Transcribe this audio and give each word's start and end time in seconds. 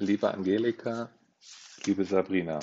Liebe 0.00 0.32
Angelika, 0.32 1.10
liebe 1.84 2.04
Sabrina, 2.04 2.60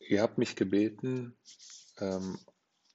ihr 0.00 0.20
habt 0.20 0.38
mich 0.38 0.56
gebeten, 0.56 1.38
ähm, 1.98 2.36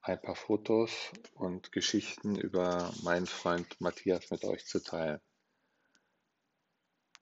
ein 0.01 0.21
paar 0.21 0.35
Fotos 0.35 0.91
und 1.33 1.71
Geschichten 1.71 2.35
über 2.35 2.93
meinen 3.03 3.25
Freund 3.25 3.79
Matthias 3.79 4.31
mit 4.31 4.43
euch 4.43 4.65
zu 4.65 4.83
teilen. 4.83 5.21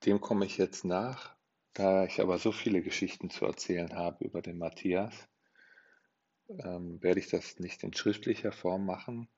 Dem 0.03 0.19
komme 0.19 0.47
ich 0.47 0.57
jetzt 0.57 0.83
nach, 0.83 1.35
da 1.73 2.05
ich 2.05 2.19
aber 2.19 2.39
so 2.39 2.51
viele 2.51 2.81
Geschichten 2.81 3.29
zu 3.29 3.45
erzählen 3.45 3.93
habe 3.93 4.25
über 4.25 4.41
den 4.41 4.57
Matthias, 4.57 5.13
ähm, 6.49 7.03
werde 7.03 7.19
ich 7.19 7.27
das 7.27 7.59
nicht 7.59 7.83
in 7.83 7.93
schriftlicher 7.93 8.51
Form 8.51 8.83
machen, 8.83 9.29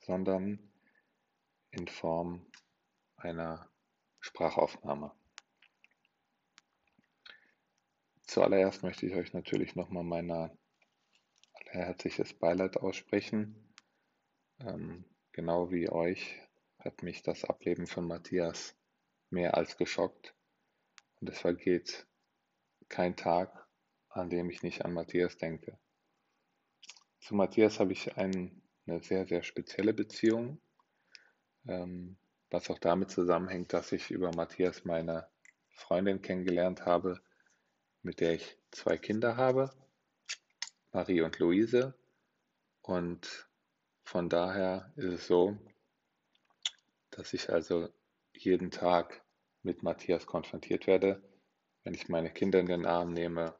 sondern 0.00 0.72
in 1.70 1.86
Form 1.86 2.49
einer 3.20 3.70
Sprachaufnahme. 4.20 5.12
Zuallererst 8.22 8.82
möchte 8.82 9.06
ich 9.06 9.14
euch 9.14 9.32
natürlich 9.32 9.74
nochmal 9.74 10.04
mein 10.04 10.50
herzliches 11.66 12.34
Beileid 12.34 12.76
aussprechen. 12.76 13.74
Ähm, 14.60 15.04
genau 15.32 15.70
wie 15.70 15.90
euch 15.90 16.40
hat 16.78 17.02
mich 17.02 17.22
das 17.22 17.44
Ableben 17.44 17.86
von 17.86 18.06
Matthias 18.06 18.76
mehr 19.30 19.56
als 19.56 19.76
geschockt. 19.76 20.34
Und 21.20 21.28
es 21.28 21.38
vergeht 21.38 22.06
kein 22.88 23.16
Tag, 23.16 23.68
an 24.08 24.30
dem 24.30 24.50
ich 24.50 24.62
nicht 24.62 24.84
an 24.84 24.92
Matthias 24.92 25.36
denke. 25.36 25.78
Zu 27.20 27.34
Matthias 27.34 27.78
habe 27.80 27.92
ich 27.92 28.16
ein, 28.16 28.62
eine 28.86 29.02
sehr, 29.02 29.26
sehr 29.26 29.42
spezielle 29.42 29.92
Beziehung. 29.92 30.60
Ähm, 31.68 32.18
was 32.50 32.68
auch 32.68 32.78
damit 32.78 33.10
zusammenhängt, 33.10 33.72
dass 33.72 33.92
ich 33.92 34.10
über 34.10 34.34
Matthias 34.34 34.84
meine 34.84 35.28
Freundin 35.70 36.20
kennengelernt 36.20 36.84
habe, 36.84 37.20
mit 38.02 38.20
der 38.20 38.34
ich 38.34 38.58
zwei 38.70 38.98
Kinder 38.98 39.36
habe, 39.36 39.70
Marie 40.92 41.20
und 41.20 41.38
Luise. 41.38 41.94
Und 42.82 43.48
von 44.02 44.28
daher 44.28 44.92
ist 44.96 45.12
es 45.12 45.26
so, 45.26 45.56
dass 47.10 47.32
ich 47.32 47.50
also 47.50 47.88
jeden 48.32 48.70
Tag 48.70 49.24
mit 49.62 49.82
Matthias 49.82 50.26
konfrontiert 50.26 50.86
werde, 50.86 51.22
wenn 51.84 51.94
ich 51.94 52.08
meine 52.08 52.32
Kinder 52.32 52.58
in 52.58 52.66
den 52.66 52.86
Arm 52.86 53.12
nehme, 53.12 53.54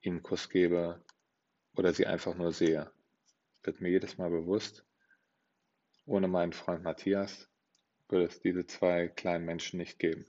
ihnen 0.00 0.16
einen 0.16 0.22
Kuss 0.22 0.48
gebe 0.48 1.04
oder 1.76 1.92
sie 1.92 2.06
einfach 2.06 2.34
nur 2.34 2.52
sehe. 2.52 2.90
Wird 3.62 3.80
mir 3.80 3.90
jedes 3.90 4.18
Mal 4.18 4.30
bewusst, 4.30 4.84
ohne 6.06 6.26
meinen 6.26 6.52
Freund 6.52 6.82
Matthias 6.82 7.48
würde 8.08 8.26
es 8.26 8.40
diese 8.40 8.66
zwei 8.66 9.08
kleinen 9.08 9.44
Menschen 9.44 9.78
nicht 9.78 9.98
geben. 9.98 10.26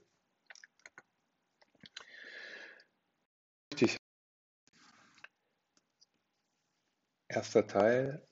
Erster 7.32 7.64
Teil, 7.64 8.26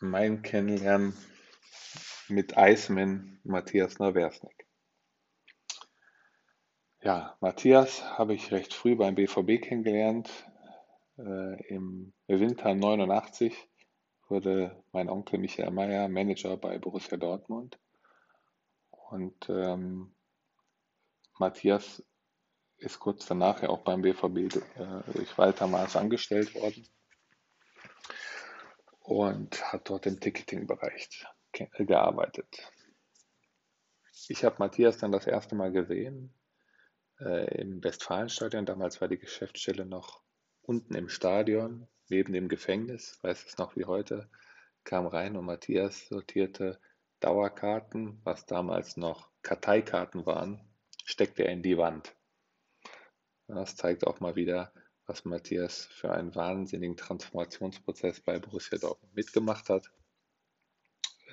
mein 0.00 0.42
Kennenlernen 0.42 1.16
mit 2.28 2.58
Eisman 2.58 3.38
Matthias 3.44 4.00
Naversnik. 4.00 4.66
Ja, 7.00 7.36
Matthias 7.40 8.02
habe 8.18 8.34
ich 8.34 8.50
recht 8.50 8.74
früh 8.74 8.96
beim 8.96 9.14
BVB 9.14 9.62
kennengelernt. 9.62 10.28
Äh, 11.16 11.64
Im 11.68 12.12
Winter 12.26 12.74
89 12.74 13.68
wurde 14.28 14.82
mein 14.90 15.08
Onkel 15.08 15.38
Michael 15.38 15.70
Mayer 15.70 16.08
Manager 16.08 16.56
bei 16.56 16.78
Borussia 16.78 17.16
Dortmund. 17.16 17.78
Und 19.12 19.50
ähm, 19.50 20.14
Matthias 21.38 22.02
ist 22.78 22.98
kurz 22.98 23.26
danach 23.26 23.62
ja 23.62 23.68
auch 23.68 23.84
beim 23.84 24.00
BVB 24.00 24.56
äh, 24.56 25.12
durch 25.12 25.36
Walter 25.36 25.66
Maas 25.66 25.96
angestellt 25.96 26.54
worden 26.54 26.88
und 29.00 29.70
hat 29.70 29.90
dort 29.90 30.06
im 30.06 30.18
Ticketing-Bereich 30.18 31.26
gearbeitet. 31.52 32.72
Ich 34.28 34.46
habe 34.46 34.56
Matthias 34.60 34.96
dann 34.96 35.12
das 35.12 35.26
erste 35.26 35.56
Mal 35.56 35.72
gesehen 35.72 36.32
äh, 37.20 37.60
im 37.60 37.84
Westfalenstadion. 37.84 38.64
Damals 38.64 39.02
war 39.02 39.08
die 39.08 39.18
Geschäftsstelle 39.18 39.84
noch 39.84 40.22
unten 40.62 40.94
im 40.94 41.10
Stadion, 41.10 41.86
neben 42.08 42.32
dem 42.32 42.48
Gefängnis, 42.48 43.18
weiß 43.20 43.44
es 43.44 43.58
noch 43.58 43.76
wie 43.76 43.84
heute, 43.84 44.30
kam 44.84 45.06
rein 45.06 45.36
und 45.36 45.44
Matthias 45.44 46.08
sortierte 46.08 46.80
Dauerkarten, 47.22 48.20
was 48.24 48.46
damals 48.46 48.96
noch 48.96 49.30
Karteikarten 49.42 50.26
waren, 50.26 50.60
steckte 51.04 51.44
er 51.44 51.52
in 51.52 51.62
die 51.62 51.78
Wand. 51.78 52.14
Das 53.46 53.76
zeigt 53.76 54.06
auch 54.06 54.20
mal 54.20 54.34
wieder, 54.34 54.72
was 55.06 55.24
Matthias 55.24 55.86
für 55.86 56.12
einen 56.12 56.34
wahnsinnigen 56.34 56.96
Transformationsprozess 56.96 58.20
bei 58.20 58.38
Borussia 58.38 58.78
Dortmund 58.78 59.14
mitgemacht 59.14 59.68
hat. 59.68 59.90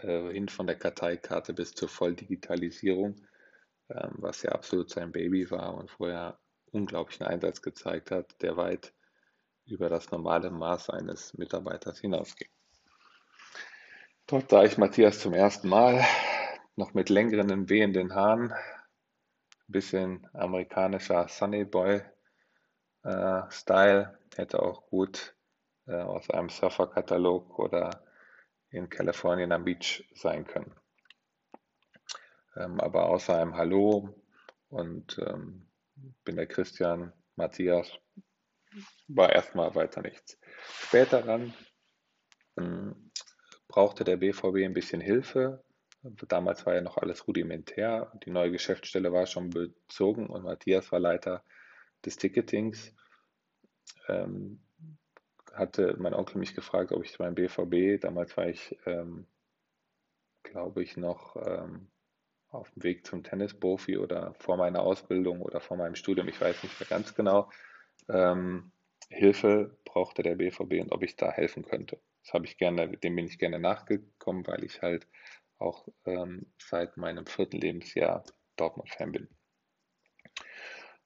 Äh, 0.01 0.31
hin 0.31 0.47
von 0.47 0.67
der 0.67 0.77
Karteikarte 0.77 1.53
bis 1.53 1.73
zur 1.73 1.89
Volldigitalisierung, 1.89 3.15
ähm, 3.89 4.15
was 4.17 4.43
ja 4.43 4.51
absolut 4.51 4.89
sein 4.89 5.11
Baby 5.11 5.49
war 5.49 5.73
und 5.75 5.89
vorher 5.89 6.39
unglaublichen 6.71 7.25
Einsatz 7.25 7.61
gezeigt 7.61 8.11
hat, 8.11 8.41
der 8.41 8.57
weit 8.57 8.93
über 9.65 9.89
das 9.89 10.11
normale 10.11 10.51
Maß 10.51 10.89
eines 10.91 11.33
Mitarbeiters 11.35 11.99
hinausging. 11.99 12.49
Dort 14.29 14.51
sah 14.51 14.63
ich 14.63 14.77
Matthias 14.77 15.17
zum 15.17 15.33
ersten 15.33 15.69
Mal, 15.69 16.05
noch 16.75 16.93
mit 16.93 17.09
längeren, 17.09 17.67
wehenden 17.67 18.13
Haaren, 18.13 18.51
ein 18.51 18.61
bisschen 19.65 20.29
amerikanischer 20.33 21.27
Sunny 21.27 21.65
Boy 21.65 22.03
äh, 23.01 23.41
Style, 23.49 24.19
hätte 24.35 24.61
auch 24.61 24.85
gut 24.85 25.35
äh, 25.87 25.95
aus 25.95 26.29
einem 26.29 26.49
Surferkatalog 26.49 27.57
oder 27.57 28.05
in 28.69 28.87
Kalifornien 28.87 29.51
am 29.51 29.63
Beach 29.63 30.07
sein 30.13 30.45
können. 30.45 30.75
Ähm, 32.55 32.79
aber 32.81 33.09
außer 33.09 33.35
einem 33.35 33.57
Hallo 33.57 34.13
und 34.67 35.17
ähm, 35.25 35.71
bin 36.23 36.35
der 36.35 36.45
Christian 36.45 37.13
Matthias, 37.35 37.91
war 39.07 39.31
erstmal 39.31 39.73
weiter 39.73 40.03
nichts. 40.03 40.37
Später 40.83 41.23
dann 41.23 41.51
ähm, 42.57 43.09
brauchte 43.79 44.03
der 44.03 44.17
BVB 44.17 44.65
ein 44.65 44.73
bisschen 44.73 44.99
Hilfe. 44.99 45.63
Damals 46.27 46.65
war 46.65 46.75
ja 46.75 46.81
noch 46.81 46.97
alles 46.97 47.25
rudimentär. 47.29 48.11
Die 48.25 48.29
neue 48.29 48.51
Geschäftsstelle 48.51 49.13
war 49.13 49.25
schon 49.25 49.51
bezogen 49.51 50.27
und 50.27 50.43
Matthias 50.43 50.91
war 50.91 50.99
Leiter 50.99 51.45
des 52.05 52.17
Ticketings. 52.17 52.93
Ähm, 54.09 54.59
hatte 55.53 55.95
mein 55.97 56.13
Onkel 56.13 56.39
mich 56.39 56.55
gefragt, 56.55 56.91
ob 56.91 57.05
ich 57.05 57.17
beim 57.17 57.35
BVB, 57.35 58.01
damals 58.01 58.35
war 58.35 58.47
ich, 58.47 58.77
ähm, 58.85 59.27
glaube 60.43 60.83
ich, 60.83 60.97
noch 60.97 61.37
ähm, 61.37 61.87
auf 62.49 62.69
dem 62.71 62.83
Weg 62.83 63.07
zum 63.07 63.23
Tennisprofi 63.23 63.97
oder 63.97 64.33
vor 64.39 64.57
meiner 64.57 64.81
Ausbildung 64.81 65.41
oder 65.41 65.61
vor 65.61 65.77
meinem 65.77 65.95
Studium, 65.95 66.27
ich 66.27 66.41
weiß 66.41 66.63
nicht 66.63 66.77
mehr 66.81 66.89
ganz 66.89 67.15
genau, 67.15 67.49
ähm, 68.09 68.73
Hilfe 69.07 69.77
brauchte 69.85 70.21
der 70.21 70.35
BVB 70.35 70.81
und 70.81 70.91
ob 70.91 71.01
ich 71.01 71.15
da 71.15 71.31
helfen 71.31 71.63
könnte. 71.63 71.97
Das 72.23 72.33
habe 72.33 72.45
ich 72.45 72.57
gerne, 72.57 72.89
dem 72.97 73.15
bin 73.15 73.25
ich 73.25 73.39
gerne 73.39 73.59
nachgekommen, 73.59 74.45
weil 74.47 74.63
ich 74.63 74.81
halt 74.81 75.07
auch 75.57 75.87
ähm, 76.05 76.51
seit 76.57 76.97
meinem 76.97 77.25
vierten 77.25 77.57
Lebensjahr 77.57 78.23
Dortmund-Fan 78.55 79.11
bin. 79.11 79.29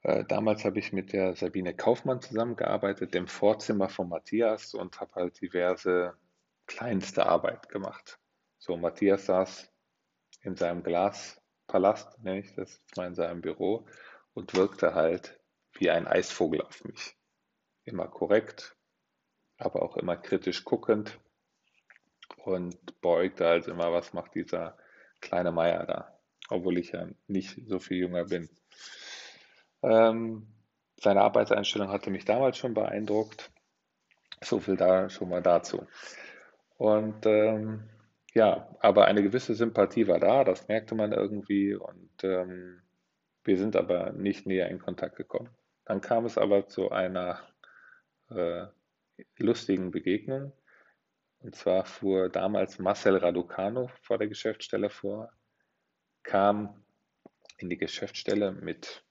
Äh, 0.03 0.25
damals 0.25 0.65
habe 0.65 0.79
ich 0.79 0.91
mit 0.91 1.13
der 1.13 1.35
Sabine 1.35 1.73
Kaufmann 1.73 2.21
zusammengearbeitet, 2.21 3.15
im 3.15 3.27
Vorzimmer 3.27 3.89
von 3.89 4.09
Matthias 4.09 4.73
und 4.73 4.99
habe 4.99 5.15
halt 5.15 5.41
diverse 5.41 6.17
kleinste 6.67 7.25
Arbeit 7.25 7.69
gemacht. 7.69 8.19
So, 8.57 8.77
Matthias 8.77 9.25
saß 9.25 9.71
in 10.41 10.55
seinem 10.55 10.83
Glaspalast, 10.83 12.21
nenne 12.21 12.39
ich 12.39 12.53
das 12.55 12.81
mal 12.95 13.07
in 13.07 13.15
seinem 13.15 13.41
Büro, 13.41 13.85
und 14.33 14.55
wirkte 14.55 14.93
halt 14.93 15.39
wie 15.73 15.89
ein 15.89 16.07
Eisvogel 16.07 16.61
auf 16.61 16.83
mich. 16.83 17.17
Immer 17.85 18.07
korrekt, 18.07 18.75
aber 19.65 19.81
auch 19.81 19.97
immer 19.97 20.15
kritisch 20.15 20.63
guckend 20.63 21.19
und 22.43 23.01
beäugte 23.01 23.47
also 23.47 23.71
immer, 23.71 23.91
was 23.91 24.13
macht 24.13 24.35
dieser 24.35 24.77
kleine 25.21 25.51
Meier 25.51 25.85
da, 25.85 26.19
obwohl 26.49 26.77
ich 26.77 26.91
ja 26.91 27.07
nicht 27.27 27.61
so 27.67 27.79
viel 27.79 27.97
jünger 27.97 28.25
bin. 28.25 28.49
Ähm, 29.81 30.47
seine 30.97 31.21
Arbeitseinstellung 31.21 31.89
hatte 31.89 32.09
mich 32.09 32.25
damals 32.25 32.57
schon 32.57 32.73
beeindruckt. 32.73 33.51
So 34.41 34.59
viel 34.59 34.77
da 34.77 35.09
schon 35.09 35.29
mal 35.29 35.41
dazu. 35.41 35.85
Und 36.77 37.25
ähm, 37.25 37.89
ja, 38.33 38.67
aber 38.79 39.05
eine 39.05 39.23
gewisse 39.23 39.53
Sympathie 39.53 40.07
war 40.07 40.19
da, 40.19 40.43
das 40.43 40.67
merkte 40.67 40.95
man 40.95 41.13
irgendwie 41.13 41.75
und 41.75 42.23
ähm, 42.23 42.81
wir 43.43 43.57
sind 43.57 43.75
aber 43.75 44.11
nicht 44.11 44.45
näher 44.47 44.69
in 44.69 44.79
Kontakt 44.79 45.15
gekommen. 45.15 45.49
Dann 45.85 46.01
kam 46.01 46.25
es 46.25 46.37
aber 46.37 46.67
zu 46.67 46.91
einer 46.91 47.39
äh, 48.29 48.65
lustigen 49.37 49.91
Begegnung. 49.91 50.53
Und 51.39 51.55
zwar 51.55 51.85
fuhr 51.85 52.29
damals 52.29 52.79
Marcel 52.79 53.17
Raducano 53.17 53.89
vor 54.01 54.17
der 54.17 54.27
Geschäftsstelle 54.27 54.89
vor, 54.89 55.31
kam 56.23 56.85
in 57.57 57.69
die 57.69 57.77
Geschäftsstelle 57.77 58.53
mit, 58.53 59.03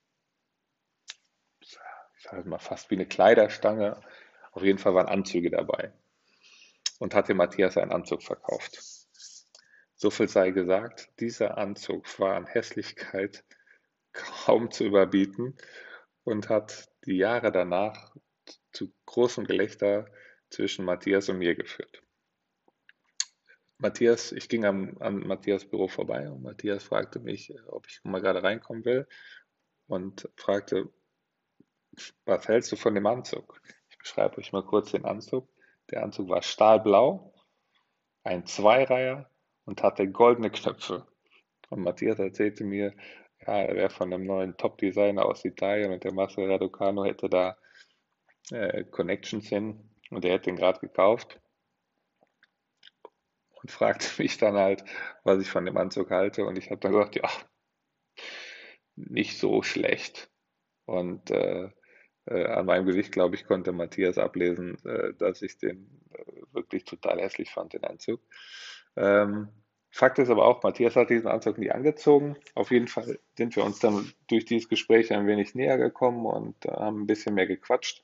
ich 1.60 1.78
sage 2.18 2.48
mal, 2.48 2.58
fast 2.58 2.90
wie 2.90 2.94
eine 2.94 3.06
Kleiderstange. 3.06 4.00
Auf 4.52 4.62
jeden 4.62 4.78
Fall 4.78 4.94
waren 4.94 5.08
Anzüge 5.08 5.50
dabei 5.50 5.92
und 6.98 7.14
hatte 7.14 7.34
Matthias 7.34 7.76
einen 7.76 7.92
Anzug 7.92 8.22
verkauft. 8.22 8.78
So 9.94 10.10
viel 10.10 10.28
sei 10.28 10.50
gesagt, 10.50 11.10
dieser 11.20 11.58
Anzug 11.58 12.18
war 12.18 12.34
an 12.34 12.46
Hässlichkeit 12.46 13.44
kaum 14.12 14.70
zu 14.70 14.84
überbieten 14.84 15.56
und 16.24 16.48
hat 16.48 16.88
die 17.04 17.16
Jahre 17.16 17.52
danach 17.52 18.14
zu 18.72 18.92
großem 19.06 19.44
Gelächter 19.44 20.06
zwischen 20.50 20.84
Matthias 20.84 21.28
und 21.28 21.38
mir 21.38 21.54
geführt. 21.54 22.02
Matthias, 23.78 24.32
ich 24.32 24.48
ging 24.48 24.64
am, 24.64 24.96
an 25.00 25.26
Matthias 25.26 25.64
Büro 25.64 25.88
vorbei 25.88 26.30
und 26.30 26.42
Matthias 26.42 26.84
fragte 26.84 27.18
mich, 27.18 27.52
ob 27.66 27.88
ich 27.88 28.00
mal 28.04 28.20
gerade 28.20 28.42
reinkommen 28.42 28.84
will 28.84 29.08
und 29.88 30.28
fragte, 30.36 30.88
was 32.24 32.48
hältst 32.48 32.70
du 32.72 32.76
von 32.76 32.94
dem 32.94 33.06
Anzug? 33.06 33.60
Ich 33.90 33.98
beschreibe 33.98 34.38
euch 34.38 34.52
mal 34.52 34.64
kurz 34.64 34.92
den 34.92 35.04
Anzug. 35.04 35.48
Der 35.90 36.02
Anzug 36.02 36.28
war 36.28 36.42
stahlblau, 36.42 37.34
ein 38.22 38.46
Zweireiher 38.46 39.28
und 39.64 39.82
hatte 39.82 40.08
goldene 40.08 40.50
Knöpfe. 40.50 41.06
Und 41.68 41.82
Matthias 41.82 42.18
erzählte 42.18 42.64
mir, 42.64 42.94
ja, 43.46 43.62
er 43.62 43.74
wäre 43.74 43.90
von 43.90 44.12
einem 44.12 44.24
neuen 44.24 44.56
Top-Designer 44.56 45.26
aus 45.26 45.44
Italien 45.44 45.92
und 45.92 46.04
der 46.04 46.12
Marcel 46.12 46.50
Raducano 46.50 47.04
hätte 47.04 47.28
da 47.28 47.56
äh, 48.50 48.84
Connections 48.84 49.48
hin 49.48 49.88
und 50.10 50.24
er 50.24 50.32
hätte 50.32 50.50
ihn 50.50 50.56
gerade 50.56 50.80
gekauft 50.80 51.40
und 53.62 53.70
fragte 53.70 54.22
mich 54.22 54.38
dann 54.38 54.56
halt, 54.56 54.84
was 55.24 55.40
ich 55.40 55.48
von 55.48 55.64
dem 55.64 55.76
Anzug 55.76 56.10
halte. 56.10 56.44
Und 56.44 56.58
ich 56.58 56.70
habe 56.70 56.80
dann 56.80 56.92
gesagt, 56.92 57.16
ja, 57.16 57.28
nicht 58.96 59.38
so 59.38 59.62
schlecht. 59.62 60.30
Und 60.84 61.30
äh, 61.30 61.70
äh, 62.26 62.44
an 62.46 62.66
meinem 62.66 62.86
Gesicht, 62.86 63.12
glaube 63.12 63.34
ich, 63.36 63.46
konnte 63.46 63.72
Matthias 63.72 64.18
ablesen, 64.18 64.76
äh, 64.84 65.14
dass 65.14 65.42
ich 65.42 65.58
den 65.58 66.00
äh, 66.12 66.42
wirklich 66.52 66.84
total 66.84 67.20
hässlich 67.20 67.50
fand, 67.50 67.72
den 67.72 67.84
Anzug. 67.84 68.20
Ähm, 68.96 69.48
Fakt 69.94 70.18
ist 70.18 70.30
aber 70.30 70.46
auch, 70.46 70.62
Matthias 70.62 70.96
hat 70.96 71.10
diesen 71.10 71.28
Anzug 71.28 71.58
nie 71.58 71.70
angezogen. 71.70 72.36
Auf 72.54 72.70
jeden 72.70 72.88
Fall 72.88 73.18
sind 73.36 73.54
wir 73.56 73.64
uns 73.64 73.78
dann 73.78 74.10
durch 74.26 74.46
dieses 74.46 74.70
Gespräch 74.70 75.12
ein 75.12 75.26
wenig 75.26 75.54
näher 75.54 75.76
gekommen 75.76 76.24
und 76.24 76.64
äh, 76.64 76.70
haben 76.70 77.02
ein 77.02 77.06
bisschen 77.06 77.34
mehr 77.34 77.46
gequatscht. 77.46 78.02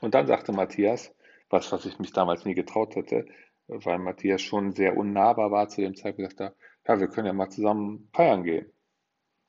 Und 0.00 0.14
dann 0.14 0.26
sagte 0.26 0.52
Matthias, 0.52 1.14
was, 1.48 1.70
was 1.72 1.86
ich 1.86 1.98
mich 1.98 2.12
damals 2.12 2.44
nie 2.44 2.54
getraut 2.54 2.96
hätte, 2.96 3.26
weil 3.68 3.98
Matthias 3.98 4.42
schon 4.42 4.72
sehr 4.72 4.96
unnahbar 4.96 5.50
war 5.50 5.68
zu 5.68 5.80
dem 5.80 5.96
Zeitpunkt, 5.96 6.36
gesagt, 6.36 6.56
ja, 6.86 7.00
wir 7.00 7.08
können 7.08 7.26
ja 7.26 7.32
mal 7.32 7.50
zusammen 7.50 8.08
feiern 8.12 8.44
gehen. 8.44 8.70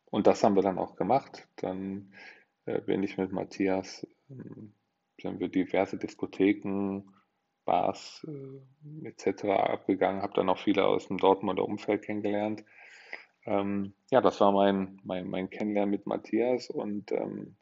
Und 0.10 0.28
das 0.28 0.44
haben 0.44 0.56
wir 0.56 0.64
dann 0.64 0.80
auch 0.80 0.96
gemacht. 0.96 1.48
Dann 1.58 2.14
äh, 2.66 2.82
bin 2.82 3.04
ich 3.04 3.18
mit 3.18 3.32
Matthias, 3.32 4.08
äh, 4.30 5.22
sind 5.22 5.40
wir 5.40 5.50
diverse 5.50 5.98
Diskotheken, 5.98 7.04
Bars 7.66 8.26
äh, 8.28 9.08
etc. 9.08 9.46
abgegangen, 9.46 10.22
habe 10.22 10.34
dann 10.34 10.50
auch 10.50 10.58
viele 10.58 10.86
aus 10.86 11.08
dem 11.08 11.18
Dortmunder 11.18 11.66
Umfeld 11.66 12.04
kennengelernt. 12.04 12.64
Ähm, 13.46 13.94
ja, 14.10 14.22
das 14.22 14.40
war 14.40 14.52
mein, 14.52 15.00
mein, 15.04 15.30
mein 15.30 15.50
Kennenlernen 15.50 15.92
mit 15.92 16.08
Matthias 16.08 16.70
und 16.70 17.12
ähm, 17.12 17.58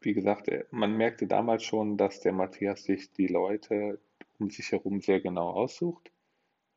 wie 0.00 0.14
gesagt, 0.14 0.48
äh, 0.48 0.64
man 0.70 0.96
merkte 0.96 1.26
damals 1.26 1.64
schon, 1.64 1.96
dass 1.96 2.20
der 2.20 2.32
Matthias 2.32 2.84
sich 2.84 3.12
die 3.12 3.26
Leute 3.26 3.98
um 4.38 4.50
sich 4.50 4.72
herum 4.72 5.00
sehr 5.00 5.20
genau 5.20 5.50
aussucht. 5.50 6.10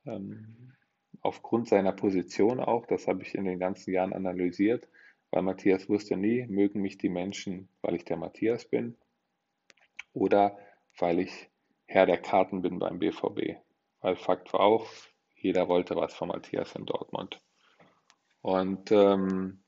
Ähm, 0.05 0.73
aufgrund 1.21 1.67
seiner 1.67 1.91
Position 1.91 2.59
auch, 2.59 2.85
das 2.85 3.07
habe 3.07 3.23
ich 3.23 3.35
in 3.35 3.45
den 3.45 3.59
ganzen 3.59 3.91
Jahren 3.93 4.13
analysiert, 4.13 4.87
weil 5.31 5.41
Matthias 5.41 5.89
wusste 5.89 6.15
nie, 6.15 6.45
mögen 6.47 6.81
mich 6.81 6.97
die 6.97 7.09
Menschen, 7.09 7.67
weil 7.81 7.95
ich 7.95 8.05
der 8.05 8.17
Matthias 8.17 8.65
bin 8.65 8.95
oder 10.13 10.57
weil 10.97 11.19
ich 11.19 11.49
Herr 11.85 12.05
der 12.05 12.17
Karten 12.17 12.61
bin 12.61 12.79
beim 12.79 12.99
BVB. 12.99 13.57
Weil 14.01 14.15
Fakt 14.15 14.53
war 14.53 14.61
auch, 14.61 14.87
jeder 15.35 15.67
wollte 15.67 15.95
was 15.95 16.13
von 16.13 16.29
Matthias 16.29 16.75
in 16.75 16.85
Dortmund. 16.85 17.41
Und 18.41 18.91
ähm, 18.91 19.59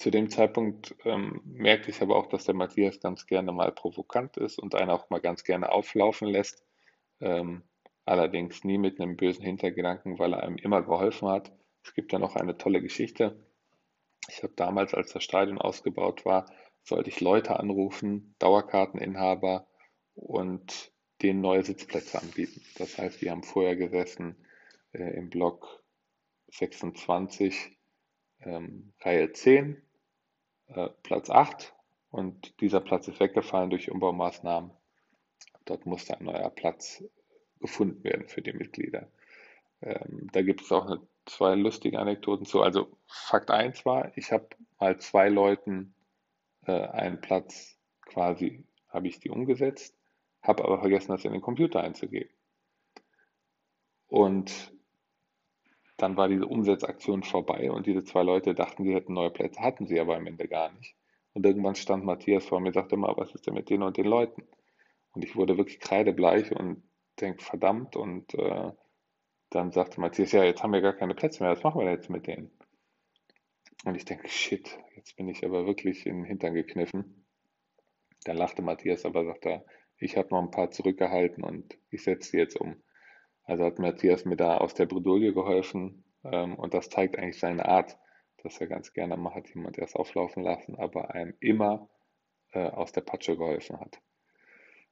zu 0.00 0.10
dem 0.10 0.30
Zeitpunkt 0.30 0.94
ähm, 1.04 1.42
merkte 1.44 1.90
ich 1.90 2.00
aber 2.00 2.16
auch, 2.16 2.26
dass 2.26 2.44
der 2.44 2.54
Matthias 2.54 3.00
ganz 3.00 3.26
gerne 3.26 3.52
mal 3.52 3.70
provokant 3.70 4.38
ist 4.38 4.58
und 4.58 4.74
einen 4.74 4.88
auch 4.88 5.10
mal 5.10 5.20
ganz 5.20 5.44
gerne 5.44 5.70
auflaufen 5.70 6.26
lässt. 6.26 6.64
Ähm, 7.20 7.64
allerdings 8.06 8.64
nie 8.64 8.78
mit 8.78 8.98
einem 8.98 9.18
bösen 9.18 9.44
Hintergedanken, 9.44 10.18
weil 10.18 10.32
er 10.32 10.42
einem 10.42 10.56
immer 10.56 10.80
geholfen 10.80 11.28
hat. 11.28 11.52
Es 11.84 11.92
gibt 11.92 12.14
ja 12.14 12.18
noch 12.18 12.34
eine 12.34 12.56
tolle 12.56 12.80
Geschichte. 12.80 13.44
Ich 14.26 14.42
habe 14.42 14.54
damals, 14.56 14.94
als 14.94 15.12
das 15.12 15.22
Stadion 15.22 15.58
ausgebaut 15.58 16.24
war, 16.24 16.46
sollte 16.82 17.10
ich 17.10 17.20
Leute 17.20 17.60
anrufen, 17.60 18.34
Dauerkarteninhaber 18.38 19.66
und 20.14 20.92
denen 21.20 21.42
neue 21.42 21.62
Sitzplätze 21.62 22.22
anbieten. 22.22 22.62
Das 22.78 22.96
heißt, 22.96 23.20
wir 23.20 23.32
haben 23.32 23.42
vorher 23.42 23.76
gesessen 23.76 24.46
äh, 24.92 25.14
im 25.14 25.28
Block 25.28 25.84
26, 26.52 27.76
ähm, 28.40 28.94
Reihe 29.02 29.30
10 29.30 29.82
äh, 30.74 30.88
Platz 31.02 31.30
8 31.30 31.74
und 32.10 32.60
dieser 32.60 32.80
Platz 32.80 33.08
ist 33.08 33.20
weggefallen 33.20 33.70
durch 33.70 33.90
Umbaumaßnahmen. 33.90 34.70
Dort 35.64 35.86
musste 35.86 36.18
ein 36.18 36.24
neuer 36.24 36.50
Platz 36.50 37.04
gefunden 37.60 38.02
werden 38.02 38.26
für 38.28 38.42
die 38.42 38.52
Mitglieder. 38.52 39.08
Ähm, 39.82 40.28
da 40.32 40.42
gibt 40.42 40.62
es 40.62 40.72
auch 40.72 40.86
eine, 40.86 41.00
zwei 41.26 41.54
lustige 41.54 41.98
Anekdoten 41.98 42.46
zu. 42.46 42.62
Also 42.62 42.88
Fakt 43.06 43.50
1 43.50 43.84
war, 43.84 44.16
ich 44.16 44.32
habe 44.32 44.48
mal 44.78 44.98
zwei 44.98 45.28
Leuten 45.28 45.94
äh, 46.66 46.72
einen 46.72 47.20
Platz 47.20 47.78
quasi, 48.02 48.64
habe 48.88 49.08
ich 49.08 49.20
die 49.20 49.30
umgesetzt, 49.30 49.96
habe 50.42 50.64
aber 50.64 50.80
vergessen, 50.80 51.12
das 51.12 51.24
in 51.24 51.32
den 51.32 51.42
Computer 51.42 51.80
einzugeben. 51.80 52.30
Und 54.08 54.72
dann 56.00 56.16
war 56.16 56.28
diese 56.28 56.46
Umsetzaktion 56.46 57.22
vorbei 57.22 57.70
und 57.70 57.86
diese 57.86 58.04
zwei 58.04 58.22
Leute 58.22 58.54
dachten, 58.54 58.84
sie 58.84 58.94
hätten 58.94 59.12
neue 59.12 59.30
Plätze, 59.30 59.60
hatten 59.60 59.86
sie 59.86 60.00
aber 60.00 60.16
am 60.16 60.26
Ende 60.26 60.48
gar 60.48 60.72
nicht. 60.72 60.96
Und 61.34 61.44
irgendwann 61.44 61.74
stand 61.74 62.04
Matthias 62.04 62.46
vor 62.46 62.60
mir 62.60 62.68
und 62.68 62.74
sagte 62.74 62.96
mal, 62.96 63.14
was 63.16 63.34
ist 63.34 63.46
denn 63.46 63.54
mit 63.54 63.68
denen 63.68 63.82
und 63.82 63.96
den 63.96 64.06
Leuten? 64.06 64.42
Und 65.12 65.24
ich 65.24 65.36
wurde 65.36 65.58
wirklich 65.58 65.78
kreidebleich 65.78 66.52
und 66.52 66.82
denke, 67.20 67.44
verdammt. 67.44 67.96
Und 67.96 68.34
äh, 68.34 68.72
dann 69.50 69.72
sagte 69.72 70.00
Matthias, 70.00 70.32
ja, 70.32 70.42
jetzt 70.42 70.62
haben 70.62 70.72
wir 70.72 70.80
gar 70.80 70.94
keine 70.94 71.14
Plätze 71.14 71.42
mehr, 71.42 71.52
was 71.52 71.62
machen 71.62 71.80
wir 71.80 71.90
jetzt 71.90 72.08
mit 72.08 72.26
denen? 72.26 72.50
Und 73.84 73.94
ich 73.94 74.04
denke, 74.04 74.28
shit, 74.28 74.78
jetzt 74.96 75.16
bin 75.16 75.28
ich 75.28 75.44
aber 75.44 75.66
wirklich 75.66 76.06
in 76.06 76.16
den 76.16 76.24
Hintern 76.24 76.54
gekniffen. 76.54 77.26
Dann 78.24 78.36
lachte 78.36 78.62
Matthias, 78.62 79.04
aber 79.04 79.24
sagte, 79.24 79.64
ich 79.98 80.16
habe 80.16 80.28
noch 80.30 80.42
ein 80.42 80.50
paar 80.50 80.70
zurückgehalten 80.70 81.44
und 81.44 81.76
ich 81.90 82.02
setze 82.02 82.30
sie 82.30 82.38
jetzt 82.38 82.58
um. 82.58 82.82
Also 83.50 83.64
hat 83.64 83.80
Matthias 83.80 84.24
mir 84.24 84.36
da 84.36 84.58
aus 84.58 84.74
der 84.74 84.86
Bredouille 84.86 85.34
geholfen 85.34 86.04
ähm, 86.22 86.54
und 86.54 86.72
das 86.72 86.88
zeigt 86.88 87.18
eigentlich 87.18 87.40
seine 87.40 87.66
Art, 87.66 87.98
dass 88.44 88.60
er 88.60 88.68
ganz 88.68 88.92
gerne 88.92 89.16
mal 89.16 89.34
hat 89.34 89.48
jemand 89.52 89.76
erst 89.76 89.96
auflaufen 89.96 90.44
lassen, 90.44 90.76
aber 90.76 91.10
einem 91.16 91.34
immer 91.40 91.90
äh, 92.52 92.68
aus 92.68 92.92
der 92.92 93.00
Patsche 93.00 93.36
geholfen 93.36 93.80
hat. 93.80 94.00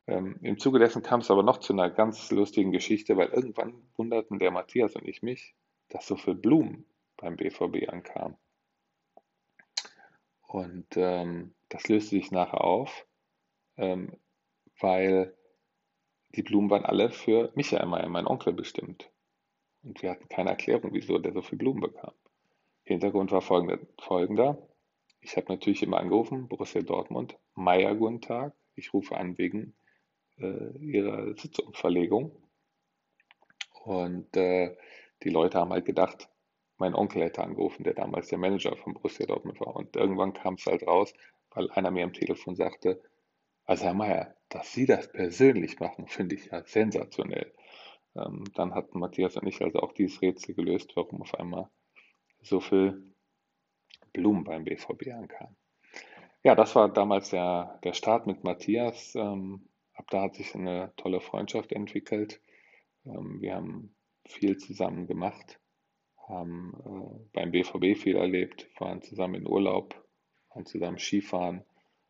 Ähm, 0.09 0.41
Im 0.43 0.59
Zuge 0.59 0.81
dessen 0.81 1.05
kam 1.05 1.21
es 1.21 1.31
aber 1.31 1.45
noch 1.45 1.59
zu 1.59 1.73
einer 1.73 1.88
ganz 1.88 2.33
lustigen 2.33 2.73
Geschichte, 2.73 3.17
weil 3.17 3.29
irgendwann 3.29 3.81
wunderten 3.97 4.41
der 4.41 4.50
Matthias 4.50 4.97
und 4.97 5.07
ich 5.07 5.23
mich, 5.23 5.55
dass 5.88 6.09
so 6.09 6.17
viel 6.17 6.35
Blumen 6.35 6.85
beim 7.17 7.37
BVB 7.37 7.88
ankamen. 7.88 8.37
Und 10.49 10.97
ähm, 10.97 11.55
das 11.69 11.87
löste 11.87 12.17
sich 12.17 12.33
nachher 12.33 12.65
auf, 12.65 13.07
ähm, 13.77 14.17
weil 14.81 15.38
die 16.35 16.42
Blumen 16.42 16.70
waren 16.70 16.85
alle 16.85 17.11
für 17.11 17.50
Michael 17.54 17.87
Meyer, 17.87 18.08
mein 18.08 18.26
Onkel, 18.26 18.52
bestimmt. 18.52 19.11
Und 19.82 20.02
wir 20.02 20.11
hatten 20.11 20.28
keine 20.28 20.50
Erklärung, 20.50 20.92
wieso 20.92 21.18
der 21.18 21.32
so 21.32 21.42
viele 21.42 21.58
Blumen 21.58 21.80
bekam. 21.80 22.12
Hintergrund 22.85 23.30
war 23.32 23.42
folgender. 23.42 24.58
Ich 25.20 25.37
habe 25.37 25.52
natürlich 25.52 25.82
immer 25.82 25.99
angerufen, 25.99 26.49
Borussia 26.49 26.82
Dortmund, 26.82 27.37
Meier, 27.54 27.94
guten 27.94 28.20
Tag. 28.20 28.54
Ich 28.75 28.92
rufe 28.92 29.16
an 29.16 29.37
wegen 29.37 29.75
äh, 30.38 30.76
ihrer 30.78 31.35
Sitzungsverlegung. 31.35 32.32
Und 33.85 34.37
äh, 34.37 34.76
die 35.23 35.30
Leute 35.30 35.58
haben 35.58 35.73
halt 35.73 35.87
gedacht, 35.87 36.28
mein 36.76 36.94
Onkel 36.94 37.23
hätte 37.23 37.42
angerufen, 37.42 37.82
der 37.85 37.94
damals 37.94 38.28
der 38.28 38.38
Manager 38.38 38.76
von 38.76 38.94
Borussia 38.94 39.26
Dortmund 39.26 39.61
war. 39.61 39.75
Und 39.75 39.97
irgendwann 39.97 40.32
kam 40.32 40.54
es 40.54 40.66
halt 40.66 40.87
raus, 40.87 41.12
weil 41.50 41.70
einer 41.73 41.90
mir 41.90 42.04
am 42.04 42.12
Telefon 42.12 42.54
sagte, 42.54 43.02
also 43.69 43.85
Herr 43.85 43.95
Mayer, 43.95 44.35
dass 44.49 44.73
Sie 44.73 44.87
das 44.87 45.13
persönlich 45.13 45.79
machen, 45.79 46.09
finde 46.09 46.37
ich 46.37 46.47
ja 46.47 46.65
sensationell. 46.65 47.53
Ähm, 48.17 48.45
dann 48.55 48.75
hatten 48.75 48.99
Matthias 48.99 49.37
und 49.37 49.47
ich 49.47 49.63
also 49.63 49.81
auch 49.81 49.93
dieses 49.93 50.23
Rätsel 50.23 50.55
gelöst, 50.55 50.97
warum 50.97 51.21
auf 51.21 51.35
einmal 51.35 51.69
so 52.41 52.61
viel 52.61 53.15
Blumen 54.15 54.45
beim 54.45 54.65
BVB 54.65 55.09
ankamen. 55.13 55.55
Ja, 56.43 56.55
das 56.55 56.75
war 56.77 56.89
damals 56.89 57.29
der, 57.29 57.79
der 57.85 57.93
Start 57.93 58.27
mit 58.27 58.43
Matthias. 58.43 59.15
Ähm, 59.15 59.69
ab 59.93 60.07
da 60.09 60.23
hat 60.23 60.37
sich 60.37 60.55
eine 60.55 60.95
tolle 60.97 61.21
Freundschaft 61.21 61.71
entwickelt. 61.73 62.41
Ähm, 63.05 63.43
wir 63.43 63.55
haben 63.55 63.95
viel 64.25 64.57
zusammen 64.57 65.07
gemacht, 65.07 65.61
haben 66.27 66.73
äh, 66.87 67.29
beim 67.35 67.51
BVB 67.51 68.01
viel 68.01 68.17
erlebt, 68.17 68.71
waren 68.79 69.03
zusammen 69.03 69.35
in 69.35 69.47
Urlaub, 69.47 69.95
waren 70.55 70.65
zusammen 70.65 70.99
Skifahren. 70.99 71.67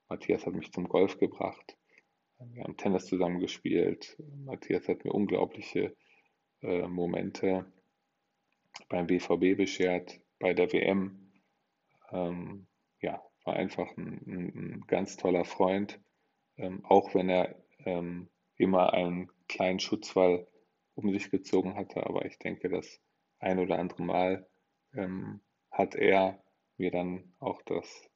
Matthias 0.08 0.46
hat 0.46 0.54
mich 0.54 0.72
zum 0.72 0.88
Golf 0.88 1.18
gebracht. 1.18 1.76
Wir 2.38 2.64
haben 2.64 2.76
Tennis 2.76 3.06
zusammen 3.06 3.40
gespielt. 3.40 4.16
Matthias 4.44 4.88
hat 4.88 5.04
mir 5.04 5.12
unglaubliche 5.12 5.96
äh, 6.62 6.86
Momente 6.86 7.70
beim 8.88 9.06
BVB 9.06 9.56
beschert, 9.56 10.20
bei 10.38 10.54
der 10.54 10.72
WM. 10.72 11.32
Ähm, 12.10 12.66
ja, 13.00 13.22
war 13.44 13.54
einfach 13.54 13.96
ein, 13.96 14.22
ein, 14.26 14.84
ganz 14.86 15.16
toller 15.16 15.44
Freund, 15.44 16.00
ähm, 16.56 16.84
auch 16.84 17.14
wenn 17.14 17.28
er 17.28 17.56
ähm, 17.84 18.28
immer 18.56 18.92
einen 18.92 19.30
kleinen 19.48 19.80
Schutzwall 19.80 20.46
um 20.94 21.10
sich 21.10 21.30
gezogen 21.30 21.74
hatte. 21.74 22.06
Aber 22.06 22.24
ich 22.24 22.38
denke, 22.38 22.68
das 22.68 23.00
ein 23.40 23.58
oder 23.58 23.78
andere 23.78 24.02
Mal 24.02 24.48
ähm, 24.94 25.40
hat 25.70 25.94
er 25.94 26.42
mir 26.76 26.90
dann 26.90 27.34
auch 27.40 27.62
das 27.62 28.07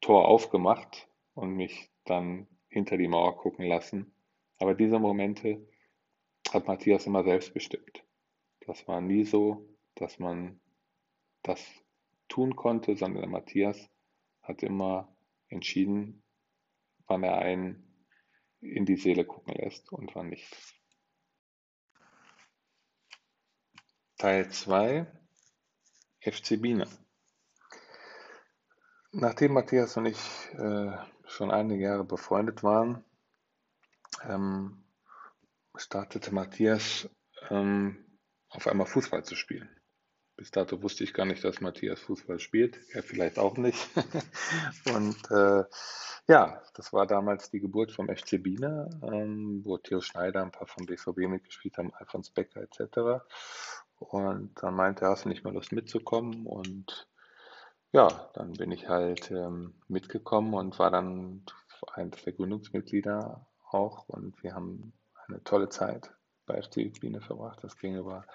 Tor 0.00 0.28
aufgemacht 0.28 1.08
und 1.34 1.54
mich 1.54 1.90
dann 2.04 2.46
hinter 2.68 2.96
die 2.96 3.08
Mauer 3.08 3.36
gucken 3.36 3.66
lassen. 3.66 4.14
Aber 4.58 4.74
diese 4.74 4.98
Momente 4.98 5.66
hat 6.50 6.66
Matthias 6.66 7.06
immer 7.06 7.24
selbst 7.24 7.52
bestimmt. 7.52 8.04
Das 8.60 8.86
war 8.88 9.00
nie 9.00 9.24
so, 9.24 9.68
dass 9.94 10.18
man 10.18 10.60
das 11.42 11.64
tun 12.28 12.56
konnte, 12.56 12.96
sondern 12.96 13.22
der 13.22 13.30
Matthias 13.30 13.90
hat 14.42 14.62
immer 14.62 15.16
entschieden, 15.48 16.22
wann 17.06 17.22
er 17.22 17.38
einen 17.38 18.06
in 18.60 18.84
die 18.84 18.96
Seele 18.96 19.24
gucken 19.24 19.54
lässt 19.54 19.92
und 19.92 20.14
wann 20.14 20.28
nicht. 20.28 20.48
Teil 24.18 24.50
2 24.50 25.06
FC 26.20 26.60
Biene. 26.60 26.88
Nachdem 29.18 29.54
Matthias 29.54 29.96
und 29.96 30.04
ich 30.04 30.18
äh, 30.58 30.92
schon 31.24 31.50
einige 31.50 31.84
Jahre 31.84 32.04
befreundet 32.04 32.62
waren, 32.62 33.02
ähm, 34.28 34.84
startete 35.74 36.34
Matthias 36.34 37.08
ähm, 37.48 38.04
auf 38.50 38.66
einmal 38.66 38.86
Fußball 38.86 39.24
zu 39.24 39.34
spielen. 39.34 39.70
Bis 40.36 40.50
dato 40.50 40.82
wusste 40.82 41.02
ich 41.02 41.14
gar 41.14 41.24
nicht, 41.24 41.42
dass 41.44 41.62
Matthias 41.62 42.00
Fußball 42.00 42.40
spielt. 42.40 42.78
Er 42.92 43.02
vielleicht 43.02 43.38
auch 43.38 43.56
nicht. 43.56 43.88
und 44.94 45.16
äh, 45.30 45.64
ja, 46.28 46.62
das 46.74 46.92
war 46.92 47.06
damals 47.06 47.50
die 47.50 47.60
Geburt 47.60 47.92
vom 47.92 48.14
FC 48.14 48.42
Biene, 48.42 48.90
ähm, 49.02 49.62
wo 49.64 49.78
Theo 49.78 50.02
Schneider, 50.02 50.42
ein 50.42 50.52
paar 50.52 50.66
vom 50.66 50.84
BVB 50.84 51.20
mitgespielt 51.20 51.78
haben, 51.78 51.94
Alfons 51.94 52.28
Becker 52.28 52.60
etc. 52.60 53.24
Und 53.98 54.62
dann 54.62 54.74
meinte 54.74 55.06
er, 55.06 55.12
hast 55.12 55.24
du 55.24 55.30
nicht 55.30 55.42
mal 55.42 55.54
Lust 55.54 55.72
mitzukommen? 55.72 56.44
Und 56.44 57.08
ja, 57.96 58.08
dann 58.34 58.52
bin 58.52 58.72
ich 58.72 58.90
halt 58.90 59.30
ähm, 59.30 59.72
mitgekommen 59.88 60.52
und 60.52 60.78
war 60.78 60.90
dann 60.90 61.46
eines 61.94 62.22
der 62.24 62.34
Gründungsmitglieder 62.34 63.46
auch. 63.70 64.06
Und 64.08 64.42
wir 64.42 64.54
haben 64.54 64.92
eine 65.26 65.42
tolle 65.44 65.70
Zeit 65.70 66.12
bei 66.44 66.60
FC 66.60 66.92
Biene 67.00 67.22
verbracht. 67.22 67.64
Das 67.64 67.78
ging 67.78 67.96
über 67.96 68.26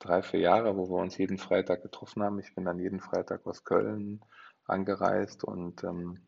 drei, 0.00 0.22
vier 0.22 0.40
Jahre, 0.40 0.76
wo 0.76 0.90
wir 0.90 1.00
uns 1.00 1.16
jeden 1.16 1.38
Freitag 1.38 1.80
getroffen 1.80 2.22
haben. 2.22 2.38
Ich 2.40 2.54
bin 2.54 2.66
dann 2.66 2.78
jeden 2.78 3.00
Freitag 3.00 3.46
aus 3.46 3.64
Köln 3.64 4.20
angereist 4.66 5.44
und 5.44 5.82
ähm, 5.82 6.26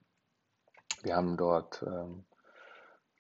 wir 1.02 1.14
haben 1.14 1.36
dort 1.36 1.82
ähm, 1.82 2.24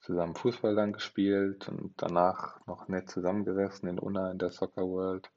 zusammen 0.00 0.34
Fußball 0.34 0.76
dann 0.76 0.94
gespielt 0.94 1.68
und 1.68 1.92
danach 1.98 2.64
noch 2.66 2.88
nett 2.88 3.10
zusammengesessen 3.10 3.86
in 3.90 3.98
Unna 3.98 4.30
in 4.30 4.38
der 4.38 4.50
Soccer 4.50 4.88
World, 4.88 5.30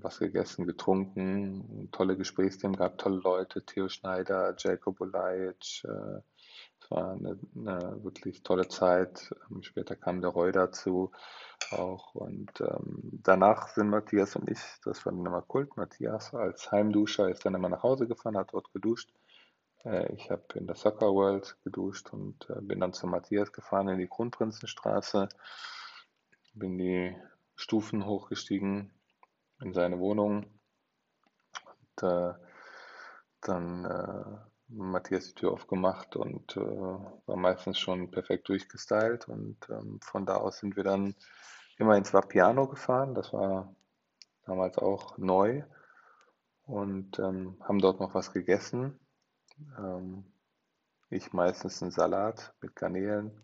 was 0.00 0.18
gegessen, 0.18 0.66
getrunken, 0.66 1.88
tolle 1.92 2.16
Gesprächsthemen 2.16 2.76
gehabt, 2.76 3.00
tolle 3.00 3.20
Leute, 3.20 3.64
Theo 3.64 3.88
Schneider, 3.88 4.54
Jacob 4.58 5.00
Olajic, 5.00 5.84
äh, 5.84 6.20
es 6.82 6.90
war 6.90 7.12
eine, 7.12 7.38
eine, 7.54 8.02
wirklich 8.02 8.42
tolle 8.42 8.68
Zeit. 8.68 9.34
Ähm, 9.50 9.62
später 9.62 9.96
kam 9.96 10.20
der 10.20 10.30
Roy 10.30 10.52
dazu 10.52 11.12
auch. 11.70 12.14
Und 12.14 12.60
ähm, 12.60 13.00
danach 13.22 13.68
sind 13.68 13.90
Matthias 13.90 14.36
und 14.36 14.50
ich, 14.50 14.58
das 14.84 15.04
war 15.04 15.12
dann 15.12 15.26
immer 15.26 15.42
Kult, 15.42 15.76
Matthias 15.76 16.34
als 16.34 16.70
Heimduscher 16.72 17.28
ist 17.28 17.44
dann 17.44 17.54
immer 17.54 17.68
nach 17.68 17.82
Hause 17.82 18.06
gefahren, 18.06 18.36
hat 18.36 18.52
dort 18.52 18.72
geduscht. 18.72 19.12
Äh, 19.84 20.12
ich 20.14 20.30
habe 20.30 20.44
in 20.54 20.66
der 20.66 20.76
Soccer 20.76 21.12
World 21.12 21.56
geduscht 21.64 22.12
und 22.12 22.48
äh, 22.50 22.60
bin 22.60 22.80
dann 22.80 22.92
zu 22.92 23.06
Matthias 23.06 23.52
gefahren 23.52 23.88
in 23.88 23.98
die 23.98 24.08
Kronprinzenstraße, 24.08 25.28
bin 26.54 26.78
die 26.78 27.16
Stufen 27.56 28.06
hochgestiegen 28.06 28.90
in 29.60 29.72
seine 29.72 29.98
Wohnung 29.98 30.46
und 31.64 32.02
äh, 32.02 32.34
dann 33.42 33.84
äh, 33.84 34.50
Matthias 34.68 35.28
die 35.28 35.34
Tür 35.34 35.52
aufgemacht 35.52 36.16
und 36.16 36.56
äh, 36.56 36.60
war 36.60 37.36
meistens 37.36 37.78
schon 37.78 38.10
perfekt 38.10 38.48
durchgestylt. 38.48 39.28
Und 39.28 39.56
ähm, 39.68 40.00
von 40.00 40.26
da 40.26 40.36
aus 40.36 40.58
sind 40.58 40.76
wir 40.76 40.84
dann 40.84 41.14
immer 41.76 41.96
ins 41.96 42.14
Vapiano 42.14 42.68
gefahren. 42.68 43.14
Das 43.14 43.32
war 43.32 43.74
damals 44.44 44.78
auch 44.78 45.18
neu. 45.18 45.64
Und 46.62 47.18
ähm, 47.18 47.56
haben 47.62 47.80
dort 47.80 47.98
noch 48.00 48.14
was 48.14 48.32
gegessen. 48.32 48.98
Ähm, 49.76 50.24
ich 51.08 51.32
meistens 51.32 51.82
einen 51.82 51.90
Salat 51.90 52.54
mit 52.60 52.76
Garnelen 52.76 53.42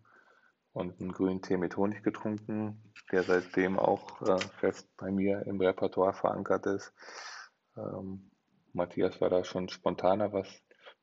und 0.77 0.99
einen 1.01 1.11
grünen 1.11 1.41
Tee 1.41 1.57
mit 1.57 1.77
Honig 1.77 2.03
getrunken, 2.03 2.81
der 3.11 3.23
seitdem 3.23 3.79
auch 3.79 4.21
äh, 4.21 4.39
fest 4.59 4.89
bei 4.97 5.11
mir 5.11 5.45
im 5.47 5.59
Repertoire 5.59 6.13
verankert 6.13 6.65
ist. 6.65 6.93
Ähm, 7.75 8.31
Matthias 8.73 9.19
war 9.21 9.29
da 9.29 9.43
schon 9.43 9.69
spontaner, 9.69 10.33
was 10.33 10.47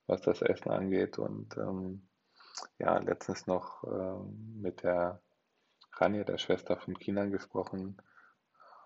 was 0.07 0.21
das 0.23 0.43
Essen 0.43 0.71
angeht. 0.71 1.19
Und 1.19 1.57
ähm, 1.57 2.07
ja, 2.79 2.99
letztens 2.99 3.47
noch 3.47 3.85
ähm, 3.85 4.61
mit 4.61 4.83
der 4.83 5.21
Rania, 5.93 6.25
der 6.25 6.39
Schwester 6.39 6.77
von 6.77 6.99
Kinan, 6.99 7.31
gesprochen. 7.31 7.97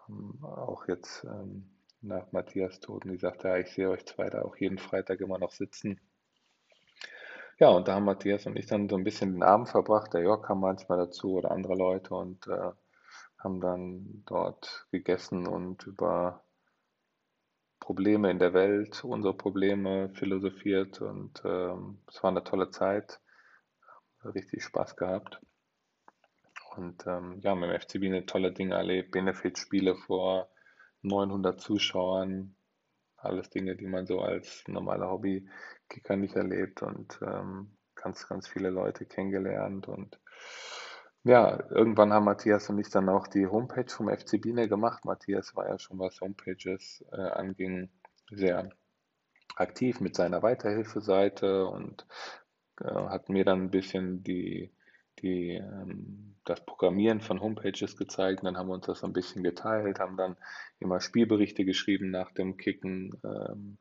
Ähm, 0.08 0.38
auch 0.44 0.86
jetzt 0.88 1.24
ähm, 1.24 1.70
nach 2.00 2.32
Matthias 2.32 2.80
Tod. 2.80 3.04
Und 3.04 3.12
die 3.12 3.18
sagte, 3.18 3.48
ja, 3.48 3.56
ich 3.58 3.70
sehe 3.72 3.90
euch 3.90 4.06
zwei 4.06 4.30
da 4.30 4.42
auch 4.42 4.56
jeden 4.56 4.78
Freitag 4.78 5.20
immer 5.20 5.38
noch 5.38 5.52
sitzen. 5.52 6.00
Ja, 7.60 7.70
und 7.70 7.88
da 7.88 7.94
haben 7.94 8.04
Matthias 8.04 8.46
und 8.46 8.56
ich 8.56 8.66
dann 8.66 8.88
so 8.88 8.96
ein 8.96 9.04
bisschen 9.04 9.32
den 9.32 9.42
Abend 9.42 9.68
verbracht. 9.68 10.14
Der 10.14 10.22
Jörg 10.22 10.42
kam 10.42 10.60
manchmal 10.60 10.98
dazu 10.98 11.32
oder 11.34 11.50
andere 11.50 11.74
Leute 11.74 12.14
und 12.14 12.46
äh, 12.46 12.70
haben 13.38 13.60
dann 13.60 14.22
dort 14.26 14.86
gegessen 14.92 15.46
und 15.46 15.84
über 15.86 16.44
Probleme 17.80 18.30
in 18.30 18.38
der 18.38 18.52
Welt, 18.54 19.02
unsere 19.02 19.34
Probleme 19.36 20.10
philosophiert 20.14 21.00
und 21.00 21.42
ähm, 21.44 21.98
es 22.06 22.22
war 22.22 22.30
eine 22.30 22.44
tolle 22.44 22.70
Zeit, 22.70 23.20
richtig 24.24 24.62
Spaß 24.62 24.94
gehabt. 24.96 25.40
Und 26.76 27.06
ähm, 27.06 27.40
ja, 27.42 27.54
mit 27.56 27.70
dem 27.70 27.80
FCB 27.80 28.04
eine 28.04 28.26
tolle 28.26 28.52
Dinge 28.52 28.74
erlebt, 28.74 29.10
Benefit-Spiele 29.10 29.96
vor 29.96 30.48
900 31.02 31.60
Zuschauern, 31.60 32.54
alles 33.16 33.50
Dinge, 33.50 33.74
die 33.74 33.86
man 33.86 34.06
so 34.06 34.20
als 34.20 34.62
normaler 34.68 35.10
Hobby-Kicker 35.88 36.16
nicht 36.16 36.36
erlebt 36.36 36.82
und 36.82 37.18
ähm, 37.22 37.70
ganz, 37.94 38.28
ganz 38.28 38.46
viele 38.46 38.70
Leute 38.70 39.06
kennengelernt 39.06 39.88
und 39.88 40.18
ja, 41.24 41.58
irgendwann 41.70 42.12
haben 42.12 42.24
Matthias 42.24 42.70
und 42.70 42.78
ich 42.78 42.90
dann 42.90 43.08
auch 43.08 43.26
die 43.26 43.46
Homepage 43.46 43.90
vom 43.90 44.08
FC 44.08 44.40
Biene 44.40 44.68
gemacht. 44.68 45.04
Matthias 45.04 45.54
war 45.56 45.68
ja 45.68 45.78
schon, 45.78 45.98
was 45.98 46.20
Homepages 46.20 47.04
äh, 47.12 47.16
anging, 47.16 47.90
sehr 48.30 48.70
aktiv 49.56 50.00
mit 50.00 50.14
seiner 50.14 50.42
Weiterhilfeseite 50.42 51.66
und 51.66 52.06
äh, 52.80 52.84
hat 52.84 53.28
mir 53.28 53.44
dann 53.44 53.64
ein 53.64 53.70
bisschen 53.70 54.22
die, 54.22 54.70
die, 55.18 55.54
ähm, 55.54 56.36
das 56.44 56.64
Programmieren 56.64 57.20
von 57.20 57.40
Homepages 57.40 57.96
gezeigt. 57.96 58.44
dann 58.44 58.56
haben 58.56 58.68
wir 58.68 58.74
uns 58.74 58.86
das 58.86 59.02
ein 59.02 59.12
bisschen 59.12 59.42
geteilt, 59.42 59.98
haben 59.98 60.16
dann 60.16 60.36
immer 60.78 61.00
Spielberichte 61.00 61.64
geschrieben 61.64 62.10
nach 62.10 62.30
dem 62.30 62.56
Kicken 62.56 63.20
ähm, 63.24 63.78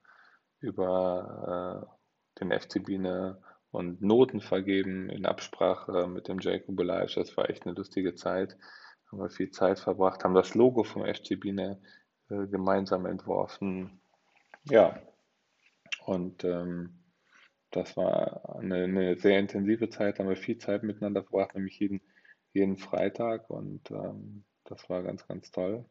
über 0.60 1.88
äh, 1.88 1.97
den 2.40 2.52
FC 2.52 2.84
Biene 2.84 3.42
und 3.72 4.02
Noten 4.02 4.42
vergeben 4.42 5.10
in 5.10 5.26
Absprache 5.26 6.08
mit 6.08 6.28
dem 6.28 6.40
Jacob 6.40 6.80
Elias. 6.80 7.16
Das 7.16 7.36
war 7.38 7.50
echt 7.50 7.66
eine 7.66 7.76
lustige 7.76 8.16
Zeit. 8.16 8.58
Haben 9.12 9.22
wir 9.22 9.30
viel 9.30 9.52
Zeit 9.52 9.80
verbracht, 9.80 10.24
haben 10.24 10.36
das 10.36 10.54
Logo 10.56 10.84
vom 10.84 11.06
FC 11.06 11.40
Biene 11.40 11.80
äh, 12.30 12.48
gemeinsam 12.48 13.06
entworfen. 13.06 14.02
Ja, 14.70 15.02
und 16.06 16.44
ähm, 16.44 17.04
das 17.72 17.96
war 17.96 18.58
eine, 18.60 18.84
eine, 18.84 19.18
sehr 19.18 19.40
intensive 19.40 19.90
Zeit, 19.90 20.20
haben 20.20 20.30
wir 20.30 20.36
viel 20.36 20.58
Zeit 20.58 20.84
miteinander 20.84 21.24
verbracht, 21.24 21.56
nämlich 21.56 21.80
jeden, 21.80 22.02
jeden 22.54 22.78
Freitag 22.78 23.50
und 23.50 23.92
ähm, 23.92 24.44
das 24.66 24.90
war 24.90 25.04
ganz, 25.04 25.28
ganz 25.28 25.52
toll. 25.52 25.86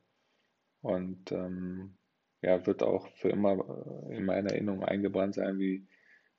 Und 0.83 1.33
ähm, 1.33 1.97
ja, 2.43 2.67
wird 2.67 2.83
auch 2.83 3.09
für 3.17 3.31
immer 3.31 3.53
in 4.11 4.25
meiner 4.25 4.53
Erinnerung 4.53 4.85
eingebrannt 4.85 5.35
sein, 5.35 5.59
wie 5.59 5.87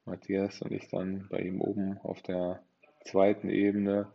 Matthias 0.07 0.61
und 0.61 0.71
ich 0.71 0.87
dann 0.89 1.27
bei 1.29 1.39
ihm 1.41 1.61
oben 1.61 1.97
auf 1.99 2.21
der 2.23 2.63
zweiten 3.05 3.49
Ebene 3.49 4.11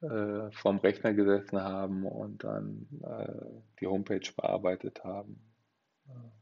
äh, 0.00 0.50
vorm 0.52 0.78
Rechner 0.78 1.12
gesessen 1.12 1.60
haben 1.60 2.06
und 2.06 2.44
dann 2.44 2.88
äh, 3.02 3.62
die 3.80 3.86
Homepage 3.86 4.32
bearbeitet 4.36 5.04
haben. 5.04 5.40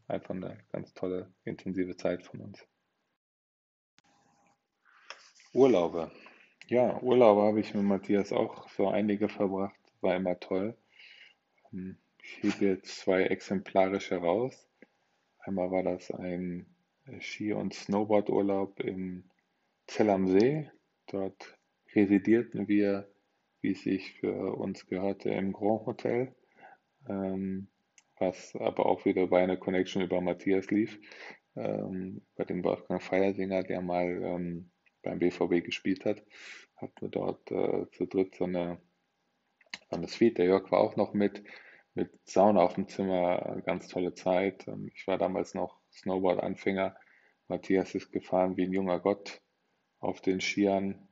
einfach 0.08 0.34
eine 0.34 0.58
ganz 0.72 0.92
tolle, 0.94 1.32
intensive 1.44 1.96
Zeit 1.96 2.22
von 2.22 2.40
uns. 2.40 2.66
Urlaube. 5.52 6.10
Ja, 6.68 7.00
Urlaube 7.02 7.42
habe 7.42 7.60
ich 7.60 7.74
mit 7.74 7.84
Matthias 7.84 8.32
auch 8.32 8.68
so 8.68 8.88
einige 8.88 9.28
verbracht, 9.28 9.78
war 10.00 10.14
immer 10.14 10.38
toll. 10.38 10.76
Ähm, 11.72 11.98
ich 12.22 12.42
hebe 12.42 12.64
jetzt 12.64 12.98
zwei 12.98 13.24
exemplarische 13.24 14.16
raus. 14.16 14.68
Einmal 15.38 15.70
war 15.70 15.82
das 15.82 16.10
ein 16.10 16.66
Ski- 17.18 17.52
und 17.52 17.74
Snowboardurlaub 17.74 18.80
in 18.80 19.24
Zell 19.86 20.10
am 20.10 20.28
See. 20.28 20.70
Dort 21.06 21.58
residierten 21.94 22.68
wir, 22.68 23.08
wie 23.60 23.72
es 23.72 23.82
sich 23.82 24.12
für 24.14 24.56
uns 24.56 24.86
gehörte, 24.86 25.30
im 25.30 25.52
Grand 25.52 25.86
Hotel, 25.86 26.34
ähm, 27.08 27.68
was 28.18 28.54
aber 28.54 28.86
auch 28.86 29.04
wieder 29.04 29.26
bei 29.26 29.42
einer 29.42 29.56
Connection 29.56 30.02
über 30.02 30.20
Matthias 30.20 30.70
lief, 30.70 31.00
ähm, 31.56 32.22
bei 32.36 32.44
dem 32.44 32.62
Wolfgang 32.62 33.02
Feiersinger, 33.02 33.62
der 33.62 33.80
mal 33.80 34.06
ähm, 34.22 34.70
beim 35.02 35.18
BVB 35.18 35.64
gespielt 35.64 36.04
hat, 36.04 36.22
hatten 36.76 37.00
wir 37.00 37.08
dort 37.08 37.50
äh, 37.50 37.90
zu 37.92 38.06
dritt 38.06 38.36
so 38.36 38.44
eine, 38.44 38.80
so 39.90 39.96
eine 39.96 40.08
Suite. 40.08 40.38
Der 40.38 40.46
Jörg 40.46 40.70
war 40.70 40.80
auch 40.80 40.96
noch 40.96 41.14
mit, 41.14 41.42
mit 41.94 42.10
Sauna 42.24 42.60
auf 42.60 42.74
dem 42.74 42.88
Zimmer, 42.88 43.60
ganz 43.64 43.88
tolle 43.88 44.14
Zeit. 44.14 44.68
Ähm, 44.68 44.90
ich 44.94 45.06
war 45.06 45.18
damals 45.18 45.54
noch 45.54 45.79
Snowboard-Anfänger. 46.02 46.96
Matthias 47.48 47.94
ist 47.94 48.12
gefahren 48.12 48.56
wie 48.56 48.64
ein 48.64 48.72
junger 48.72 49.00
Gott 49.00 49.40
auf 49.98 50.20
den 50.20 50.40
Skiern. 50.40 51.08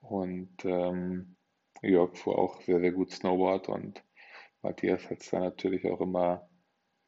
Und 0.00 0.64
ähm, 0.64 1.36
Jörg 1.82 2.16
fuhr 2.16 2.38
auch 2.38 2.60
sehr, 2.62 2.80
sehr 2.80 2.92
gut 2.92 3.12
Snowboard. 3.12 3.68
Und 3.68 4.02
Matthias 4.62 5.08
hat 5.10 5.20
es 5.20 5.30
dann 5.30 5.42
natürlich 5.42 5.86
auch 5.90 6.00
immer 6.00 6.48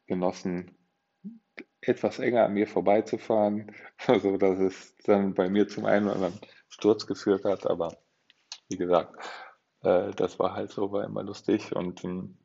genossen, 0.07 0.77
etwas 1.81 2.19
enger 2.19 2.45
an 2.45 2.53
mir 2.53 2.67
vorbeizufahren, 2.67 3.71
so 4.07 4.37
dass 4.37 4.59
es 4.59 4.95
dann 5.05 5.33
bei 5.33 5.49
mir 5.49 5.67
zum 5.67 5.85
einen 5.85 6.05
oder 6.05 6.15
anderen 6.15 6.39
Sturz 6.67 7.05
geführt 7.05 7.45
hat, 7.45 7.67
aber 7.67 7.95
wie 8.69 8.77
gesagt, 8.77 9.15
äh, 9.81 10.11
das 10.11 10.39
war 10.39 10.53
halt 10.53 10.71
so, 10.71 10.91
war 10.91 11.03
immer 11.03 11.23
lustig. 11.23 11.75
Und 11.75 12.03
ähm, 12.03 12.37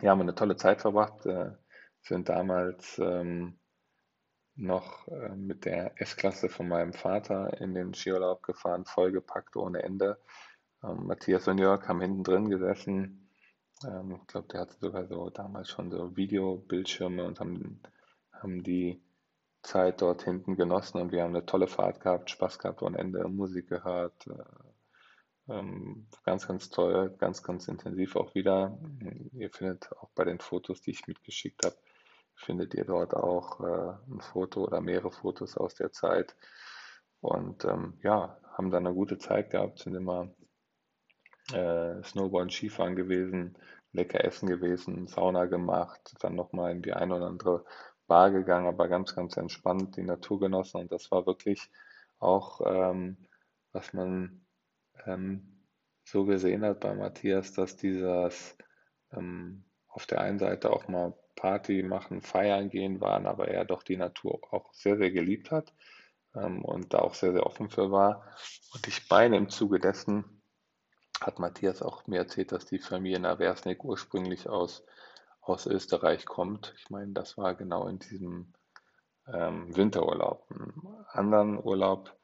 ja, 0.00 0.10
haben 0.10 0.20
eine 0.20 0.34
tolle 0.34 0.56
Zeit 0.56 0.80
verbracht, 0.80 1.26
äh, 1.26 1.50
sind 2.00 2.28
damals 2.28 2.98
ähm, 2.98 3.58
noch 4.56 5.08
äh, 5.08 5.34
mit 5.34 5.64
der 5.64 6.00
S-Klasse 6.00 6.48
von 6.48 6.68
meinem 6.68 6.92
Vater 6.92 7.60
in 7.60 7.74
den 7.74 7.94
Skiurlaub 7.94 8.42
gefahren, 8.42 8.84
vollgepackt 8.84 9.56
ohne 9.56 9.82
Ende. 9.82 10.18
Ähm, 10.82 11.06
Matthias 11.06 11.48
und 11.48 11.58
Jörg 11.58 11.86
haben 11.88 12.00
hinten 12.00 12.24
drin 12.24 12.50
gesessen. 12.50 13.28
Ähm, 13.84 14.18
ich 14.20 14.26
glaube, 14.26 14.48
der 14.48 14.60
hatte 14.60 14.76
sogar 14.78 15.06
so 15.06 15.30
damals 15.30 15.70
schon 15.70 15.90
so 15.90 16.16
Videobildschirme 16.16 17.24
und 17.24 17.40
haben, 17.40 17.80
haben 18.32 18.62
die 18.62 19.02
Zeit 19.62 20.02
dort 20.02 20.22
hinten 20.22 20.56
genossen 20.56 21.00
und 21.00 21.10
wir 21.10 21.22
haben 21.22 21.34
eine 21.34 21.46
tolle 21.46 21.66
Fahrt 21.66 22.00
gehabt, 22.00 22.30
Spaß 22.30 22.58
gehabt 22.58 22.82
ohne 22.82 22.98
Ende, 22.98 23.26
Musik 23.28 23.68
gehört. 23.68 24.26
Äh, 24.26 24.44
ähm, 25.46 26.06
ganz, 26.24 26.46
ganz 26.46 26.70
toll, 26.70 27.14
ganz, 27.18 27.42
ganz 27.42 27.68
intensiv 27.68 28.16
auch 28.16 28.34
wieder. 28.34 28.78
Ihr 29.32 29.50
findet 29.50 29.92
auch 29.98 30.10
bei 30.14 30.24
den 30.24 30.38
Fotos, 30.38 30.80
die 30.80 30.92
ich 30.92 31.06
mitgeschickt 31.06 31.64
habe, 31.66 31.76
findet 32.36 32.74
ihr 32.74 32.84
dort 32.84 33.14
auch 33.14 33.60
äh, 33.60 34.12
ein 34.12 34.20
Foto 34.20 34.64
oder 34.64 34.80
mehrere 34.80 35.10
Fotos 35.10 35.56
aus 35.56 35.74
der 35.74 35.92
Zeit. 35.92 36.36
Und 37.20 37.64
ähm, 37.64 37.98
ja, 38.02 38.38
haben 38.52 38.70
dann 38.70 38.86
eine 38.86 38.94
gute 38.94 39.18
Zeit 39.18 39.50
gehabt, 39.50 39.78
sind 39.78 39.94
immer 39.94 40.28
äh, 41.52 42.02
Snowboard, 42.02 42.52
Skifahren 42.52 42.96
gewesen, 42.96 43.56
lecker 43.92 44.24
essen 44.24 44.48
gewesen, 44.48 45.06
Sauna 45.06 45.46
gemacht, 45.46 46.14
dann 46.20 46.34
nochmal 46.34 46.72
in 46.72 46.82
die 46.82 46.92
eine 46.92 47.14
oder 47.16 47.26
andere 47.26 47.64
Bar 48.06 48.30
gegangen, 48.30 48.66
aber 48.66 48.88
ganz, 48.88 49.14
ganz 49.14 49.36
entspannt 49.36 49.96
die 49.96 50.02
Natur 50.02 50.40
genossen. 50.40 50.82
Und 50.82 50.92
das 50.92 51.10
war 51.10 51.26
wirklich 51.26 51.70
auch, 52.18 52.60
ähm, 52.64 53.16
was 53.72 53.92
man 53.92 54.44
ähm, 55.06 55.64
so 56.04 56.24
gesehen 56.24 56.64
hat 56.64 56.80
bei 56.80 56.94
Matthias, 56.94 57.52
dass 57.52 57.76
dieses 57.76 58.56
ähm, 59.12 59.64
auf 59.88 60.06
der 60.06 60.20
einen 60.20 60.38
Seite 60.38 60.70
auch 60.70 60.88
mal 60.88 61.14
Party 61.44 61.82
machen, 61.82 62.22
feiern 62.22 62.70
gehen 62.70 63.02
waren, 63.02 63.26
aber 63.26 63.48
er 63.48 63.66
doch 63.66 63.82
die 63.82 63.98
Natur 63.98 64.40
auch 64.50 64.72
sehr, 64.72 64.96
sehr 64.96 65.10
geliebt 65.10 65.50
hat 65.50 65.74
ähm, 66.34 66.64
und 66.64 66.94
da 66.94 67.00
auch 67.00 67.12
sehr, 67.12 67.32
sehr 67.32 67.44
offen 67.44 67.68
für 67.68 67.90
war. 67.90 68.24
Und 68.72 68.88
ich 68.88 69.10
meine, 69.10 69.36
im 69.36 69.50
Zuge 69.50 69.78
dessen 69.78 70.40
hat 71.20 71.38
Matthias 71.38 71.82
auch 71.82 72.06
mir 72.06 72.20
erzählt, 72.20 72.50
dass 72.50 72.64
die 72.64 72.78
Familie 72.78 73.20
Naversnik 73.20 73.84
ursprünglich 73.84 74.48
aus, 74.48 74.86
aus 75.42 75.66
Österreich 75.66 76.24
kommt. 76.24 76.74
Ich 76.78 76.88
meine, 76.88 77.12
das 77.12 77.36
war 77.36 77.54
genau 77.54 77.88
in 77.88 77.98
diesem 77.98 78.54
ähm, 79.30 79.76
Winterurlaub. 79.76 80.46
Einen 80.48 81.04
anderen 81.08 81.62
Urlaub, 81.62 82.16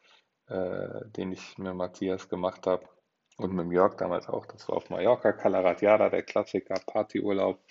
äh, 0.47 1.05
den 1.11 1.33
ich 1.33 1.59
mit 1.59 1.75
Matthias 1.75 2.31
gemacht 2.31 2.67
habe 2.67 2.89
und 3.37 3.53
mit 3.53 3.71
Jörg 3.71 3.99
damals 3.99 4.31
auch, 4.31 4.47
das 4.47 4.67
war 4.67 4.79
auf 4.79 4.89
Mallorca, 4.89 5.33
Calaratiada, 5.33 6.09
der 6.09 6.23
Klassiker, 6.23 6.81
Partyurlaub. 6.87 7.63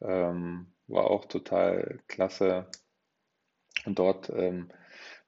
Ähm, 0.00 0.73
war 0.86 1.10
auch 1.10 1.24
total 1.26 2.00
klasse. 2.08 2.66
Und 3.84 3.98
dort 3.98 4.30
ähm, 4.30 4.70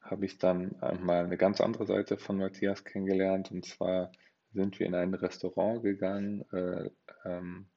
habe 0.00 0.24
ich 0.24 0.38
dann 0.38 0.76
mal 0.80 1.24
eine 1.24 1.36
ganz 1.36 1.60
andere 1.60 1.86
Seite 1.86 2.16
von 2.18 2.38
Matthias 2.38 2.84
kennengelernt. 2.84 3.50
Und 3.50 3.66
zwar 3.66 4.12
sind 4.52 4.78
wir 4.78 4.86
in 4.86 4.94
ein 4.94 5.14
Restaurant 5.14 5.82
gegangen. 5.82 6.44
Äh, 6.52 6.90
ähm, 7.24 7.68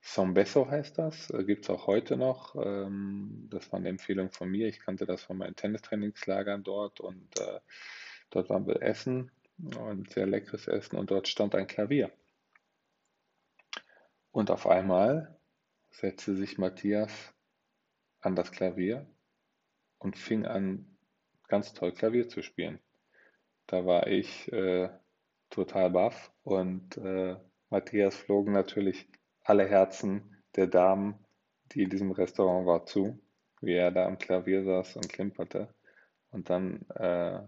Sombeso 0.00 0.68
heißt 0.68 0.98
das, 0.98 1.30
äh, 1.30 1.44
gibt 1.44 1.64
es 1.64 1.70
auch 1.70 1.86
heute 1.86 2.16
noch. 2.16 2.56
Ähm, 2.56 3.48
das 3.50 3.70
war 3.70 3.78
eine 3.78 3.88
Empfehlung 3.88 4.30
von 4.30 4.48
mir. 4.48 4.68
Ich 4.68 4.80
kannte 4.80 5.06
das 5.06 5.22
von 5.22 5.38
meinen 5.38 5.56
Tennistrainingslagern 5.56 6.64
dort 6.64 7.00
und 7.00 7.38
äh, 7.38 7.60
dort 8.30 8.50
waren 8.50 8.66
wir 8.66 8.82
essen 8.82 9.30
und 9.78 10.10
sehr 10.10 10.26
leckeres 10.26 10.66
Essen 10.66 10.96
und 10.96 11.10
dort 11.10 11.28
stand 11.28 11.54
ein 11.54 11.66
Klavier. 11.66 12.10
Und 14.32 14.50
auf 14.50 14.66
einmal 14.66 15.38
setzte 15.92 16.34
sich 16.34 16.58
Matthias 16.58 17.34
an 18.20 18.34
das 18.34 18.50
Klavier 18.50 19.06
und 19.98 20.16
fing 20.16 20.46
an, 20.46 20.96
ganz 21.48 21.74
toll 21.74 21.92
Klavier 21.92 22.28
zu 22.28 22.42
spielen. 22.42 22.80
Da 23.66 23.86
war 23.86 24.06
ich 24.06 24.50
äh, 24.52 24.90
total 25.50 25.90
baff 25.90 26.32
und 26.42 26.96
äh, 26.96 27.36
Matthias 27.70 28.16
flogen 28.16 28.52
natürlich 28.52 29.08
alle 29.44 29.68
Herzen 29.68 30.42
der 30.56 30.66
Damen, 30.66 31.24
die 31.72 31.82
in 31.82 31.90
diesem 31.90 32.10
Restaurant 32.10 32.66
war, 32.66 32.84
zu, 32.86 33.18
wie 33.60 33.74
er 33.74 33.90
da 33.90 34.06
am 34.06 34.18
Klavier 34.18 34.64
saß 34.64 34.96
und 34.96 35.08
klimperte 35.08 35.74
und 36.30 36.50
dann 36.50 36.86
äh, 36.96 37.40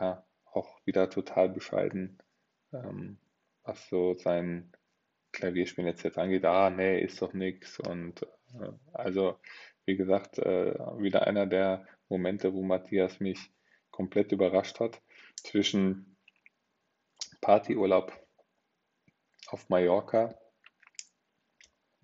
ja 0.00 0.26
auch 0.44 0.80
wieder 0.84 1.10
total 1.10 1.48
bescheiden, 1.48 2.18
ähm, 2.72 3.18
was 3.64 3.88
so 3.88 4.14
sein 4.14 4.72
Klavierspielen 5.38 5.88
jetzt, 5.88 6.02
jetzt 6.02 6.18
angeht, 6.18 6.44
ah, 6.44 6.68
nee, 6.68 7.00
ist 7.00 7.22
doch 7.22 7.32
nichts. 7.32 7.78
Und 7.78 8.22
äh, 8.60 8.72
also, 8.92 9.38
wie 9.84 9.96
gesagt, 9.96 10.38
äh, 10.38 10.74
wieder 10.98 11.26
einer 11.26 11.46
der 11.46 11.86
Momente, 12.08 12.52
wo 12.52 12.62
Matthias 12.62 13.20
mich 13.20 13.38
komplett 13.90 14.32
überrascht 14.32 14.80
hat. 14.80 15.00
Zwischen 15.36 16.16
Partyurlaub 17.40 18.12
auf 19.46 19.68
Mallorca, 19.68 20.34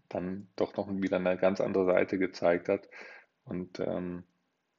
dann 0.08 0.48
doch 0.54 0.76
noch 0.76 0.88
wieder 0.88 1.16
eine 1.16 1.36
ganz 1.36 1.60
andere 1.60 1.86
Seite 1.86 2.18
gezeigt 2.18 2.68
hat. 2.68 2.88
Und 3.44 3.80
ähm, 3.80 4.22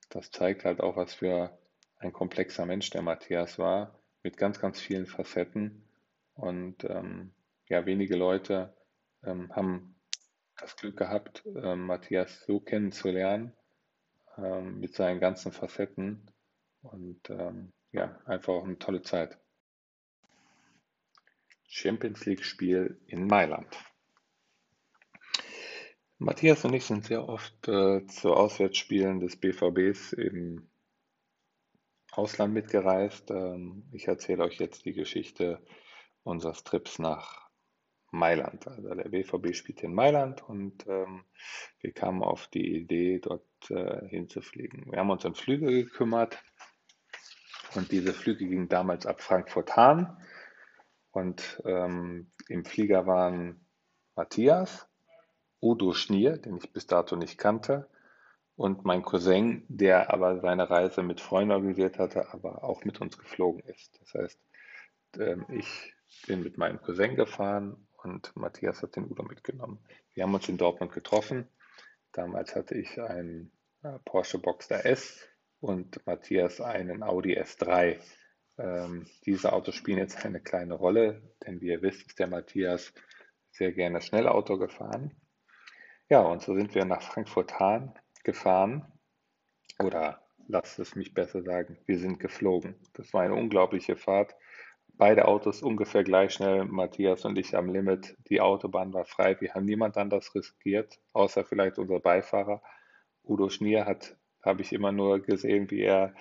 das 0.09 0.31
zeigt 0.31 0.63
halt 0.63 0.79
auch, 0.79 0.95
was 0.95 1.13
für 1.13 1.57
ein 1.97 2.13
komplexer 2.13 2.65
Mensch 2.65 2.89
der 2.89 3.01
Matthias 3.01 3.59
war, 3.59 3.99
mit 4.23 4.37
ganz, 4.37 4.59
ganz 4.59 4.79
vielen 4.79 5.05
Facetten. 5.05 5.83
Und 6.35 6.85
ähm, 6.85 7.33
ja, 7.67 7.85
wenige 7.85 8.15
Leute 8.15 8.75
ähm, 9.23 9.53
haben 9.55 9.95
das 10.57 10.75
Glück 10.75 10.97
gehabt, 10.97 11.43
ähm, 11.45 11.85
Matthias 11.85 12.43
so 12.45 12.59
kennenzulernen 12.59 13.53
ähm, 14.37 14.79
mit 14.79 14.95
seinen 14.95 15.19
ganzen 15.19 15.51
Facetten 15.51 16.31
und 16.81 17.29
ähm, 17.29 17.73
ja, 17.91 18.19
einfach 18.25 18.53
auch 18.53 18.65
eine 18.65 18.77
tolle 18.77 19.01
Zeit. 19.01 19.37
Champions 21.67 22.25
League 22.25 22.43
Spiel 22.43 23.01
in 23.07 23.27
Mailand. 23.27 23.75
Matthias 26.17 26.63
und 26.63 26.73
ich 26.73 26.85
sind 26.85 27.05
sehr 27.05 27.27
oft 27.27 27.67
äh, 27.67 28.05
zu 28.07 28.33
Auswärtsspielen 28.33 29.19
des 29.19 29.35
BVBs 29.35 30.13
im 30.13 30.69
Ausland 32.11 32.53
mitgereist. 32.53 33.31
Ähm, 33.31 33.89
ich 33.91 34.07
erzähle 34.07 34.43
euch 34.43 34.57
jetzt 34.59 34.85
die 34.85 34.93
Geschichte 34.93 35.61
unseres 36.23 36.63
Trips 36.63 36.99
nach 36.99 37.44
Mailand. 38.15 38.67
Also 38.67 38.93
der 38.93 39.09
BVB 39.09 39.55
spielt 39.55 39.83
in 39.83 39.93
Mailand 39.93 40.47
und 40.47 40.85
ähm, 40.87 41.23
wir 41.81 41.91
kamen 41.91 42.23
auf 42.23 42.47
die 42.47 42.75
Idee, 42.75 43.19
dort 43.19 43.43
äh, 43.69 44.07
hinzufliegen. 44.07 44.91
Wir 44.91 44.99
haben 44.99 45.09
uns 45.09 45.25
um 45.25 45.35
Flüge 45.35 45.67
gekümmert 45.67 46.41
und 47.75 47.91
diese 47.91 48.13
Flüge 48.13 48.47
gingen 48.47 48.69
damals 48.69 49.05
ab 49.05 49.21
Frankfurt-Hahn 49.21 50.17
und 51.11 51.61
ähm, 51.65 52.31
im 52.49 52.65
Flieger 52.65 53.07
waren 53.07 53.65
Matthias, 54.15 54.87
Udo 55.61 55.93
Schnier, 55.93 56.37
den 56.37 56.57
ich 56.57 56.71
bis 56.71 56.87
dato 56.87 57.15
nicht 57.15 57.37
kannte, 57.37 57.89
und 58.55 58.85
mein 58.85 59.01
Cousin, 59.01 59.65
der 59.67 60.13
aber 60.13 60.39
seine 60.39 60.69
Reise 60.69 61.03
mit 61.03 61.19
Freunden 61.19 61.51
organisiert 61.51 61.99
hatte, 61.99 62.33
aber 62.33 62.63
auch 62.63 62.85
mit 62.85 63.01
uns 63.01 63.17
geflogen 63.17 63.61
ist. 63.67 63.99
Das 63.99 64.13
heißt, 64.13 64.39
ähm, 65.19 65.45
ich 65.49 65.93
bin 66.27 66.43
mit 66.43 66.57
meinem 66.57 66.81
Cousin 66.81 67.15
gefahren 67.15 67.87
und 68.05 68.35
Matthias 68.35 68.81
hat 68.81 68.95
den 68.95 69.05
Udo 69.05 69.23
mitgenommen. 69.23 69.79
Wir 70.13 70.23
haben 70.23 70.33
uns 70.33 70.47
in 70.47 70.57
Dortmund 70.57 70.93
getroffen. 70.93 71.49
Damals 72.11 72.55
hatte 72.55 72.75
ich 72.75 73.01
einen 73.01 73.51
äh, 73.83 73.99
Porsche 74.05 74.39
Boxster 74.39 74.85
S 74.85 75.27
und 75.59 76.05
Matthias 76.05 76.61
einen 76.61 77.03
Audi 77.03 77.37
S3. 77.37 77.99
Ähm, 78.57 79.07
diese 79.25 79.51
Autos 79.51 79.75
spielen 79.75 79.97
jetzt 79.97 80.23
eine 80.25 80.39
kleine 80.39 80.75
Rolle, 80.75 81.21
denn 81.45 81.59
wie 81.59 81.67
ihr 81.67 81.81
wisst, 81.81 82.07
ist 82.07 82.19
der 82.19 82.27
Matthias 82.27 82.93
sehr 83.51 83.71
gerne 83.73 84.01
Schnellauto 84.01 84.57
gefahren. 84.57 85.11
Ja, 86.07 86.21
und 86.21 86.41
so 86.41 86.55
sind 86.55 86.75
wir 86.75 86.85
nach 86.85 87.01
Frankfurt-Hahn 87.01 87.97
gefahren 88.23 88.85
oder 89.79 90.21
lasst 90.47 90.77
es 90.79 90.95
mich 90.95 91.13
besser 91.13 91.41
sagen, 91.41 91.79
wir 91.85 91.97
sind 91.97 92.19
geflogen. 92.19 92.75
Das 92.93 93.13
war 93.13 93.23
eine 93.23 93.33
unglaubliche 93.33 93.95
Fahrt. 93.95 94.35
Beide 94.97 95.27
Autos 95.27 95.61
ungefähr 95.61 96.05
gleich 96.05 96.33
schnell, 96.33 96.63
Matthias 96.63 97.25
und 97.25 97.37
ich 97.37 97.55
am 97.55 97.67
Limit. 97.67 98.15
Die 98.29 98.39
Autobahn 98.39 98.93
war 98.93 99.03
frei, 99.03 99.35
wir 99.41 99.53
haben 99.53 99.65
niemand 99.65 99.97
anders 99.97 100.33
riskiert, 100.33 100.99
außer 101.11 101.43
vielleicht 101.43 101.77
unser 101.77 101.99
Beifahrer. 101.99 102.61
Udo 103.23 103.49
Schnier 103.49 103.85
hat, 103.85 104.15
habe 104.41 104.61
ich 104.61 104.71
immer 104.71 104.93
nur 104.93 105.19
gesehen, 105.19 105.69
wie 105.69 105.81
er 105.81 106.13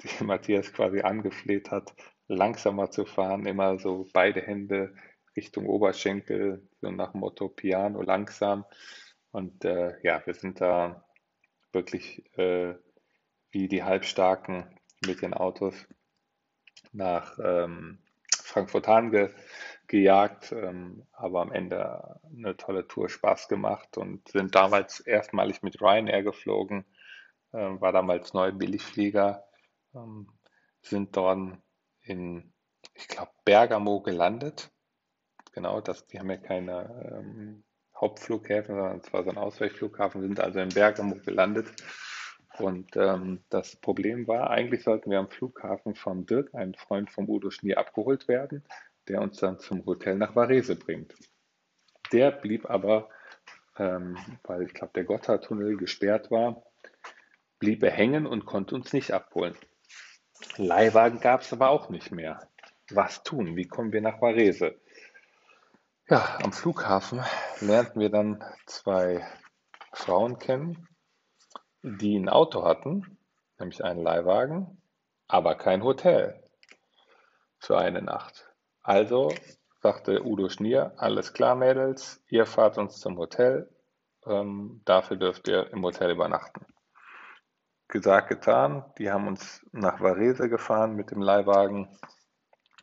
Matthias 0.20 0.72
quasi 0.72 1.02
angefleht 1.02 1.70
hat, 1.70 1.94
langsamer 2.26 2.90
zu 2.90 3.04
fahren, 3.04 3.44
immer 3.44 3.78
so 3.78 4.08
beide 4.14 4.40
Hände 4.40 4.94
Richtung 5.36 5.66
Oberschenkel, 5.66 6.66
so 6.80 6.90
nach 6.90 7.12
dem 7.12 7.20
Motto 7.20 7.48
Piano 7.48 8.00
langsam. 8.00 8.64
Und 9.30 9.64
äh, 9.66 9.94
ja, 10.02 10.22
wir 10.24 10.34
sind 10.34 10.60
da 10.60 11.04
wirklich 11.72 12.24
äh, 12.38 12.74
wie 13.50 13.68
die 13.68 13.82
Halbstarken 13.82 14.78
mit 15.04 15.20
den 15.20 15.34
Autos 15.34 15.74
nach 16.92 17.38
ähm, 17.42 17.98
Frankfurt-Hahn 18.52 19.10
ge 19.10 19.30
gejagt, 19.88 20.52
ähm, 20.52 21.06
aber 21.12 21.42
am 21.42 21.52
Ende 21.52 22.20
eine 22.24 22.56
tolle 22.56 22.86
Tour, 22.86 23.08
Spaß 23.08 23.48
gemacht 23.48 23.98
und 23.98 24.26
sind 24.28 24.54
damals 24.54 25.00
erstmalig 25.00 25.62
mit 25.62 25.82
Ryanair 25.82 26.22
geflogen, 26.22 26.86
äh, 27.52 27.58
war 27.58 27.92
damals 27.92 28.32
neu 28.32 28.52
Billigflieger, 28.52 29.44
ähm, 29.94 30.28
sind 30.80 31.16
dort 31.16 31.58
in, 32.02 32.52
ich 32.94 33.08
glaube, 33.08 33.32
Bergamo 33.44 34.00
gelandet. 34.00 34.70
Genau, 35.52 35.80
das, 35.80 36.06
die 36.06 36.18
haben 36.18 36.30
ja 36.30 36.38
keine 36.38 37.20
ähm, 37.20 37.64
Hauptflughäfen, 37.94 38.74
sondern 38.74 39.00
es 39.00 39.12
war 39.12 39.24
so 39.24 39.30
ein 39.30 39.38
Ausweichflughafen, 39.38 40.22
sind 40.22 40.40
also 40.40 40.60
in 40.60 40.70
Bergamo 40.70 41.16
gelandet. 41.16 41.70
Und 42.58 42.96
ähm, 42.96 43.40
das 43.48 43.76
Problem 43.76 44.28
war, 44.28 44.50
eigentlich 44.50 44.82
sollten 44.82 45.10
wir 45.10 45.18
am 45.18 45.30
Flughafen 45.30 45.94
von 45.94 46.26
Dirk, 46.26 46.54
einem 46.54 46.74
Freund 46.74 47.10
von 47.10 47.28
Udo 47.28 47.50
Schnier, 47.50 47.78
abgeholt 47.78 48.28
werden, 48.28 48.64
der 49.08 49.22
uns 49.22 49.38
dann 49.38 49.58
zum 49.58 49.84
Hotel 49.86 50.16
nach 50.16 50.36
Varese 50.36 50.76
bringt. 50.76 51.14
Der 52.12 52.30
blieb 52.30 52.68
aber, 52.68 53.08
ähm, 53.78 54.18
weil 54.44 54.62
ich 54.62 54.74
glaube, 54.74 54.92
der 54.94 55.04
Gotthardtunnel 55.04 55.76
gesperrt 55.76 56.30
war, 56.30 56.62
blieb 57.58 57.82
er 57.82 57.90
hängen 57.90 58.26
und 58.26 58.44
konnte 58.44 58.74
uns 58.74 58.92
nicht 58.92 59.12
abholen. 59.12 59.56
Leihwagen 60.56 61.20
gab 61.20 61.40
es 61.40 61.52
aber 61.52 61.70
auch 61.70 61.88
nicht 61.88 62.12
mehr. 62.12 62.48
Was 62.90 63.22
tun? 63.22 63.56
Wie 63.56 63.66
kommen 63.66 63.92
wir 63.92 64.02
nach 64.02 64.20
Varese? 64.20 64.78
Ja, 66.08 66.38
am 66.42 66.52
Flughafen 66.52 67.22
lernten 67.60 68.00
wir 68.00 68.10
dann 68.10 68.44
zwei 68.66 69.26
Frauen 69.92 70.38
kennen, 70.38 70.88
die 71.82 72.16
ein 72.16 72.28
Auto 72.28 72.64
hatten, 72.64 73.18
nämlich 73.58 73.84
einen 73.84 74.02
Leihwagen, 74.02 74.80
aber 75.28 75.54
kein 75.54 75.82
Hotel 75.82 76.42
für 77.58 77.78
eine 77.78 78.02
Nacht. 78.02 78.50
Also 78.82 79.32
sagte 79.80 80.24
Udo 80.24 80.48
Schnier, 80.48 80.92
alles 80.96 81.32
klar 81.32 81.54
Mädels, 81.54 82.22
ihr 82.28 82.46
fahrt 82.46 82.78
uns 82.78 82.98
zum 82.98 83.18
Hotel, 83.18 83.68
ähm, 84.26 84.82
dafür 84.84 85.16
dürft 85.16 85.48
ihr 85.48 85.72
im 85.72 85.82
Hotel 85.82 86.10
übernachten. 86.10 86.66
Gesagt, 87.88 88.28
getan, 88.28 88.84
die 88.98 89.10
haben 89.10 89.26
uns 89.26 89.66
nach 89.72 90.00
Varese 90.00 90.48
gefahren 90.48 90.94
mit 90.94 91.10
dem 91.10 91.20
Leihwagen 91.20 91.88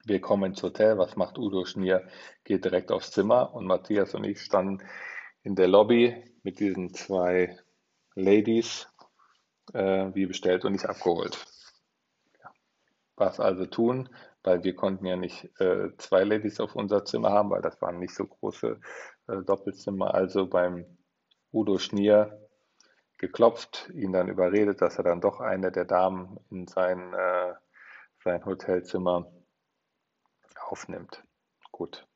wir 0.10 0.22
kommen 0.22 0.52
ins 0.52 0.64
Hotel. 0.64 0.98
Was 0.98 1.16
macht 1.16 1.38
Udo 1.38 1.66
Schnier? 1.66 2.08
Geht 2.44 2.66
direkt 2.66 2.92
aufs 2.92 3.12
Zimmer 3.12 3.54
und 3.54 3.66
Matthias 3.66 4.16
und 4.16 4.24
ich 4.24 4.42
standen 4.42 4.84
in 5.44 5.56
der 5.56 5.68
Lobby 5.68 6.24
mit 6.42 6.60
diesen 6.60 6.94
zwei 6.94 7.58
Ladies, 8.16 8.89
äh, 9.74 10.14
wie 10.14 10.26
bestellt 10.26 10.66
und 10.66 10.74
nicht 10.74 10.86
abgeholt. 10.86 11.46
Ja. 12.42 12.52
Was 13.16 13.40
also 13.40 13.66
tun? 13.66 14.10
Weil 14.44 14.64
wir 14.64 14.76
konnten 14.76 15.06
ja 15.06 15.16
nicht 15.16 15.50
äh, 15.60 15.96
zwei 15.98 16.24
Ladies 16.24 16.60
auf 16.60 16.76
unser 16.76 17.06
Zimmer 17.06 17.32
haben, 17.32 17.50
weil 17.50 17.62
das 17.62 17.82
waren 17.82 18.00
nicht 18.00 18.16
so 18.16 18.26
große 18.26 18.80
äh, 19.28 19.42
Doppelzimmer. 19.44 20.14
Also 20.14 20.48
beim 20.48 20.86
Udo 21.52 21.78
Schnier 21.78 22.50
geklopft, 23.18 23.90
ihn 23.94 24.14
dann 24.14 24.30
überredet, 24.30 24.82
dass 24.82 24.98
er 24.98 25.04
dann 25.04 25.22
doch 25.22 25.42
eine 25.42 25.72
der 25.72 25.86
Damen 25.86 26.40
in 26.50 26.68
sein, 26.68 27.14
äh, 27.14 27.54
sein 28.24 28.46
Hotelzimmer 28.46 29.32
aufnimmt. 30.68 31.24
Gut, 31.72 32.08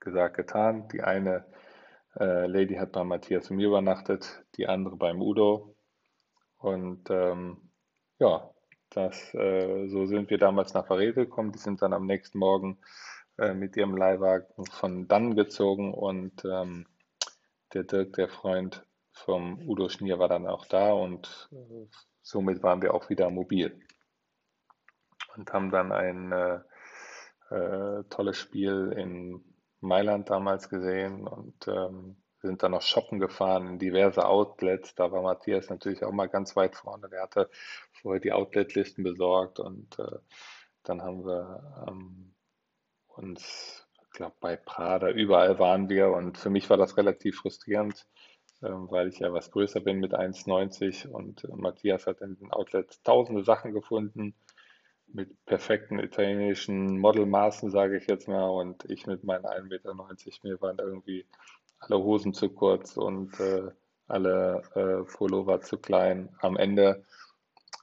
gesagt, 0.00 0.36
getan. 0.36 0.88
Die 0.88 1.02
eine 1.02 1.46
äh, 2.18 2.46
Lady 2.46 2.74
hat 2.74 2.92
bei 2.92 3.04
Matthias 3.04 3.50
und 3.50 3.56
mir 3.56 3.68
übernachtet, 3.68 4.44
die 4.56 4.66
andere 4.66 4.96
beim 4.96 5.20
Udo. 5.20 5.75
Und 6.58 7.10
ähm, 7.10 7.70
ja, 8.18 8.50
das, 8.90 9.34
äh, 9.34 9.88
so 9.88 10.06
sind 10.06 10.30
wir 10.30 10.38
damals 10.38 10.74
nach 10.74 10.88
Varese 10.88 11.26
gekommen. 11.26 11.52
Die 11.52 11.58
sind 11.58 11.82
dann 11.82 11.92
am 11.92 12.06
nächsten 12.06 12.38
Morgen 12.38 12.78
äh, 13.38 13.54
mit 13.54 13.76
ihrem 13.76 13.96
Leihwagen 13.96 14.66
von 14.66 15.08
dann 15.08 15.34
gezogen. 15.34 15.92
Und 15.92 16.44
ähm, 16.44 16.86
der 17.74 17.84
Dirk, 17.84 18.14
der 18.14 18.28
Freund 18.28 18.86
vom 19.12 19.60
Udo 19.68 19.88
Schnier, 19.88 20.18
war 20.18 20.28
dann 20.28 20.46
auch 20.46 20.66
da. 20.66 20.92
Und 20.92 21.48
äh, 21.52 21.86
somit 22.22 22.62
waren 22.62 22.82
wir 22.82 22.94
auch 22.94 23.10
wieder 23.10 23.30
mobil. 23.30 23.78
Und 25.36 25.52
haben 25.52 25.70
dann 25.70 25.92
ein 25.92 26.32
äh, 26.32 26.60
äh, 27.50 28.04
tolles 28.08 28.38
Spiel 28.38 28.94
in 28.96 29.44
Mailand 29.80 30.30
damals 30.30 30.68
gesehen. 30.68 31.26
Und 31.26 31.68
ähm, 31.68 32.16
sind 32.42 32.62
dann 32.62 32.72
noch 32.72 32.82
shoppen 32.82 33.18
gefahren 33.18 33.66
in 33.66 33.78
diverse 33.78 34.26
Outlets. 34.26 34.94
Da 34.94 35.10
war 35.10 35.22
Matthias 35.22 35.68
natürlich 35.70 36.04
auch 36.04 36.12
mal 36.12 36.28
ganz 36.28 36.56
weit 36.56 36.76
vorne. 36.76 37.08
Der 37.08 37.22
hatte 37.22 37.50
vorher 37.92 38.20
die 38.20 38.32
Outlet-Listen 38.32 39.02
besorgt 39.02 39.58
und 39.58 39.98
äh, 39.98 40.18
dann 40.84 41.02
haben 41.02 41.24
wir 41.24 41.86
ähm, 41.88 42.34
uns, 43.08 43.86
ich 44.02 44.10
glaube, 44.10 44.36
bei 44.40 44.56
Prada, 44.56 45.10
überall 45.10 45.58
waren 45.58 45.88
wir 45.88 46.10
und 46.10 46.38
für 46.38 46.50
mich 46.50 46.70
war 46.70 46.76
das 46.76 46.96
relativ 46.96 47.38
frustrierend, 47.38 48.06
äh, 48.62 48.68
weil 48.68 49.08
ich 49.08 49.18
ja 49.18 49.32
was 49.32 49.50
größer 49.50 49.80
bin 49.80 49.98
mit 49.98 50.14
1,90 50.14 51.08
und 51.08 51.44
äh, 51.44 51.48
Matthias 51.56 52.06
hat 52.06 52.20
in 52.20 52.36
den 52.36 52.52
Outlets 52.52 53.02
tausende 53.02 53.44
Sachen 53.44 53.72
gefunden 53.72 54.34
mit 55.08 55.44
perfekten 55.46 55.98
italienischen 55.98 56.98
Modelmaßen, 56.98 57.70
sage 57.70 57.96
ich 57.96 58.06
jetzt 58.06 58.28
mal, 58.28 58.48
und 58.48 58.84
ich 58.86 59.06
mit 59.06 59.24
meinen 59.24 59.44
1,90 59.44 59.64
Meter, 59.68 59.94
mir 60.42 60.60
waren 60.60 60.78
irgendwie 60.78 61.26
alle 61.88 62.02
Hosen 62.02 62.34
zu 62.34 62.50
kurz 62.50 62.96
und 62.96 63.38
äh, 63.40 63.70
alle 64.08 64.62
äh, 64.74 65.10
Pullover 65.12 65.60
zu 65.60 65.78
klein. 65.78 66.28
Am 66.40 66.56
Ende 66.56 67.04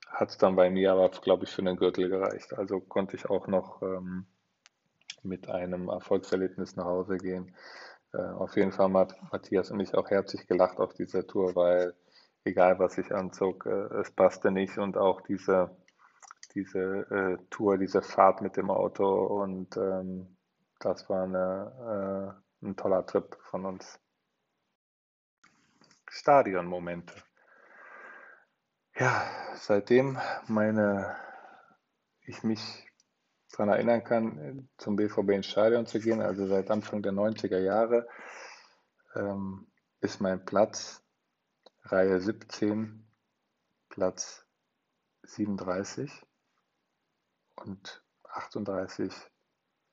hat 0.08 0.30
es 0.30 0.38
dann 0.38 0.56
bei 0.56 0.70
mir 0.70 0.94
aber, 0.94 1.10
glaube 1.10 1.46
ich, 1.46 1.52
für 1.52 1.64
den 1.64 1.76
Gürtel 1.76 2.10
gereicht. 2.10 2.54
Also 2.54 2.80
konnte 2.80 3.16
ich 3.16 3.30
auch 3.30 3.48
noch 3.48 3.82
ähm, 3.82 4.26
mit 5.24 5.50
einem 5.50 5.90
Erfolgserlebnis 5.90 6.76
nach 6.76 6.86
Hause 6.86 7.18
gehen. 7.18 7.56
Äh, 8.14 8.22
auf 8.22 8.56
jeden 8.56 8.72
Fall 8.72 8.94
hat 8.94 9.16
Matthias 9.32 9.72
und 9.72 9.80
ich 9.80 9.96
auch 9.96 10.10
herzlich 10.10 10.48
gelacht 10.48 10.80
auf 10.80 10.94
dieser 10.94 11.26
Tour, 11.26 11.56
weil 11.56 11.94
egal 12.44 12.80
was 12.80 12.98
ich 12.98 13.14
anzog, 13.14 13.66
äh, 13.66 14.00
es 14.00 14.12
passte 14.12 14.52
nicht 14.52 14.78
und 14.78 14.98
auch 14.98 15.22
diese 15.22 15.72
diese 16.56 16.80
äh, 17.10 17.38
Tour, 17.50 17.78
diese 17.78 18.02
Fahrt 18.02 18.42
mit 18.42 18.58
dem 18.58 18.70
Auto 18.70 19.06
und 19.42 19.76
ähm, 19.78 20.38
das 20.80 21.10
war 21.10 21.24
eine, 21.24 22.36
äh, 22.38 22.53
ein 22.64 22.76
toller 22.76 23.06
Trip 23.06 23.38
von 23.44 23.66
uns. 23.66 24.00
Stadionmomente. 26.10 27.14
Ja, 28.96 29.26
seitdem 29.56 30.20
meine, 30.48 31.16
ich 32.22 32.44
mich 32.44 32.62
daran 33.52 33.70
erinnern 33.70 34.04
kann, 34.04 34.70
zum 34.78 34.96
BVB 34.96 35.30
ins 35.30 35.48
Stadion 35.48 35.86
zu 35.86 36.00
gehen, 36.00 36.22
also 36.22 36.46
seit 36.48 36.70
Anfang 36.70 37.02
der 37.02 37.14
90er 37.14 37.60
Jahre, 37.60 38.08
ähm, 39.16 39.72
ist 40.02 40.22
mein 40.22 40.46
Platz 40.46 41.04
Reihe 41.84 42.20
17, 42.20 43.08
Platz 43.90 44.46
37 45.24 46.12
und 47.56 48.04
38 48.24 49.14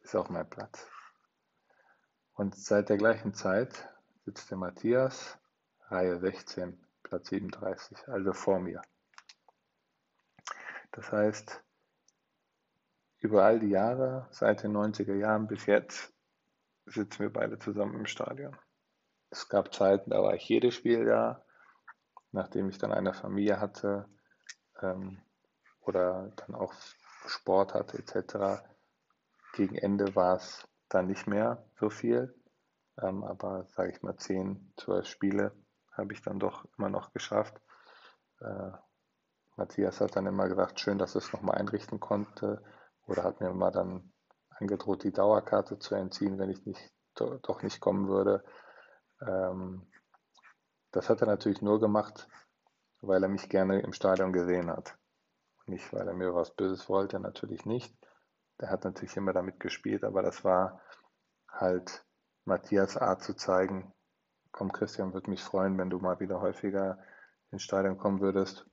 ist 0.00 0.16
auch 0.16 0.28
mein 0.28 0.48
Platz. 0.48 0.86
Und 2.40 2.56
seit 2.56 2.88
der 2.88 2.96
gleichen 2.96 3.34
Zeit 3.34 3.86
sitzt 4.24 4.50
der 4.50 4.56
Matthias, 4.56 5.38
Reihe 5.88 6.18
16 6.20 6.82
Platz 7.02 7.28
37, 7.28 8.08
also 8.08 8.32
vor 8.32 8.60
mir. 8.60 8.80
Das 10.92 11.12
heißt, 11.12 11.62
über 13.18 13.44
all 13.44 13.60
die 13.60 13.68
Jahre, 13.68 14.26
seit 14.30 14.62
den 14.62 14.74
90er 14.74 15.16
Jahren 15.16 15.48
bis 15.48 15.66
jetzt, 15.66 16.14
sitzen 16.86 17.18
wir 17.18 17.30
beide 17.30 17.58
zusammen 17.58 17.94
im 17.94 18.06
Stadion. 18.06 18.56
Es 19.28 19.50
gab 19.50 19.74
Zeiten, 19.74 20.08
da 20.08 20.22
war 20.22 20.32
ich 20.32 20.48
jedes 20.48 20.74
Spiel 20.74 21.04
da, 21.04 21.44
nachdem 22.32 22.70
ich 22.70 22.78
dann 22.78 22.92
eine 22.92 23.12
Familie 23.12 23.60
hatte 23.60 24.08
ähm, 24.80 25.20
oder 25.82 26.32
dann 26.36 26.54
auch 26.54 26.72
Sport 27.26 27.74
hatte 27.74 27.98
etc. 27.98 28.64
Gegen 29.52 29.74
Ende 29.74 30.14
war 30.16 30.36
es 30.36 30.66
dann 30.90 31.06
nicht 31.06 31.26
mehr 31.26 31.64
so 31.78 31.88
viel, 31.88 32.34
ähm, 33.00 33.24
aber 33.24 33.64
sage 33.68 33.92
ich 33.92 34.02
mal 34.02 34.16
10, 34.16 34.74
12 34.76 35.06
Spiele 35.06 35.52
habe 35.92 36.12
ich 36.12 36.22
dann 36.22 36.38
doch 36.38 36.66
immer 36.76 36.90
noch 36.90 37.12
geschafft. 37.12 37.60
Äh, 38.40 38.72
Matthias 39.56 40.00
hat 40.00 40.16
dann 40.16 40.26
immer 40.26 40.48
gesagt, 40.48 40.80
schön, 40.80 40.98
dass 40.98 41.14
es 41.14 41.32
nochmal 41.32 41.58
einrichten 41.58 42.00
konnte 42.00 42.62
oder 43.06 43.24
hat 43.24 43.40
mir 43.40 43.48
immer 43.48 43.70
dann 43.70 44.12
angedroht, 44.50 45.04
die 45.04 45.12
Dauerkarte 45.12 45.78
zu 45.78 45.94
entziehen, 45.94 46.38
wenn 46.38 46.50
ich 46.50 46.64
nicht, 46.66 46.92
doch 47.14 47.62
nicht 47.62 47.80
kommen 47.80 48.08
würde. 48.08 48.44
Ähm, 49.20 49.86
das 50.92 51.08
hat 51.08 51.20
er 51.20 51.26
natürlich 51.26 51.62
nur 51.62 51.80
gemacht, 51.80 52.28
weil 53.00 53.22
er 53.22 53.28
mich 53.28 53.48
gerne 53.48 53.80
im 53.80 53.92
Stadion 53.92 54.32
gesehen 54.32 54.70
hat. 54.70 54.96
Nicht, 55.66 55.92
weil 55.92 56.08
er 56.08 56.14
mir 56.14 56.34
was 56.34 56.54
Böses 56.54 56.88
wollte, 56.88 57.20
natürlich 57.20 57.64
nicht. 57.64 57.94
Der 58.60 58.70
hat 58.70 58.84
natürlich 58.84 59.16
immer 59.16 59.32
damit 59.32 59.58
gespielt, 59.58 60.04
aber 60.04 60.22
das 60.22 60.44
war 60.44 60.80
halt 61.48 62.04
Matthias 62.44 62.96
Art 62.96 63.22
zu 63.22 63.34
zeigen, 63.34 63.92
komm 64.52 64.72
Christian, 64.72 65.12
würde 65.14 65.30
mich 65.30 65.42
freuen, 65.42 65.78
wenn 65.78 65.90
du 65.90 65.98
mal 65.98 66.20
wieder 66.20 66.40
häufiger 66.40 66.98
ins 67.50 67.62
Stadion 67.62 67.98
kommen 67.98 68.20
würdest 68.20 68.66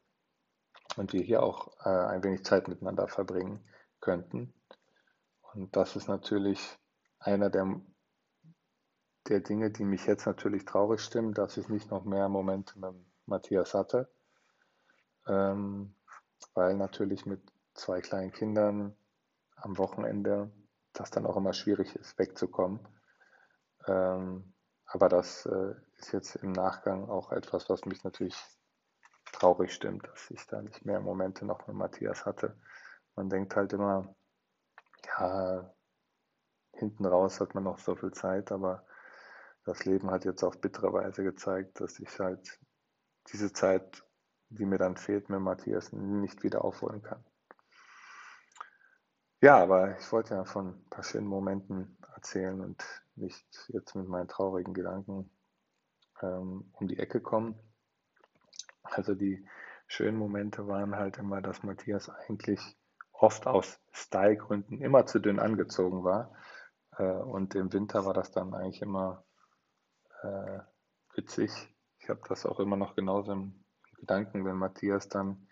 und 0.98 1.14
wir 1.14 1.22
hier 1.22 1.44
auch 1.44 1.78
äh, 1.86 1.90
ein 1.90 2.24
wenig 2.24 2.44
Zeit 2.44 2.68
miteinander 2.68 3.08
verbringen 3.08 3.64
könnten. 4.00 4.54
Und 5.54 5.76
das 5.76 5.96
ist 5.96 6.08
natürlich 6.08 6.78
einer 7.20 7.50
der, 7.50 7.82
der 9.28 9.40
Dinge, 9.40 9.72
die 9.72 9.86
mich 9.86 10.06
jetzt 10.06 10.26
natürlich 10.26 10.66
traurig 10.66 11.02
stimmen, 11.02 11.34
dass 11.34 11.58
ich 11.58 11.70
nicht 11.70 11.90
noch 11.90 12.04
mehr 12.04 12.30
Momente 12.30 12.80
mit 12.80 12.94
Matthias 13.26 13.74
hatte, 13.74 14.10
ähm, 15.28 15.96
weil 16.54 16.76
natürlich 16.76 17.26
mit 17.26 17.42
zwei 17.74 18.02
kleinen 18.02 18.32
Kindern 18.32 18.96
am 19.58 19.78
Wochenende 19.78 20.52
das 20.94 21.12
dann 21.12 21.26
auch 21.26 21.38
immer 21.38 21.54
schwierig 21.54 21.96
ist, 21.96 22.18
wegzukommen. 22.18 22.80
Ähm, 23.88 24.54
aber 24.86 25.10
das 25.10 25.46
äh, 25.46 25.76
ist 25.98 26.14
jetzt 26.14 26.36
im 26.38 26.52
Nachgang 26.52 27.10
auch 27.10 27.32
etwas, 27.32 27.70
was 27.70 27.86
mich 27.86 28.04
natürlich 28.04 28.36
traurig 29.34 29.74
stimmt, 29.74 30.08
dass 30.08 30.32
ich 30.32 30.46
da 30.48 30.62
nicht 30.62 30.86
mehr 30.86 31.00
Momente 31.00 31.46
noch 31.46 31.68
mit 31.68 31.76
Matthias 31.76 32.26
hatte. 32.26 32.58
Man 33.16 33.30
denkt 33.30 33.56
halt 33.56 33.74
immer, 33.74 34.16
ja, 35.06 35.74
hinten 36.74 37.06
raus 37.06 37.40
hat 37.40 37.54
man 37.54 37.64
noch 37.64 37.80
so 37.80 37.96
viel 37.96 38.12
Zeit, 38.12 38.52
aber 38.52 38.86
das 39.66 39.84
Leben 39.86 40.12
hat 40.12 40.26
jetzt 40.26 40.44
auf 40.44 40.62
bittere 40.62 40.94
Weise 40.94 41.24
gezeigt, 41.24 41.82
dass 41.82 42.00
ich 42.00 42.20
halt 42.20 42.60
diese 43.32 43.52
Zeit, 43.52 44.04
die 44.50 44.66
mir 44.66 44.78
dann 44.78 44.96
fehlt, 44.96 45.30
mit 45.30 45.42
Matthias 45.42 45.92
nicht 45.92 46.44
wieder 46.44 46.64
aufholen 46.64 47.02
kann. 47.02 47.24
Ja, 49.42 49.58
aber 49.62 49.98
ich 50.00 50.12
wollte 50.12 50.34
ja 50.34 50.46
von 50.46 50.70
ein 50.70 50.90
paar 50.90 51.04
schönen 51.04 51.28
Momenten 51.28 51.96
erzählen 52.16 52.60
und 52.60 52.84
nicht 53.16 53.46
jetzt 53.68 53.94
mit 53.96 54.08
meinen 54.08 54.28
traurigen 54.28 54.74
Gedanken 54.74 55.30
ähm, 56.22 56.72
um 56.74 56.88
die 56.88 56.98
Ecke 56.98 57.22
kommen. 57.22 57.56
Also 58.82 59.14
die 59.14 59.48
schönen 59.86 60.18
Momente 60.18 60.68
waren 60.68 60.96
halt 60.96 61.18
immer, 61.18 61.42
dass 61.42 61.62
Matthias 61.62 62.10
eigentlich 62.10 62.60
oft 63.12 63.46
aus 63.46 63.80
Stylegründen 63.92 64.82
immer 64.82 65.06
zu 65.06 65.20
dünn 65.20 65.40
angezogen 65.40 66.04
war. 66.04 66.34
Äh, 66.98 67.04
und 67.04 67.54
im 67.54 67.72
Winter 67.74 68.06
war 68.06 68.16
das 68.16 68.32
dann 68.32 68.56
eigentlich 68.56 68.82
immer 68.82 69.24
äh, 70.24 70.60
witzig. 71.14 71.52
Ich 72.00 72.10
habe 72.10 72.22
das 72.28 72.46
auch 72.48 72.60
immer 72.60 72.76
noch 72.76 72.96
genauso 72.96 73.34
im 73.34 73.64
Gedanken, 74.00 74.46
wenn 74.46 74.56
Matthias 74.56 75.10
dann 75.10 75.48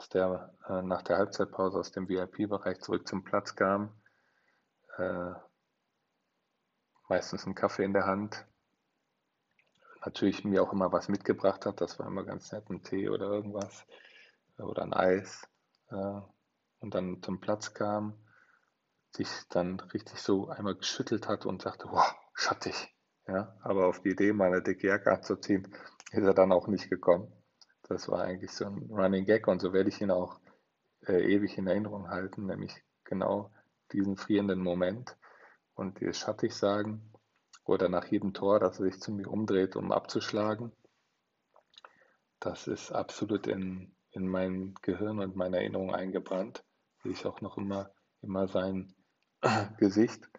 aus 0.00 0.08
der, 0.08 0.54
äh, 0.66 0.80
nach 0.80 1.02
der 1.02 1.18
Halbzeitpause 1.18 1.78
aus 1.78 1.92
dem 1.92 2.08
VIP-Bereich 2.08 2.80
zurück 2.80 3.06
zum 3.06 3.22
Platz 3.22 3.54
kam. 3.54 3.92
Äh, 4.96 5.32
meistens 7.10 7.44
einen 7.44 7.54
Kaffee 7.54 7.84
in 7.84 7.92
der 7.92 8.06
Hand 8.06 8.46
natürlich 10.02 10.42
mir 10.42 10.62
auch 10.62 10.72
immer 10.72 10.90
was 10.90 11.10
mitgebracht 11.10 11.66
hat. 11.66 11.82
Das 11.82 11.98
war 11.98 12.06
immer 12.06 12.24
ganz 12.24 12.50
nett, 12.50 12.70
ein 12.70 12.82
Tee 12.82 13.10
oder 13.10 13.26
irgendwas 13.26 13.84
oder 14.56 14.82
ein 14.84 14.94
Eis. 14.94 15.46
Äh, 15.90 16.20
und 16.78 16.94
dann 16.94 17.22
zum 17.22 17.38
Platz 17.40 17.74
kam, 17.74 18.14
sich 19.14 19.28
dann 19.50 19.80
richtig 19.80 20.22
so 20.22 20.48
einmal 20.48 20.76
geschüttelt 20.76 21.28
hat 21.28 21.44
und 21.44 21.60
sagte, 21.60 21.88
wow, 21.90 22.10
schattig. 22.32 22.96
Ja, 23.26 23.54
aber 23.60 23.86
auf 23.86 24.00
die 24.00 24.12
Idee, 24.12 24.32
mal 24.32 24.46
eine 24.46 24.62
dicke 24.62 24.86
Jacke 24.86 25.12
anzuziehen, 25.12 25.70
ist 26.10 26.24
er 26.24 26.32
dann 26.32 26.52
auch 26.52 26.68
nicht 26.68 26.88
gekommen. 26.88 27.30
Das 27.90 28.08
war 28.08 28.22
eigentlich 28.22 28.52
so 28.52 28.66
ein 28.66 28.88
Running 28.88 29.24
Gag 29.24 29.48
und 29.48 29.60
so 29.60 29.72
werde 29.72 29.88
ich 29.88 30.00
ihn 30.00 30.12
auch 30.12 30.38
äh, 31.08 31.24
ewig 31.34 31.58
in 31.58 31.66
Erinnerung 31.66 32.08
halten, 32.08 32.46
nämlich 32.46 32.72
genau 33.02 33.50
diesen 33.90 34.16
frierenden 34.16 34.60
Moment 34.60 35.16
und 35.74 35.98
dieses 36.00 36.16
schattig 36.16 36.54
sagen 36.54 37.12
oder 37.64 37.88
nach 37.88 38.06
jedem 38.06 38.32
Tor, 38.32 38.60
dass 38.60 38.78
er 38.78 38.84
sich 38.84 39.00
zu 39.00 39.10
mir 39.10 39.28
umdreht, 39.28 39.74
um 39.74 39.90
abzuschlagen. 39.90 40.70
Das 42.38 42.68
ist 42.68 42.92
absolut 42.92 43.48
in, 43.48 43.92
in 44.12 44.28
mein 44.28 44.74
Gehirn 44.82 45.18
und 45.18 45.34
meine 45.34 45.56
Erinnerung 45.56 45.92
eingebrannt. 45.92 46.62
Sehe 47.02 47.10
ich 47.10 47.26
auch 47.26 47.40
noch 47.40 47.56
immer, 47.56 47.90
immer 48.22 48.46
sein 48.46 48.94
Gesicht. 49.78 50.30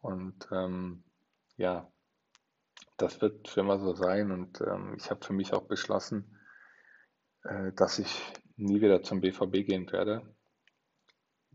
Und 0.00 0.48
ähm, 0.50 1.04
ja, 1.58 1.92
das 2.96 3.20
wird 3.20 3.48
für 3.48 3.60
immer 3.60 3.78
so 3.78 3.92
sein. 3.92 4.30
Und 4.30 4.62
ähm, 4.62 4.94
ich 4.96 5.10
habe 5.10 5.22
für 5.22 5.34
mich 5.34 5.52
auch 5.52 5.68
beschlossen, 5.68 6.38
dass 7.42 7.98
ich 7.98 8.32
nie 8.56 8.80
wieder 8.80 9.02
zum 9.02 9.20
BVB 9.20 9.66
gehen 9.66 9.90
werde, 9.90 10.34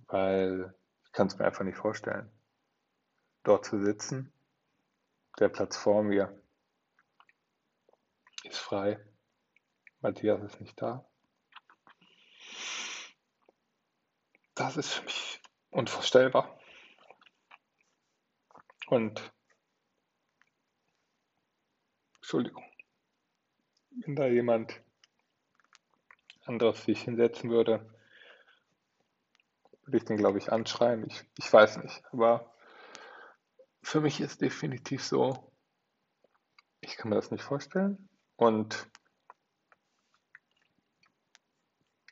weil 0.07 0.73
ich 1.03 1.11
kann 1.11 1.27
es 1.27 1.37
mir 1.37 1.45
einfach 1.45 1.63
nicht 1.63 1.77
vorstellen, 1.77 2.31
dort 3.43 3.65
zu 3.65 3.83
sitzen 3.83 4.31
der 5.39 5.49
Platz 5.49 5.77
vor 5.77 6.03
mir 6.03 6.41
ist 8.43 8.57
frei. 8.57 8.99
Matthias 9.99 10.41
ist 10.43 10.61
nicht 10.61 10.81
da. 10.81 11.05
Das 14.53 14.77
ist 14.77 14.93
für 14.93 15.03
mich 15.03 15.41
unvorstellbar. 15.71 16.57
Und 18.87 19.33
Entschuldigung, 22.17 22.63
wenn 23.89 24.15
da 24.15 24.27
jemand 24.27 24.81
anderes 26.47 26.83
sich 26.83 27.01
hinsetzen 27.01 27.49
würde, 27.49 27.85
würde 29.83 29.97
ich 29.97 30.05
den, 30.05 30.17
glaube 30.17 30.37
ich, 30.37 30.51
anschreien. 30.51 31.05
Ich, 31.07 31.23
ich 31.37 31.51
weiß 31.51 31.77
nicht, 31.77 32.03
aber 32.11 32.53
für 33.81 34.01
mich 34.01 34.19
ist 34.19 34.41
definitiv 34.41 35.03
so, 35.03 35.51
ich 36.81 36.97
kann 36.97 37.09
mir 37.09 37.15
das 37.15 37.31
nicht 37.31 37.43
vorstellen. 37.43 38.09
Und 38.35 38.89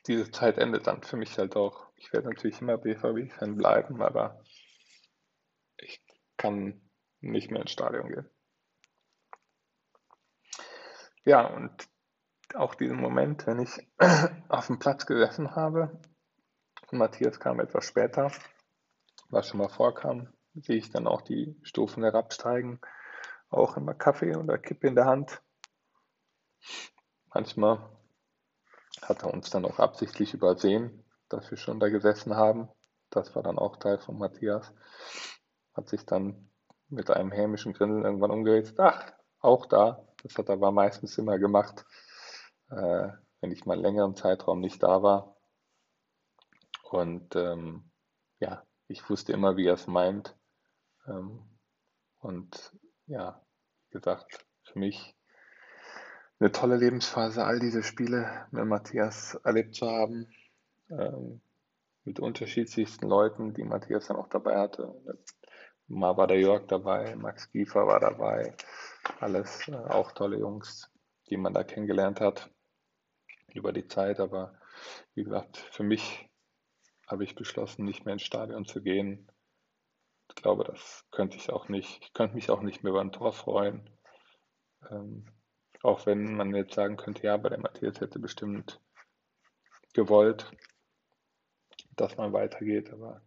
diese 0.06 0.30
Zeit 0.30 0.58
endet 0.58 0.86
dann 0.86 1.02
für 1.02 1.16
mich 1.16 1.36
halt 1.38 1.56
auch. 1.56 1.88
Ich 1.96 2.12
werde 2.12 2.28
natürlich 2.28 2.60
immer 2.60 2.78
BVB-Fan 2.78 3.56
bleiben, 3.56 4.02
aber 4.02 4.42
ich 5.78 6.02
kann 6.36 6.80
nicht 7.20 7.50
mehr 7.50 7.62
ins 7.62 7.72
Stadion 7.72 8.08
gehen. 8.08 8.30
Ja, 11.24 11.46
und 11.46 11.88
auch 12.54 12.74
diesen 12.74 13.00
Moment, 13.00 13.46
wenn 13.46 13.60
ich 13.60 13.86
auf 14.48 14.66
dem 14.66 14.78
Platz 14.78 15.06
gesessen 15.06 15.54
habe 15.54 16.00
und 16.90 16.98
Matthias 16.98 17.40
kam 17.40 17.60
etwas 17.60 17.84
später, 17.84 18.30
was 19.30 19.48
schon 19.48 19.58
mal 19.58 19.68
vorkam, 19.68 20.28
sehe 20.54 20.76
ich 20.76 20.90
dann 20.90 21.06
auch 21.06 21.22
die 21.22 21.58
Stufen 21.62 22.02
herabsteigen. 22.02 22.80
Auch 23.50 23.76
immer 23.76 23.94
Kaffee 23.94 24.36
oder 24.36 24.58
Kippe 24.58 24.86
in 24.86 24.94
der 24.94 25.06
Hand. 25.06 25.42
Manchmal 27.32 27.90
hat 29.02 29.22
er 29.22 29.32
uns 29.32 29.50
dann 29.50 29.64
auch 29.64 29.78
absichtlich 29.78 30.34
übersehen, 30.34 31.04
dass 31.28 31.50
wir 31.50 31.58
schon 31.58 31.80
da 31.80 31.88
gesessen 31.88 32.36
haben. 32.36 32.68
Das 33.10 33.34
war 33.34 33.42
dann 33.42 33.58
auch 33.58 33.76
Teil 33.76 33.98
von 33.98 34.18
Matthias. 34.18 34.72
Hat 35.74 35.88
sich 35.88 36.06
dann 36.06 36.48
mit 36.88 37.10
einem 37.10 37.32
hämischen 37.32 37.72
Grinsen 37.72 38.04
irgendwann 38.04 38.30
umgedreht. 38.30 38.74
Ach, 38.78 39.12
auch 39.40 39.66
da. 39.66 40.06
Das 40.22 40.38
hat 40.38 40.48
er 40.48 40.54
aber 40.54 40.72
meistens 40.72 41.18
immer 41.18 41.38
gemacht, 41.38 41.84
äh, 42.70 43.08
wenn 43.40 43.52
ich 43.52 43.66
mal 43.66 43.78
längeren 43.78 44.16
Zeitraum 44.16 44.60
nicht 44.60 44.82
da 44.82 45.02
war. 45.02 45.36
Und 46.90 47.34
ähm, 47.36 47.90
ja, 48.40 48.64
ich 48.88 49.08
wusste 49.08 49.32
immer, 49.32 49.56
wie 49.56 49.66
er 49.66 49.74
es 49.74 49.86
meint. 49.86 50.36
Ähm, 51.06 51.40
und 52.20 52.72
ja, 53.06 53.44
wie 53.88 53.98
gesagt, 53.98 54.46
für 54.62 54.78
mich 54.78 55.14
eine 56.40 56.52
tolle 56.52 56.76
Lebensphase, 56.76 57.44
all 57.44 57.58
diese 57.58 57.82
Spiele 57.82 58.46
mit 58.50 58.64
Matthias 58.64 59.34
erlebt 59.44 59.74
zu 59.74 59.88
haben, 59.88 60.28
ähm, 60.90 61.40
mit 62.04 62.20
unterschiedlichsten 62.20 63.08
Leuten, 63.08 63.54
die 63.54 63.64
Matthias 63.64 64.08
dann 64.08 64.16
auch 64.16 64.28
dabei 64.28 64.58
hatte. 64.58 64.94
Mal 65.86 66.16
war 66.16 66.26
der 66.26 66.40
Jörg 66.40 66.66
dabei, 66.66 67.14
Max 67.16 67.50
Giefer 67.50 67.86
war 67.86 68.00
dabei, 68.00 68.56
alles 69.20 69.68
äh, 69.68 69.74
auch 69.74 70.12
tolle 70.12 70.38
Jungs, 70.38 70.90
die 71.30 71.36
man 71.36 71.54
da 71.54 71.64
kennengelernt 71.64 72.20
hat 72.20 72.50
über 73.52 73.72
die 73.72 73.86
Zeit. 73.86 74.20
Aber 74.20 74.58
wie 75.14 75.24
gesagt, 75.24 75.56
für 75.56 75.82
mich 75.82 76.28
habe 77.06 77.24
ich 77.24 77.34
beschlossen, 77.34 77.84
nicht 77.84 78.04
mehr 78.04 78.14
ins 78.14 78.22
Stadion 78.22 78.64
zu 78.64 78.82
gehen. 78.82 79.30
Ich 80.28 80.36
glaube, 80.36 80.64
das 80.64 81.04
könnte 81.10 81.36
ich 81.36 81.50
auch 81.50 81.68
nicht. 81.68 82.02
Ich 82.02 82.12
könnte 82.12 82.34
mich 82.34 82.50
auch 82.50 82.62
nicht 82.62 82.82
mehr 82.82 82.90
über 82.90 83.00
ein 83.00 83.12
Tor 83.12 83.32
freuen. 83.32 83.90
Ähm, 84.90 85.26
auch 85.82 86.06
wenn 86.06 86.34
man 86.34 86.54
jetzt 86.54 86.74
sagen 86.74 86.96
könnte, 86.96 87.24
ja, 87.24 87.34
aber 87.34 87.50
der 87.50 87.60
Matthias 87.60 88.00
hätte 88.00 88.18
bestimmt 88.18 88.80
gewollt, 89.92 90.50
dass 91.96 92.16
man 92.16 92.32
weitergeht. 92.32 92.90
Aber 92.90 93.20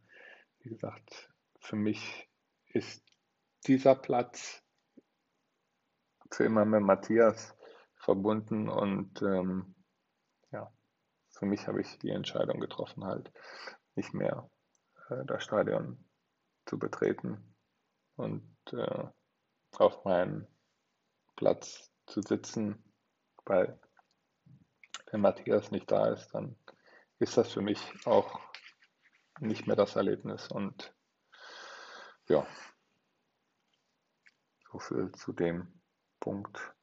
wie 0.60 0.69
gesagt, 0.69 1.29
für 1.60 1.75
mich 1.75 2.27
ist 2.65 3.03
dieser 3.67 3.95
Platz 3.95 4.63
für 6.31 6.45
immer 6.45 6.65
mit 6.65 6.81
Matthias 6.81 7.57
verbunden 8.08 8.70
und 8.70 9.22
ähm, 9.22 9.76
ja, 10.52 10.72
für 11.30 11.46
mich 11.46 11.67
habe 11.67 11.82
ich 11.82 12.00
die 12.00 12.12
Entscheidung 12.12 12.62
getroffen, 12.62 13.04
halt 13.04 13.34
nicht 13.96 14.13
mehr 14.13 14.50
äh, 15.10 15.26
das 15.26 15.43
Stadion 15.43 16.10
zu 16.65 16.80
betreten 16.80 17.54
und 18.15 18.50
äh, 18.72 19.04
auf 19.74 20.06
meinen 20.06 20.48
Platz 21.36 21.91
zu 22.06 22.22
sitzen, 22.22 22.82
weil 23.43 23.78
wenn 25.12 25.20
Matthias 25.20 25.72
nicht 25.72 25.91
da 25.91 26.08
ist, 26.08 26.30
dann 26.30 26.56
ist 27.20 27.36
das 27.36 27.52
für 27.52 27.62
mich 27.62 27.82
auch 28.06 28.39
nicht 29.41 29.67
mehr 29.67 29.76
das 29.76 29.98
Erlebnis. 29.98 30.48
Und 30.48 30.96
ja, 32.30 32.48
so 34.72 34.80
viel 34.80 35.12
zu 35.12 35.34
dem 35.34 35.82
Punkt. 36.22 36.76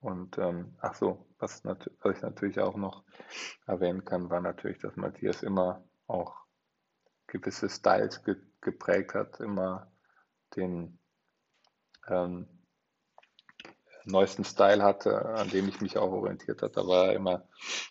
Und 0.00 0.38
ähm, 0.38 0.76
ach 0.80 0.94
so, 0.94 1.26
was, 1.38 1.64
was 1.64 2.16
ich 2.16 2.22
natürlich 2.22 2.60
auch 2.60 2.76
noch 2.76 3.04
erwähnen 3.66 4.04
kann, 4.04 4.30
war 4.30 4.40
natürlich, 4.40 4.78
dass 4.78 4.96
Matthias 4.96 5.42
immer 5.42 5.84
auch 6.06 6.36
gewisse 7.26 7.68
Styles 7.68 8.22
ge 8.24 8.36
geprägt 8.60 9.14
hat, 9.14 9.38
immer 9.38 9.88
den 10.56 10.98
ähm, 12.08 12.48
neuesten 14.04 14.44
Style 14.44 14.82
hatte, 14.82 15.26
an 15.26 15.48
dem 15.48 15.68
ich 15.68 15.80
mich 15.80 15.96
auch 15.96 16.10
orientiert 16.10 16.62
habe. 16.62 16.72
Da 16.72 16.86
war 16.86 17.06
er 17.06 17.12
immer 17.12 17.46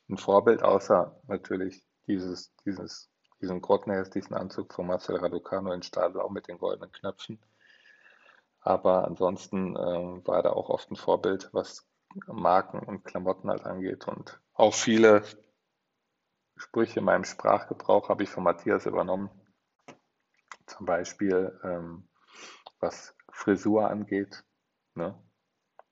ein 0.09 0.17
Vorbild, 0.17 0.63
außer 0.63 1.21
natürlich 1.27 1.85
dieses, 2.07 2.53
dieses, 2.65 3.09
diesen 3.41 3.61
grottenhässlichen 3.61 4.35
Anzug 4.35 4.73
von 4.73 4.87
Marcel 4.87 5.15
Raducano 5.17 5.71
in 5.71 5.83
Stahlblau 5.83 6.29
mit 6.29 6.47
den 6.47 6.57
goldenen 6.57 6.91
Knöpfen. 6.91 7.39
Aber 8.59 9.05
ansonsten 9.05 9.77
äh, 9.77 10.27
war 10.27 10.43
er 10.43 10.57
auch 10.57 10.69
oft 10.69 10.91
ein 10.91 10.97
Vorbild, 10.97 11.49
was 11.53 11.87
Marken 12.27 12.79
und 12.79 13.03
Klamotten 13.03 13.49
halt 13.49 13.65
angeht. 13.65 14.07
Und 14.07 14.39
auch 14.53 14.73
viele 14.73 15.23
Sprüche 16.55 16.99
in 16.99 17.05
meinem 17.05 17.23
Sprachgebrauch 17.23 18.09
habe 18.09 18.23
ich 18.23 18.29
von 18.29 18.43
Matthias 18.43 18.85
übernommen. 18.85 19.29
Zum 20.65 20.85
Beispiel, 20.85 21.59
ähm, 21.63 22.07
was 22.79 23.15
Frisur 23.31 23.89
angeht. 23.89 24.43
Ne? 24.95 25.17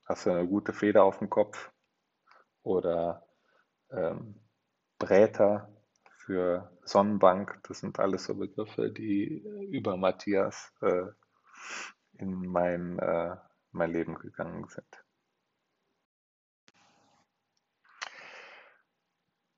Hast 0.06 0.26
du 0.26 0.32
eine 0.32 0.48
gute 0.48 0.74
Feder 0.74 1.04
auf 1.04 1.20
dem 1.20 1.30
Kopf? 1.30 1.72
Oder 2.64 3.28
ähm, 3.92 4.42
Bräter 4.98 5.72
für 6.18 6.72
Sonnenbank. 6.84 7.60
Das 7.68 7.80
sind 7.80 8.00
alles 8.00 8.26
so 8.26 8.36
Begriffe, 8.36 8.92
die 8.92 9.44
über 9.70 9.98
Matthias 9.98 10.74
äh, 10.82 11.06
in 12.18 12.48
mein, 12.48 12.98
äh, 13.00 13.36
mein 13.72 13.92
Leben 13.92 14.16
gegangen 14.16 14.68
sind. 14.68 15.05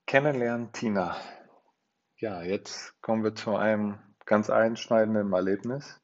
Kennenlernen 0.07 0.71
Tina. 0.71 1.17
Ja, 2.15 2.41
jetzt 2.41 2.95
kommen 3.01 3.25
wir 3.25 3.35
zu 3.35 3.57
einem 3.57 3.99
ganz 4.25 4.49
einschneidenden 4.49 5.33
Erlebnis, 5.33 5.99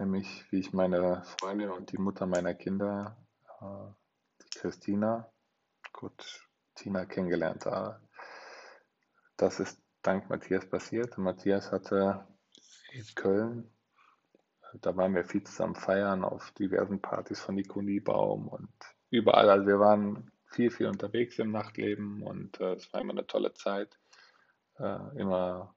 nämlich 0.00 0.44
wie 0.50 0.58
ich 0.58 0.72
meine 0.72 1.22
Freundin 1.38 1.70
und 1.70 1.92
die 1.92 1.98
Mutter 1.98 2.26
meiner 2.26 2.54
Kinder 2.54 3.16
die 3.62 4.58
Christina, 4.58 5.32
gut, 5.92 6.48
Tina 6.74 7.06
kennengelernt 7.06 7.66
habe. 7.66 8.00
Das 9.36 9.60
ist 9.60 9.80
dank 10.02 10.28
Matthias 10.28 10.68
passiert. 10.68 11.16
Matthias 11.16 11.70
hatte 11.70 12.26
in 12.90 13.06
Köln, 13.14 13.70
da 14.80 14.96
waren 14.96 15.14
wir 15.14 15.24
viel 15.24 15.44
zusammen 15.44 15.76
feiern 15.76 16.24
auf 16.24 16.50
diversen 16.50 17.00
Partys 17.00 17.40
von 17.40 17.54
Nikoni 17.54 18.00
Baum 18.00 18.48
und 18.48 18.72
überall. 19.10 19.50
Also 19.50 19.68
wir 19.68 19.78
waren 19.78 20.32
viel, 20.54 20.70
viel 20.70 20.86
unterwegs 20.86 21.38
im 21.38 21.50
Nachtleben 21.50 22.22
und 22.22 22.60
äh, 22.60 22.74
es 22.74 22.92
war 22.92 23.00
immer 23.00 23.12
eine 23.12 23.26
tolle 23.26 23.52
Zeit. 23.54 23.98
Äh, 24.78 25.18
immer 25.18 25.74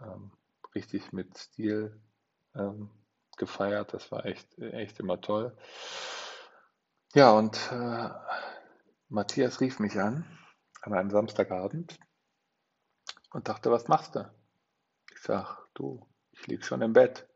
ähm, 0.00 0.32
richtig 0.74 1.12
mit 1.12 1.36
Stil 1.38 2.00
ähm, 2.54 2.90
gefeiert. 3.36 3.94
Das 3.94 4.10
war 4.10 4.26
echt, 4.26 4.58
echt 4.58 5.00
immer 5.00 5.20
toll. 5.20 5.56
Ja, 7.14 7.30
und 7.32 7.56
äh, 7.70 8.10
Matthias 9.08 9.60
rief 9.60 9.78
mich 9.78 9.98
an 10.00 10.24
an 10.84 10.92
einem 10.92 11.10
Samstagabend 11.10 11.98
und 13.32 13.48
dachte, 13.48 13.70
was 13.70 13.88
machst 13.88 14.14
du? 14.14 14.30
Ich 15.14 15.22
sag, 15.22 15.66
du, 15.74 16.06
ich 16.32 16.46
lieg 16.46 16.64
schon 16.64 16.82
im 16.82 16.92
Bett, 16.92 17.26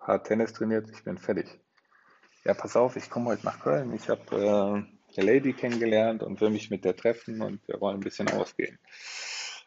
hart 0.00 0.26
Tennis 0.26 0.52
trainiert, 0.52 0.90
ich 0.90 1.04
bin 1.04 1.18
fertig. 1.18 1.60
Ja, 2.44 2.54
pass 2.54 2.74
auf, 2.76 2.96
ich 2.96 3.10
komme 3.10 3.26
heute 3.26 3.44
nach 3.44 3.60
Köln. 3.60 3.92
Ich 3.92 4.08
habe 4.08 4.36
äh, 4.36 4.99
eine 5.18 5.32
Lady 5.32 5.52
kennengelernt 5.52 6.22
und 6.22 6.40
will 6.40 6.50
mich 6.50 6.70
mit 6.70 6.84
der 6.84 6.96
treffen 6.96 7.42
und 7.42 7.66
wir 7.68 7.80
wollen 7.80 7.96
ein 7.96 8.00
bisschen 8.00 8.28
ausgehen. 8.30 8.78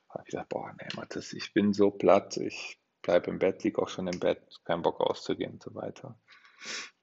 Habe 0.09 0.23
ich 0.25 0.31
gesagt, 0.31 0.49
boah, 0.49 0.73
nee, 0.79 0.87
Matthias, 0.95 1.33
ich 1.33 1.53
bin 1.53 1.73
so 1.73 1.89
platt, 1.91 2.37
ich 2.37 2.79
bleibe 3.01 3.31
im 3.31 3.39
Bett, 3.39 3.63
lieg 3.63 3.79
auch 3.79 3.89
schon 3.89 4.07
im 4.07 4.19
Bett, 4.19 4.41
kein 4.63 4.81
Bock 4.81 5.01
auszugehen 5.01 5.53
und 5.53 5.63
so 5.63 5.73
weiter. 5.75 6.17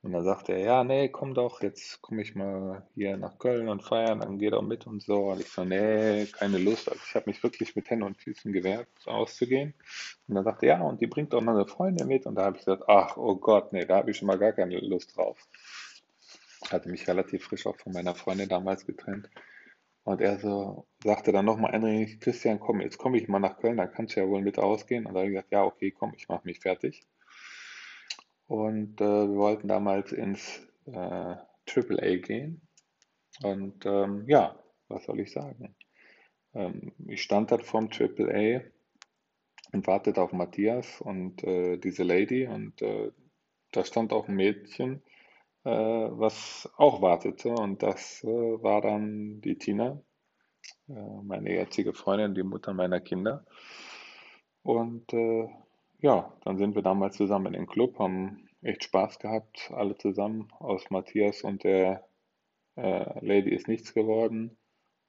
Und 0.03 0.13
dann 0.13 0.25
sagte 0.25 0.53
er, 0.53 0.61
ja, 0.61 0.85
nee, 0.85 1.11
komm 1.11 1.35
doch, 1.35 1.61
jetzt 1.63 2.01
komme 2.01 2.23
ich 2.23 2.35
mal 2.35 2.89
hier 2.95 3.19
nach 3.19 3.39
Köln 3.39 3.69
und 3.69 3.83
feiern, 3.83 4.21
dann 4.21 4.39
geh 4.39 4.49
doch 4.49 4.63
mit 4.63 4.87
und 4.87 5.03
so. 5.03 5.31
Und 5.31 5.41
ich 5.41 5.49
so, 5.49 5.65
nee, 5.65 6.25
keine 6.27 6.57
Lust. 6.57 6.89
Also 6.89 7.03
ich 7.07 7.15
habe 7.15 7.29
mich 7.29 7.43
wirklich 7.43 7.77
mit 7.77 7.91
Händen 7.91 8.05
und 8.05 8.17
Füßen 8.17 8.51
gewehrt, 8.51 8.89
auszugehen. 9.05 9.75
Und 10.27 10.37
dann 10.37 10.45
sagte 10.45 10.67
er, 10.67 10.79
ja, 10.79 10.83
und 10.83 11.03
die 11.03 11.07
bringt 11.07 11.35
auch 11.35 11.43
noch 11.43 11.53
eine 11.53 11.67
Freundin 11.67 12.09
mit. 12.09 12.25
Und 12.25 12.37
da 12.37 12.45
habe 12.45 12.57
ich 12.57 12.65
gesagt, 12.65 12.85
ach, 12.89 13.19
oh 13.19 13.37
Gott, 13.37 13.75
nee, 13.75 13.85
da 13.85 13.97
habe 13.97 14.11
ich 14.11 14.17
schon 14.17 14.27
mal 14.27 14.39
gar 14.39 14.53
keine 14.53 14.79
Lust 14.79 15.15
drauf. 15.19 15.47
Hatte 16.69 16.89
mich 16.89 17.09
relativ 17.09 17.45
frisch 17.45 17.67
auch 17.67 17.77
von 17.77 17.93
meiner 17.93 18.15
Freundin 18.15 18.49
damals 18.49 18.87
getrennt. 18.87 19.31
Und 20.05 20.21
er 20.21 20.39
so 20.39 20.87
sagte 21.05 21.33
dann 21.33 21.45
nochmal 21.45 21.73
eindringlich, 21.73 22.21
Christian, 22.21 22.61
komm, 22.61 22.81
jetzt 22.81 22.99
komme 22.99 23.19
ich 23.19 23.29
mal 23.29 23.39
nach 23.39 23.59
Köln, 23.59 23.77
dann 23.77 23.93
kannst 23.93 24.17
du 24.17 24.21
ja 24.21 24.29
wohl 24.29 24.43
mit 24.43 24.59
ausgehen. 24.59 25.07
Und 25.07 25.15
da 25.15 25.21
habe 25.21 25.29
ich 25.29 25.35
gesagt, 25.35 25.53
ja, 25.53 25.65
okay, 25.65 25.91
komm, 25.91 26.13
ich 26.17 26.29
mache 26.29 26.45
mich 26.45 26.61
fertig. 26.61 27.07
Und 28.47 29.01
äh, 29.01 29.05
wir 29.05 29.37
wollten 29.37 29.69
damals 29.69 30.13
ins 30.13 30.67
äh, 30.87 30.93
AAA 30.93 32.17
gehen. 32.23 32.61
Und 33.43 33.87
ähm, 33.87 34.25
ja, 34.27 34.59
was 34.89 35.05
soll 35.05 35.21
ich 35.21 35.33
sagen? 35.33 35.75
Ähm, 36.55 36.93
ich 37.07 37.23
stand 37.23 37.53
dort 37.53 37.65
vorm 37.65 37.89
AAA 37.89 38.63
und 39.73 39.87
wartete 39.87 40.21
auf 40.21 40.33
Matthias 40.33 41.01
und 41.01 41.45
äh, 41.45 41.77
diese 41.77 42.03
Lady. 42.03 42.47
Und 42.47 42.83
äh, 42.83 43.13
da 43.71 43.85
stand 43.85 44.13
auch 44.13 44.29
ein 44.29 44.35
Mädchen, 44.35 45.03
was 45.69 46.71
auch 46.77 47.03
wartete. 47.03 47.51
Und 47.51 47.83
das 47.83 48.25
äh, 48.25 48.29
war 48.29 48.81
dann 48.81 49.41
die 49.41 49.59
Tina, 49.59 50.03
äh, 50.89 51.23
meine 51.23 51.53
jetzige 51.53 51.93
Freundin, 51.93 52.35
die 52.35 52.43
Mutter 52.43 52.73
meiner 52.73 53.01
Kinder. 53.01 53.45
Und 54.63 55.13
äh, 55.13 55.49
ja, 56.01 56.33
dann 56.45 56.59
sind 56.59 56.75
wir 56.75 56.83
damals 56.83 57.17
zusammen 57.17 57.47
in 57.47 57.53
den 57.53 57.67
Club, 57.67 57.99
haben 57.99 58.49
echt 58.63 58.85
Spaß 58.85 59.19
gehabt, 59.19 59.71
alle 59.75 59.97
zusammen. 59.97 60.49
Aus 60.59 60.91
Matthias 60.91 61.43
und 61.43 61.65
der 61.65 62.07
äh, 62.77 63.25
Lady 63.25 63.51
ist 63.51 63.69
nichts 63.69 63.95
geworden. 63.95 64.57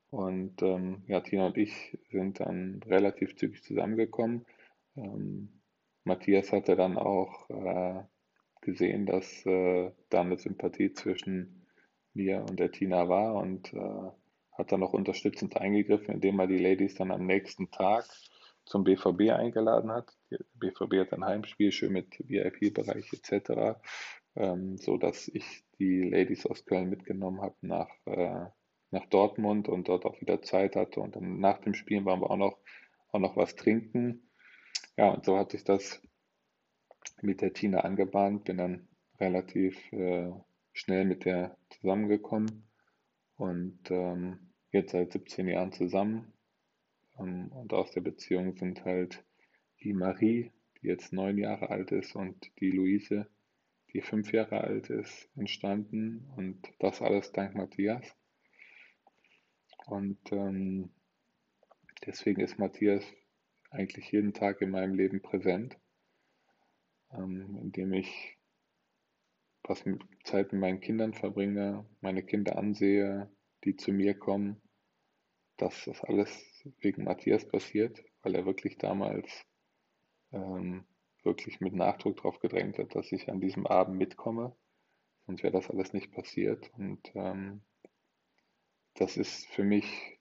Und 0.10 0.62
ähm, 0.62 1.04
ja, 1.08 1.22
Tina 1.22 1.48
und 1.48 1.58
ich 1.58 1.98
sind 2.10 2.42
dann 2.42 2.82
relativ 2.86 3.36
zügig 3.38 3.64
zusammengekommen. 3.64 4.46
Ähm, 4.98 5.62
Matthias 6.04 6.52
hatte 6.52 6.76
dann 6.76 6.98
auch 6.98 7.50
äh, 7.50 8.04
gesehen, 8.62 9.06
dass 9.06 9.46
äh, 9.46 9.92
da 10.10 10.22
eine 10.22 10.38
Sympathie 10.38 10.94
zwischen 10.94 11.66
mir 12.14 12.46
und 12.50 12.60
der 12.60 12.72
Tina 12.72 13.10
war 13.10 13.36
und 13.36 13.74
äh, 13.74 14.12
hat 14.52 14.72
dann 14.72 14.84
auch 14.84 14.94
unterstützend 14.94 15.58
eingegriffen, 15.58 16.16
indem 16.16 16.40
er 16.40 16.48
die 16.48 16.58
Ladies 16.58 16.96
dann 16.96 17.12
am 17.12 17.26
nächsten 17.26 17.72
Tag 17.72 18.06
zum 18.66 18.84
BVB 18.84 19.32
eingeladen 19.32 19.92
hat. 19.92 20.16
Der 20.30 20.40
BVB 20.56 21.00
hat 21.00 21.14
ein 21.14 21.26
Heimspiel 21.26 21.72
schön 21.72 21.94
mit 21.94 22.20
VIP-Bereich 22.20 23.12
etc., 23.14 23.80
ähm, 24.36 24.78
so 24.78 24.98
dass 24.98 25.28
ich 25.28 25.64
die 25.80 26.04
Ladies 26.04 26.46
aus 26.46 26.66
Köln 26.66 26.90
mitgenommen 26.90 27.42
habe 27.42 27.56
nach, 27.62 27.90
äh, 28.06 28.46
nach 28.92 29.06
Dortmund 29.08 29.68
und 29.68 29.88
dort 29.88 30.06
auch 30.06 30.20
wieder 30.22 30.42
Zeit 30.42 30.76
hatte. 30.76 31.00
Und 31.00 31.16
dann 31.16 31.40
nach 31.40 31.60
dem 31.60 31.74
Spielen 31.74 32.06
waren 32.06 32.22
wir 32.22 32.30
auch 32.30 32.38
noch, 32.38 32.58
auch 33.12 33.20
noch 33.20 33.36
was 33.36 33.56
trinken. 33.56 34.30
Ja, 34.98 35.10
und 35.10 35.26
so 35.26 35.38
hat 35.38 35.52
sich 35.52 35.64
das 35.64 36.02
mit 37.22 37.42
der 37.42 37.54
Tina 37.54 37.82
angebahnt, 37.82 38.46
bin 38.46 38.58
dann 38.58 38.88
relativ 39.20 39.92
äh, 39.94 40.32
schnell 40.74 41.06
mit 41.06 41.26
der 41.26 41.58
zusammengekommen 41.70 42.64
und 43.36 43.80
ähm, 43.90 44.52
jetzt 44.72 44.92
seit 44.92 45.12
17 45.12 45.48
Jahren 45.48 45.72
zusammen. 45.72 46.34
Ähm, 47.20 47.52
und 47.52 47.74
aus 47.74 47.92
der 47.92 48.02
Beziehung 48.02 48.56
sind 48.56 48.86
halt 48.86 49.24
die 49.84 49.94
Marie, 49.94 50.52
die 50.82 50.88
jetzt 50.88 51.14
neun 51.14 51.38
Jahre 51.38 51.70
alt 51.70 51.92
ist, 51.92 52.16
und 52.16 52.52
die 52.60 52.72
Luise, 52.72 53.28
die 53.94 54.02
fünf 54.02 54.32
Jahre 54.32 54.62
alt 54.62 54.90
ist, 54.90 55.30
entstanden. 55.36 56.30
Und 56.36 56.62
das 56.80 57.02
alles 57.02 57.32
dank 57.32 57.56
Matthias. 57.56 58.06
Und 59.86 60.20
ähm, 60.32 60.92
deswegen 62.06 62.42
ist 62.42 62.60
Matthias 62.60 63.04
eigentlich 63.72 64.12
jeden 64.12 64.34
Tag 64.34 64.62
in 64.62 64.70
meinem 64.70 64.94
Leben 64.94 65.22
präsent, 65.22 65.78
ähm, 67.14 67.58
indem 67.62 67.94
ich 67.94 68.38
was 69.64 69.86
mit 69.86 70.02
Zeit 70.24 70.52
mit 70.52 70.62
meinen 70.62 70.82
Kindern 70.82 71.14
verbringe, 71.14 71.86
meine 72.02 72.24
Kinder 72.24 72.58
ansehe, 72.58 73.30
die 73.64 73.76
zu 73.76 73.92
mir 73.92 74.18
kommen, 74.18 74.62
dass 75.58 75.86
das 75.86 76.04
alles 76.04 76.30
wegen 76.80 77.04
Matthias 77.04 77.48
passiert, 77.48 78.04
weil 78.24 78.36
er 78.36 78.46
wirklich 78.46 78.78
damals 78.78 79.46
ähm, 80.32 80.86
wirklich 81.24 81.60
mit 81.60 81.74
Nachdruck 81.74 82.18
darauf 82.18 82.40
gedrängt 82.40 82.80
hat, 82.80 82.96
dass 82.96 83.12
ich 83.12 83.30
an 83.30 83.40
diesem 83.40 83.68
Abend 83.68 83.98
mitkomme. 83.98 84.56
Sonst 85.26 85.44
wäre 85.44 85.54
das 85.54 85.70
alles 85.70 85.94
nicht 85.94 86.12
passiert. 86.12 86.72
Und 86.78 87.12
ähm, 87.14 87.62
das 88.96 89.18
ist 89.18 89.46
für 89.48 89.64
mich 89.64 90.20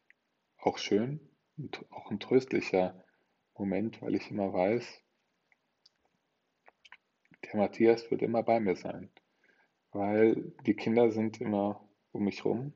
auch 0.58 0.78
schön 0.78 1.20
und 1.56 1.84
auch 1.90 2.10
ein 2.10 2.20
tröstlicher 2.20 3.02
Moment, 3.56 4.02
weil 4.02 4.14
ich 4.14 4.30
immer 4.30 4.52
weiß, 4.52 5.02
der 7.44 7.56
Matthias 7.56 8.10
wird 8.10 8.22
immer 8.22 8.42
bei 8.42 8.60
mir 8.60 8.76
sein, 8.76 9.10
weil 9.92 10.52
die 10.66 10.74
Kinder 10.74 11.10
sind 11.10 11.40
immer 11.40 11.88
um 12.12 12.24
mich 12.24 12.44
rum, 12.44 12.72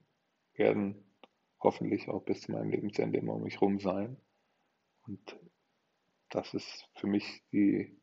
werden 0.54 1.04
hoffentlich 1.60 2.08
auch 2.08 2.24
bis 2.24 2.42
zu 2.42 2.52
meinem 2.52 2.70
Lebensende 2.70 3.18
immer 3.18 3.34
um 3.34 3.42
mich 3.42 3.60
rum 3.60 3.80
sein. 3.80 4.16
Und 5.06 5.38
das 6.30 6.54
ist 6.54 6.88
für 6.94 7.06
mich 7.06 7.42
die 7.52 7.96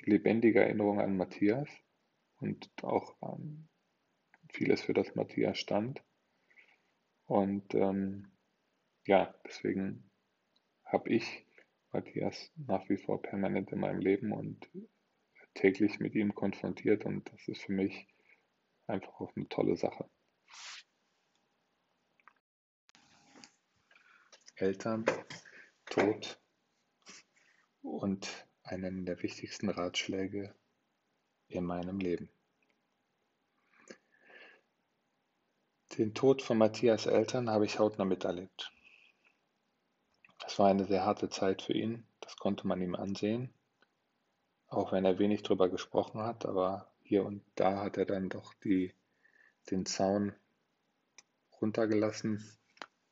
lebendige 0.00 0.60
Erinnerung 0.60 1.00
an 1.00 1.16
Matthias 1.16 1.68
und 2.38 2.70
auch 2.82 3.20
an 3.20 3.68
vieles, 4.50 4.82
für 4.82 4.94
das 4.94 5.14
Matthias 5.14 5.58
stand. 5.58 6.02
Und 7.26 7.74
ähm, 7.74 8.30
ja, 9.06 9.34
deswegen 9.46 10.10
habe 10.84 11.10
ich 11.10 11.46
Matthias 11.92 12.52
nach 12.56 12.88
wie 12.88 12.96
vor 12.96 13.20
permanent 13.20 13.72
in 13.72 13.80
meinem 13.80 14.00
Leben 14.00 14.32
und 14.32 14.68
täglich 15.56 15.98
mit 15.98 16.14
ihm 16.14 16.34
konfrontiert 16.34 17.04
und 17.04 17.30
das 17.32 17.48
ist 17.48 17.62
für 17.62 17.72
mich 17.72 18.06
einfach 18.86 19.20
auch 19.20 19.34
eine 19.34 19.48
tolle 19.48 19.76
Sache. 19.76 20.08
Eltern, 24.54 25.04
Tod 25.86 26.40
und 27.82 28.46
einen 28.62 29.04
der 29.04 29.22
wichtigsten 29.22 29.68
Ratschläge 29.68 30.54
in 31.48 31.64
meinem 31.64 31.98
Leben. 31.98 32.30
Den 35.98 36.14
Tod 36.14 36.42
von 36.42 36.58
Matthias 36.58 37.06
Eltern 37.06 37.50
habe 37.50 37.64
ich 37.64 37.78
hautnah 37.78 38.04
miterlebt. 38.04 38.72
Es 40.46 40.58
war 40.58 40.68
eine 40.68 40.84
sehr 40.84 41.04
harte 41.04 41.28
Zeit 41.28 41.62
für 41.62 41.72
ihn, 41.72 42.06
das 42.20 42.36
konnte 42.36 42.66
man 42.66 42.80
ihm 42.82 42.94
ansehen, 42.94 43.52
auch 44.68 44.92
wenn 44.92 45.04
er 45.04 45.18
wenig 45.18 45.42
darüber 45.42 45.68
gesprochen 45.68 46.20
hat, 46.20 46.46
aber 46.46 46.92
hier 47.02 47.24
und 47.24 47.42
da 47.54 47.82
hat 47.82 47.96
er 47.96 48.06
dann 48.06 48.28
doch 48.28 48.54
die, 48.54 48.94
den 49.70 49.86
Zaun 49.86 50.34
runtergelassen 51.60 52.44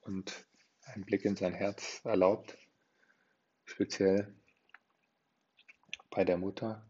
und 0.01 0.47
einen 0.83 1.05
Blick 1.05 1.25
in 1.25 1.37
sein 1.37 1.55
Herz 1.55 2.01
erlaubt, 2.05 2.57
speziell 3.65 4.35
bei 6.11 6.25
der 6.25 6.39
Mutter 6.39 6.87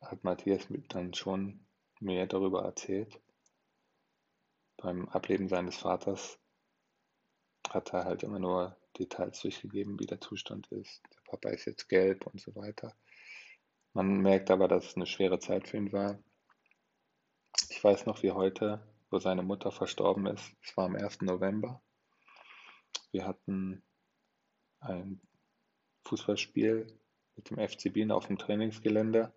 hat 0.00 0.24
Matthias 0.24 0.66
dann 0.88 1.14
schon 1.14 1.66
mehr 2.00 2.26
darüber 2.26 2.64
erzählt. 2.64 3.20
Beim 4.76 5.08
Ableben 5.08 5.48
seines 5.48 5.76
Vaters 5.76 6.38
hat 7.68 7.92
er 7.92 8.04
halt 8.04 8.22
immer 8.22 8.38
nur 8.38 8.76
Details 8.98 9.40
durchgegeben, 9.40 10.00
wie 10.00 10.06
der 10.06 10.20
Zustand 10.20 10.66
ist. 10.72 11.02
Der 11.14 11.30
Papa 11.30 11.50
ist 11.50 11.66
jetzt 11.66 11.88
gelb 11.88 12.26
und 12.26 12.40
so 12.40 12.54
weiter. 12.56 12.96
Man 13.92 14.20
merkt 14.20 14.50
aber, 14.50 14.68
dass 14.68 14.86
es 14.86 14.96
eine 14.96 15.06
schwere 15.06 15.40
Zeit 15.40 15.68
für 15.68 15.76
ihn 15.76 15.92
war. 15.92 16.22
Ich 17.68 17.82
weiß 17.82 18.06
noch 18.06 18.22
wie 18.22 18.30
heute, 18.30 18.86
wo 19.10 19.18
seine 19.18 19.42
Mutter 19.42 19.72
verstorben 19.72 20.26
ist. 20.26 20.52
Es 20.62 20.76
war 20.76 20.86
am 20.86 20.94
1. 20.94 21.22
November. 21.22 21.82
Wir 23.10 23.26
hatten 23.26 23.82
ein 24.78 25.20
Fußballspiel 26.04 26.86
mit 27.34 27.50
dem 27.50 27.58
FC 27.58 27.92
Bienen 27.92 28.12
auf 28.12 28.26
dem 28.26 28.38
Trainingsgelände. 28.38 29.32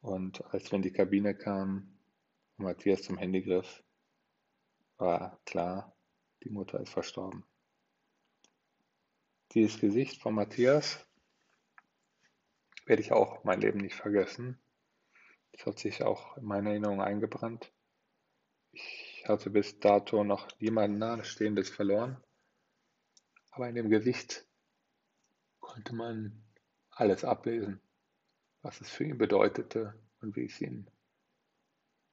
Und 0.00 0.44
als 0.54 0.70
wir 0.70 0.76
in 0.76 0.82
die 0.82 0.92
Kabine 0.92 1.34
kamen 1.34 1.98
und 2.56 2.64
Matthias 2.64 3.02
zum 3.02 3.18
Handy 3.18 3.42
griff, 3.42 3.82
war 4.98 5.40
klar, 5.46 5.96
die 6.44 6.50
Mutter 6.50 6.80
ist 6.80 6.90
verstorben. 6.90 7.44
Dieses 9.52 9.80
Gesicht 9.80 10.20
von 10.20 10.34
Matthias 10.34 11.04
werde 12.86 13.02
ich 13.02 13.12
auch 13.12 13.44
mein 13.44 13.60
Leben 13.60 13.80
nicht 13.80 13.94
vergessen. 13.94 14.58
Das 15.52 15.66
hat 15.66 15.78
sich 15.78 16.02
auch 16.02 16.36
in 16.36 16.44
meine 16.44 16.70
Erinnerung 16.70 17.00
eingebrannt. 17.00 17.72
Ich 18.72 19.24
hatte 19.26 19.50
bis 19.50 19.78
dato 19.80 20.24
noch 20.24 20.48
niemanden 20.58 20.98
Nahestehendes 20.98 21.70
verloren. 21.70 22.22
Aber 23.50 23.68
in 23.68 23.74
dem 23.74 23.90
Gesicht 23.90 24.46
konnte 25.60 25.94
man 25.94 26.42
alles 26.90 27.24
ablesen, 27.24 27.80
was 28.62 28.80
es 28.80 28.90
für 28.90 29.04
ihn 29.04 29.18
bedeutete 29.18 29.94
und 30.20 30.36
wie 30.36 30.46
es 30.46 30.60
ihn 30.60 30.90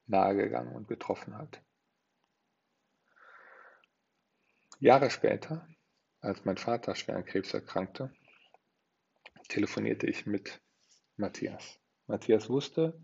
nahegegangen 0.06 0.74
und 0.74 0.88
getroffen 0.88 1.36
hat. 1.36 1.62
Jahre 4.80 5.10
später 5.10 5.66
als 6.20 6.44
mein 6.44 6.58
Vater 6.58 6.94
schwer 6.94 7.16
an 7.16 7.24
Krebs 7.24 7.54
erkrankte, 7.54 8.12
telefonierte 9.50 10.06
ich 10.06 10.24
mit 10.24 10.62
Matthias. 11.16 11.78
Matthias 12.06 12.48
wusste, 12.48 12.98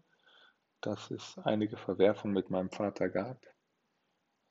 dass 0.81 1.11
es 1.11 1.37
einige 1.45 1.77
Verwerfungen 1.77 2.33
mit 2.33 2.49
meinem 2.51 2.71
Vater 2.71 3.09
gab 3.09 3.45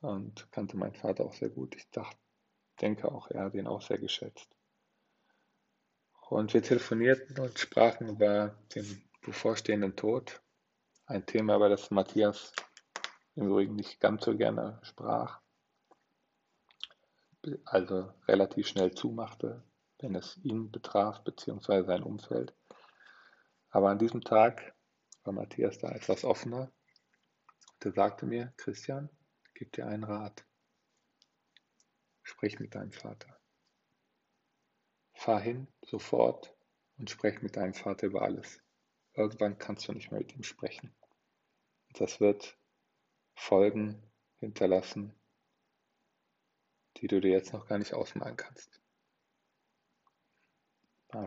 und 0.00 0.50
kannte 0.52 0.76
meinen 0.76 0.94
Vater 0.94 1.24
auch 1.24 1.34
sehr 1.34 1.50
gut. 1.50 1.74
Ich 1.74 1.90
dachte, 1.90 2.18
denke 2.80 3.10
auch, 3.10 3.30
er 3.30 3.44
hat 3.44 3.54
ihn 3.54 3.66
auch 3.66 3.82
sehr 3.82 3.98
geschätzt. 3.98 4.54
Und 6.28 6.54
wir 6.54 6.62
telefonierten 6.62 7.38
und 7.38 7.58
sprachen 7.58 8.08
über 8.08 8.58
den 8.74 9.02
bevorstehenden 9.22 9.96
Tod. 9.96 10.42
Ein 11.06 11.24
Thema, 11.24 11.56
über 11.56 11.68
das 11.68 11.90
Matthias 11.90 12.52
im 13.36 13.48
Übrigen 13.48 13.76
nicht 13.76 14.00
ganz 14.00 14.24
so 14.24 14.36
gerne 14.36 14.78
sprach 14.82 15.40
also 17.64 18.12
relativ 18.26 18.66
schnell 18.66 18.92
zumachte, 18.92 19.62
wenn 20.06 20.14
es 20.14 20.36
ihn 20.44 20.70
betraf, 20.70 21.24
beziehungsweise 21.24 21.86
sein 21.86 22.04
Umfeld. 22.04 22.54
Aber 23.70 23.90
an 23.90 23.98
diesem 23.98 24.20
Tag 24.20 24.72
war 25.24 25.32
Matthias 25.32 25.78
da 25.78 25.90
etwas 25.90 26.22
offener. 26.22 26.72
Und 27.74 27.86
er 27.86 27.92
sagte 27.92 28.24
mir, 28.24 28.54
Christian, 28.56 29.10
gib 29.54 29.72
dir 29.72 29.88
einen 29.88 30.04
Rat. 30.04 30.46
Sprich 32.22 32.60
mit 32.60 32.76
deinem 32.76 32.92
Vater. 32.92 33.36
Fahr 35.12 35.40
hin, 35.40 35.66
sofort, 35.82 36.54
und 36.98 37.10
sprech 37.10 37.42
mit 37.42 37.56
deinem 37.56 37.74
Vater 37.74 38.06
über 38.06 38.22
alles. 38.22 38.62
Irgendwann 39.14 39.58
kannst 39.58 39.88
du 39.88 39.92
nicht 39.92 40.12
mehr 40.12 40.20
mit 40.20 40.36
ihm 40.36 40.44
sprechen. 40.44 40.94
Das 41.94 42.20
wird 42.20 42.56
Folgen 43.34 44.00
hinterlassen, 44.38 45.18
die 46.98 47.08
du 47.08 47.20
dir 47.20 47.32
jetzt 47.32 47.52
noch 47.52 47.66
gar 47.66 47.78
nicht 47.78 47.92
ausmalen 47.92 48.36
kannst. 48.36 48.80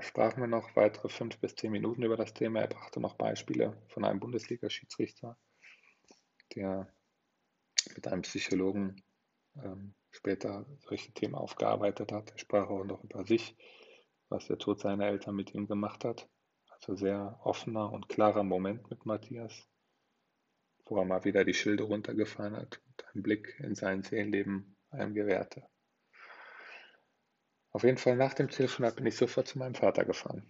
Sprachen 0.02 0.42
wir 0.42 0.48
noch 0.48 0.76
weitere 0.76 1.10
fünf 1.10 1.38
bis 1.40 1.56
zehn 1.56 1.72
Minuten 1.72 2.04
über 2.04 2.18
das 2.18 2.34
Thema. 2.34 2.62
Er 2.62 2.68
brachte 2.68 3.00
noch 3.00 3.16
Beispiele 3.16 3.82
von 3.88 4.06
einem 4.06 4.20
Bundesliga-Schiedsrichter, 4.20 5.38
der 6.56 6.94
mit 7.96 8.08
einem 8.08 8.22
Psychologen 8.22 9.02
ähm, 9.56 9.96
später 10.12 10.66
solche 10.80 11.12
Themen 11.14 11.36
aufgearbeitet 11.36 12.12
hat. 12.12 12.32
Er 12.32 12.38
sprach 12.38 12.70
auch 12.70 12.84
noch 12.84 13.04
über 13.04 13.26
sich, 13.26 13.56
was 14.30 14.48
der 14.48 14.58
Tod 14.58 14.80
seiner 14.80 15.08
Eltern 15.08 15.36
mit 15.36 15.54
ihm 15.54 15.68
gemacht 15.68 16.06
hat. 16.06 16.30
Also 16.70 16.96
sehr 16.96 17.40
offener 17.44 17.92
und 17.92 18.10
klarer 18.10 18.44
Moment 18.44 18.90
mit 18.90 19.06
Matthias, 19.06 19.68
wo 20.86 20.98
er 20.98 21.06
mal 21.06 21.26
wieder 21.26 21.44
die 21.44 21.54
Schilde 21.54 21.84
runtergefahren 21.84 22.56
hat 22.56 22.82
und 22.88 23.06
einen 23.14 23.24
Blick 23.24 23.60
in 23.60 23.76
sein 23.76 24.04
Seelenleben 24.04 24.78
einem 24.92 25.14
gewährte. 25.14 25.68
Auf 27.72 27.84
jeden 27.84 27.98
Fall 27.98 28.16
nach 28.16 28.34
dem 28.34 28.50
Telefonat 28.50 28.96
bin 28.96 29.06
ich 29.06 29.16
sofort 29.16 29.48
zu 29.48 29.60
meinem 29.60 29.76
Vater 29.76 30.04
gefahren. 30.04 30.44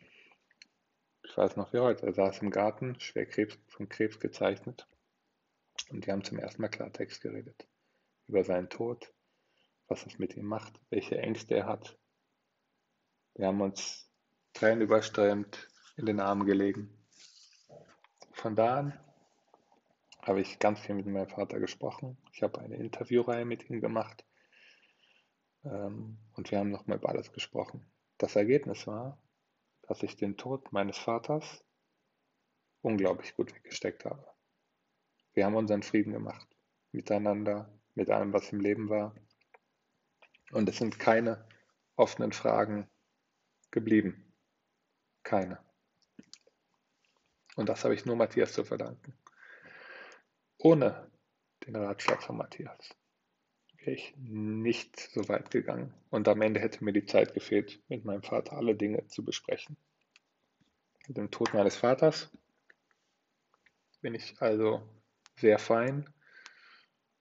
Ich 1.24 1.38
weiß 1.38 1.58
noch 1.58 1.74
wie 1.74 1.80
heute, 1.80 2.06
er 2.06 2.14
saß 2.14 2.42
im 2.42 2.50
Garten, 2.50 2.98
schwer 3.00 3.26
Krebs, 3.26 3.60
von 3.68 3.90
Krebs 3.90 4.20
gezeichnet. 4.20 4.88
Und 5.90 6.06
die 6.06 6.12
haben 6.12 6.24
zum 6.24 6.40
ersten 6.40 6.62
Mal 6.62 6.70
Klartext 6.70 7.22
geredet. 7.22 7.68
Über 8.28 8.44
seinen 8.44 8.70
Tod, 8.70 9.14
was 9.88 10.06
es 10.06 10.18
mit 10.18 10.38
ihm 10.38 10.46
macht, 10.46 10.80
welche 10.90 11.18
Ängste 11.18 11.56
er 11.56 11.66
hat. 11.66 11.98
Wir 13.36 13.48
haben 13.48 13.62
uns 13.62 14.10
Tränen 14.54 14.82
überströmt 14.82 15.68
in 15.98 16.06
den 16.06 16.20
Armen 16.20 16.46
gelegen. 16.46 16.90
Von 18.32 18.56
da 18.56 18.78
an 18.78 19.00
habe 20.22 20.42
ich 20.42 20.60
ganz 20.60 20.80
viel 20.80 20.96
mit 20.96 21.06
meinem 21.06 21.28
Vater 21.28 21.60
gesprochen. 21.60 22.18
Ich 22.32 22.44
habe 22.44 22.60
eine 22.60 22.78
Interviewreihe 22.78 23.46
mit 23.46 23.70
ihm 23.70 23.82
gemacht 23.82 24.24
und 25.64 26.52
wir 26.52 26.60
haben 26.60 26.72
nochmal 26.72 26.98
über 26.98 27.10
alles 27.10 27.32
gesprochen. 27.32 27.86
Das 28.18 28.36
Ergebnis 28.36 28.88
war, 28.88 29.22
dass 29.84 30.04
ich 30.04 30.16
den 30.16 30.38
Tod 30.38 30.72
meines 30.72 30.98
Vaters 30.98 31.64
unglaublich 32.82 33.36
gut 33.36 33.54
weggesteckt 33.54 34.06
habe. 34.06 34.26
Wir 35.34 35.46
haben 35.46 35.56
unseren 35.56 35.84
Frieden 35.84 36.14
gemacht, 36.14 36.48
miteinander, 36.92 37.74
mit 37.96 38.10
allem, 38.10 38.34
was 38.34 38.52
im 38.52 38.62
Leben 38.62 38.90
war. 38.90 39.16
Und 40.52 40.70
es 40.70 40.78
sind 40.78 41.00
keine 41.00 41.48
offenen 41.96 42.32
Fragen 42.32 42.90
geblieben. 43.72 44.34
Keine. 45.24 45.60
Und 47.56 47.68
das 47.68 47.84
habe 47.84 47.94
ich 47.94 48.06
nur 48.06 48.16
Matthias 48.16 48.54
zu 48.54 48.64
verdanken. 48.64 49.14
Ohne 50.58 51.12
den 51.66 51.76
Ratschlag 51.76 52.24
von 52.24 52.38
Matthias 52.38 52.96
wäre 53.80 53.92
ich 53.92 54.14
nicht 54.18 55.00
so 55.00 55.28
weit 55.30 55.52
gegangen. 55.52 55.94
Und 56.10 56.28
am 56.28 56.42
Ende 56.42 56.60
hätte 56.60 56.84
mir 56.84 56.94
die 56.94 57.06
Zeit 57.06 57.34
gefehlt, 57.34 57.80
mit 57.90 58.06
meinem 58.06 58.24
Vater 58.24 58.54
alle 58.54 58.76
Dinge 58.76 59.06
zu 59.08 59.24
besprechen. 59.24 59.78
Mit 61.08 61.18
dem 61.18 61.32
Tod 61.32 61.54
meines 61.54 61.76
Vaters 61.76 62.30
bin 64.02 64.14
ich 64.14 64.42
also 64.42 64.82
sehr 65.38 65.60
fein 65.60 66.10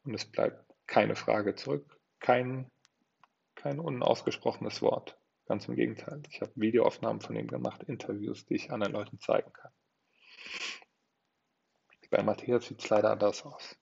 und 0.05 0.15
es 0.15 0.25
bleibt 0.25 0.65
keine 0.87 1.17
Frage 1.17 1.55
zurück, 1.55 1.99
kein, 2.21 2.71
kein 3.55 3.79
unausgesprochenes 3.79 4.83
Wort. 4.83 5.19
Ganz 5.47 5.67
im 5.67 5.77
Gegenteil. 5.77 6.23
Ich 6.29 6.43
habe 6.43 6.53
Videoaufnahmen 6.57 7.23
von 7.23 7.35
ihm 7.35 7.47
gemacht, 7.47 7.83
Interviews, 7.85 8.45
die 8.45 8.57
ich 8.57 8.71
anderen 8.71 8.93
Leuten 8.93 9.19
zeigen 9.19 9.53
kann. 9.53 9.73
Bei 12.11 12.23
Matthias 12.23 12.67
sieht 12.67 12.83
es 12.83 12.89
leider 12.89 13.11
anders 13.11 13.45
aus. 13.45 13.77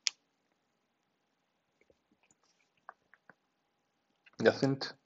Das 4.46 4.60
sind 4.60 4.96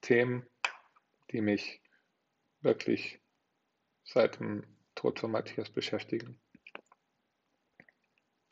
Themen, 0.00 0.50
die 1.30 1.40
mich 1.40 1.80
wirklich 2.58 3.22
seit 4.02 4.40
dem 4.40 4.66
Tod 4.96 5.20
von 5.20 5.30
Matthias 5.30 5.70
beschäftigen. 5.70 6.42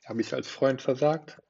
Habe 0.04 0.20
ich 0.20 0.32
als 0.32 0.48
Freund 0.48 0.80
versagt? 0.80 1.42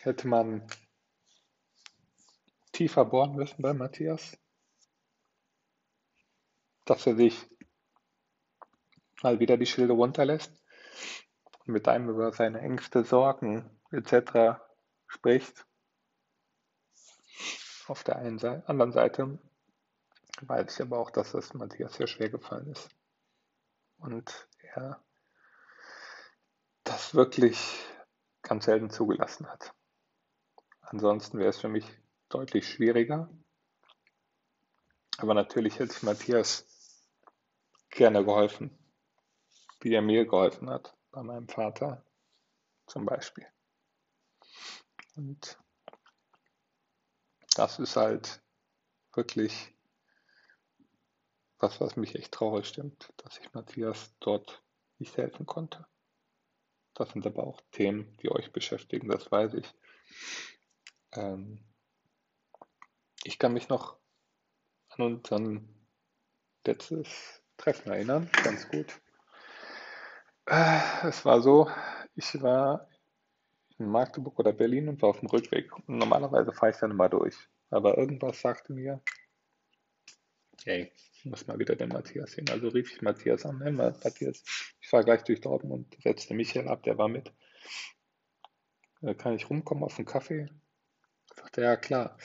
Hätte 0.00 0.26
man 0.26 0.66
tiefer 2.72 3.04
bohren 3.04 3.36
müssen 3.36 3.62
bei 3.62 3.72
Matthias? 3.72 4.36
Dass 6.86 7.06
er 7.06 7.14
sich 7.14 7.53
mal 9.22 9.40
wieder 9.40 9.56
die 9.56 9.66
Schilde 9.66 9.92
runterlässt 9.92 10.52
und 11.60 11.68
mit 11.68 11.88
einem 11.88 12.08
über 12.10 12.32
seine 12.32 12.60
Ängste, 12.60 13.04
Sorgen 13.04 13.70
etc. 13.90 14.60
spricht. 15.06 15.66
Auf 17.86 18.02
der 18.04 18.16
einen 18.16 18.38
Seite, 18.38 18.68
anderen 18.68 18.92
Seite 18.92 19.38
weiß 20.42 20.74
ich 20.74 20.82
aber 20.82 20.98
auch, 20.98 21.10
dass 21.10 21.34
es 21.34 21.54
Matthias 21.54 21.94
sehr 21.94 22.06
schwer 22.06 22.30
gefallen 22.30 22.70
ist. 22.70 22.88
Und 23.98 24.48
er 24.74 25.02
das 26.82 27.14
wirklich 27.14 27.58
ganz 28.42 28.66
selten 28.66 28.90
zugelassen 28.90 29.48
hat. 29.48 29.74
Ansonsten 30.80 31.38
wäre 31.38 31.50
es 31.50 31.58
für 31.58 31.68
mich 31.68 31.86
deutlich 32.28 32.68
schwieriger. 32.68 33.30
Aber 35.18 35.34
natürlich 35.34 35.78
hätte 35.78 35.92
ich 35.92 36.02
Matthias 36.02 36.66
gerne 37.90 38.24
geholfen 38.24 38.76
wie 39.84 39.94
er 39.94 40.02
mir 40.02 40.24
geholfen 40.24 40.70
hat, 40.70 40.96
bei 41.12 41.22
meinem 41.22 41.46
Vater 41.46 42.02
zum 42.86 43.04
Beispiel. 43.04 43.46
Und 45.14 45.58
das 47.54 47.78
ist 47.78 47.94
halt 47.96 48.42
wirklich 49.12 49.74
was, 51.58 51.80
was 51.80 51.96
mich 51.96 52.14
echt 52.14 52.32
traurig 52.32 52.66
stimmt, 52.66 53.12
dass 53.18 53.38
ich 53.38 53.52
Matthias 53.52 54.14
dort 54.20 54.62
nicht 54.98 55.16
helfen 55.16 55.46
konnte. 55.46 55.86
Das 56.94 57.10
sind 57.10 57.26
aber 57.26 57.46
auch 57.46 57.60
Themen, 57.70 58.16
die 58.22 58.30
euch 58.30 58.52
beschäftigen, 58.52 59.08
das 59.08 59.30
weiß 59.30 59.54
ich. 59.54 59.74
Ähm, 61.12 61.62
ich 63.22 63.38
kann 63.38 63.52
mich 63.52 63.68
noch 63.68 63.98
an 64.88 65.04
unseren 65.04 65.68
letztes 66.66 67.42
Treffen 67.56 67.92
erinnern, 67.92 68.30
ganz 68.42 68.68
gut. 68.68 69.00
Äh, 70.46 71.08
es 71.08 71.24
war 71.24 71.40
so, 71.40 71.70
ich 72.14 72.40
war 72.42 72.88
in 73.78 73.88
Magdeburg 73.88 74.38
oder 74.38 74.52
Berlin 74.52 74.88
und 74.88 75.02
war 75.02 75.10
auf 75.10 75.20
dem 75.20 75.28
Rückweg. 75.28 75.76
Und 75.76 75.98
normalerweise 75.98 76.52
fahre 76.52 76.72
ich 76.72 76.78
dann 76.78 76.90
immer 76.90 77.08
durch. 77.08 77.36
Aber 77.70 77.98
irgendwas 77.98 78.40
sagte 78.40 78.72
mir, 78.72 79.02
hey, 80.64 80.92
ich 81.14 81.24
muss 81.24 81.46
mal 81.46 81.58
wieder 81.58 81.76
den 81.76 81.88
Matthias 81.88 82.32
sehen. 82.32 82.48
Also 82.50 82.68
rief 82.68 82.92
ich 82.92 83.02
Matthias 83.02 83.46
an. 83.46 83.60
Hey, 83.62 83.72
Matthias, 83.72 84.44
ich 84.80 84.88
fahre 84.88 85.04
gleich 85.04 85.24
durch 85.24 85.40
Dortmund, 85.40 85.96
setzte 86.02 86.34
Michael 86.34 86.68
ab, 86.68 86.82
der 86.82 86.98
war 86.98 87.08
mit. 87.08 87.32
Äh, 89.02 89.14
kann 89.14 89.34
ich 89.34 89.48
rumkommen 89.48 89.84
auf 89.84 89.98
einen 89.98 90.06
Kaffee? 90.06 90.48
Sagte, 91.34 91.62
ja 91.62 91.76
klar. 91.76 92.16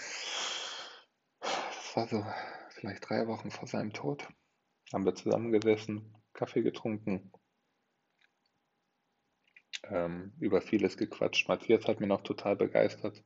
Das 1.39 1.95
war 1.95 2.07
so 2.07 2.26
vielleicht 2.70 3.09
drei 3.09 3.26
Wochen 3.28 3.49
vor 3.49 3.67
seinem 3.67 3.93
Tod. 3.93 4.28
Haben 4.93 5.05
wir 5.05 5.15
zusammengesessen, 5.15 6.15
Kaffee 6.34 6.61
getrunken, 6.61 7.32
ähm, 9.84 10.34
über 10.40 10.62
vieles 10.62 10.98
gequatscht. 10.98 11.48
Matthias 11.48 11.88
hat 11.88 12.00
mir 12.00 12.08
noch 12.08 12.22
total 12.22 12.56
begeistert 12.56 13.24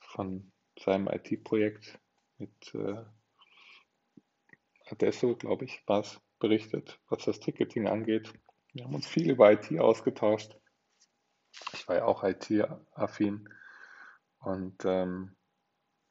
von 0.00 0.52
seinem 0.78 1.08
IT-Projekt 1.08 1.98
mit 2.38 2.74
äh, 2.74 3.04
Adesso, 4.90 5.36
glaube 5.36 5.66
ich, 5.66 5.82
war 5.86 6.00
es 6.00 6.20
berichtet, 6.38 6.98
was 7.08 7.24
das 7.24 7.40
Ticketing 7.40 7.88
angeht. 7.88 8.32
Wir 8.72 8.84
haben 8.84 8.94
uns 8.94 9.06
viel 9.06 9.30
über 9.30 9.52
IT 9.52 9.78
ausgetauscht. 9.78 10.56
Ich 11.72 11.88
war 11.88 11.96
ja 11.96 12.04
auch 12.04 12.22
IT-affin 12.22 13.48
und 14.40 14.84
ähm, 14.84 15.36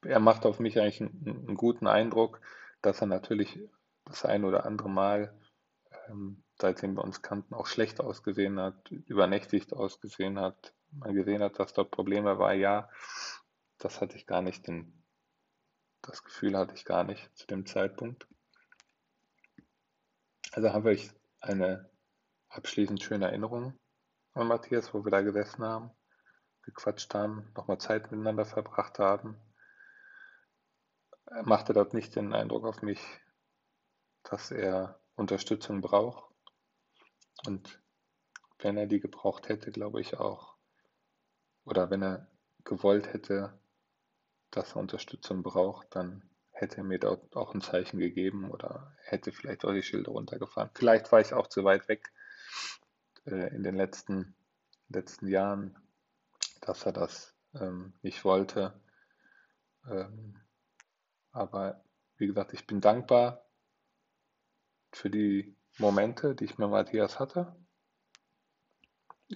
er 0.03 0.19
macht 0.19 0.45
auf 0.45 0.59
mich 0.59 0.79
eigentlich 0.79 1.01
einen, 1.01 1.45
einen, 1.47 1.57
guten 1.57 1.87
Eindruck, 1.87 2.41
dass 2.81 3.01
er 3.01 3.07
natürlich 3.07 3.59
das 4.05 4.25
ein 4.25 4.43
oder 4.43 4.65
andere 4.65 4.89
Mal 4.89 5.39
ähm, 6.07 6.43
seitdem 6.59 6.95
wir 6.95 7.03
uns 7.03 7.21
kannten, 7.21 7.53
auch 7.53 7.67
schlecht 7.67 7.99
ausgesehen 7.99 8.59
hat, 8.59 8.91
übernächtigt 8.91 9.73
ausgesehen 9.73 10.39
hat, 10.39 10.73
man 10.91 11.13
gesehen 11.13 11.41
hat, 11.43 11.59
dass 11.59 11.73
dort 11.73 11.91
Probleme 11.91 12.39
war, 12.39 12.53
ja, 12.53 12.89
das 13.77 14.01
hatte 14.01 14.17
ich 14.17 14.25
gar 14.25 14.41
nicht, 14.41 14.67
den, 14.67 15.03
das 16.01 16.23
Gefühl 16.23 16.57
hatte 16.57 16.73
ich 16.73 16.85
gar 16.85 17.03
nicht 17.03 17.35
zu 17.37 17.45
dem 17.47 17.65
Zeitpunkt. 17.65 18.27
Also 20.51 20.73
habe 20.73 20.93
ich 20.93 21.11
eine 21.39 21.89
abschließend 22.49 23.03
schöne 23.03 23.25
Erinnerung 23.25 23.77
an 24.33 24.47
Matthias, 24.47 24.93
wo 24.93 25.03
wir 25.03 25.11
da 25.11 25.21
gesessen 25.21 25.63
haben, 25.63 25.91
gequatscht 26.63 27.13
haben, 27.13 27.51
nochmal 27.55 27.77
Zeit 27.77 28.11
miteinander 28.11 28.45
verbracht 28.45 28.99
haben. 28.99 29.39
Er 31.25 31.43
machte 31.43 31.73
dort 31.73 31.93
nicht 31.93 32.15
den 32.15 32.33
Eindruck 32.33 32.65
auf 32.65 32.81
mich, 32.81 33.01
dass 34.23 34.51
er 34.51 34.99
Unterstützung 35.15 35.81
braucht. 35.81 36.26
Und 37.45 37.79
wenn 38.59 38.77
er 38.77 38.87
die 38.87 38.99
gebraucht 38.99 39.49
hätte, 39.49 39.71
glaube 39.71 40.01
ich 40.01 40.17
auch, 40.17 40.55
oder 41.65 41.89
wenn 41.89 42.01
er 42.01 42.27
gewollt 42.63 43.13
hätte, 43.13 43.59
dass 44.51 44.75
er 44.75 44.77
Unterstützung 44.77 45.43
braucht, 45.43 45.95
dann 45.95 46.29
hätte 46.51 46.77
er 46.77 46.83
mir 46.83 46.99
dort 46.99 47.35
auch 47.35 47.53
ein 47.53 47.61
Zeichen 47.61 47.99
gegeben 47.99 48.49
oder 48.49 48.95
hätte 49.03 49.31
vielleicht 49.31 49.65
auch 49.65 49.73
die 49.73 49.83
Schilder 49.83 50.11
runtergefahren. 50.11 50.71
Vielleicht 50.73 51.11
war 51.11 51.21
ich 51.21 51.33
auch 51.33 51.47
zu 51.47 51.63
weit 51.63 51.87
weg 51.87 52.11
äh, 53.25 53.53
in 53.55 53.63
den 53.63 53.75
letzten, 53.75 54.35
letzten 54.89 55.27
Jahren, 55.27 55.77
dass 56.61 56.85
er 56.85 56.93
das 56.93 57.35
ähm, 57.53 57.93
nicht 58.01 58.23
wollte. 58.25 58.79
Ähm, 59.87 60.39
aber 61.31 61.83
wie 62.17 62.27
gesagt, 62.27 62.53
ich 62.53 62.65
bin 62.65 62.81
dankbar 62.81 63.45
für 64.91 65.09
die 65.09 65.56
Momente, 65.79 66.35
die 66.35 66.45
ich 66.45 66.57
mit 66.57 66.69
Matthias 66.69 67.19
hatte, 67.19 67.55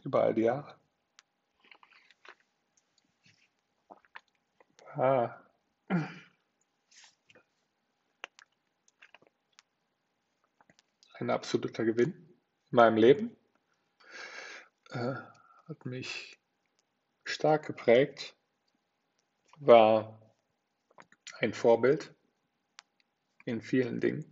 über 0.03 0.23
all 0.23 0.33
die 0.33 0.41
Jahre. 0.41 0.75
War 4.95 5.45
ein 11.13 11.29
absoluter 11.29 11.85
Gewinn 11.85 12.13
in 12.71 12.75
meinem 12.75 12.97
Leben. 12.97 13.37
Äh, 14.89 15.15
hat 15.67 15.85
mich 15.85 16.39
stark 17.23 17.67
geprägt, 17.67 18.35
war 19.59 20.19
ein 21.39 21.53
Vorbild 21.53 22.13
in 23.45 23.61
vielen 23.61 24.01
Dingen. 24.01 24.25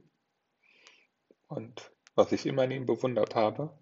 Und 1.48 1.92
was 2.20 2.34
ich 2.34 2.46
immer 2.46 2.66
in 2.66 2.72
ihm 2.72 2.86
bewundert 2.86 3.34
habe, 3.34 3.80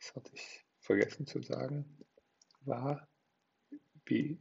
das 0.00 0.16
hatte 0.16 0.32
ich 0.34 0.66
vergessen 0.80 1.24
zu 1.24 1.40
sagen, 1.40 2.04
war, 2.62 3.08
wie, 4.06 4.40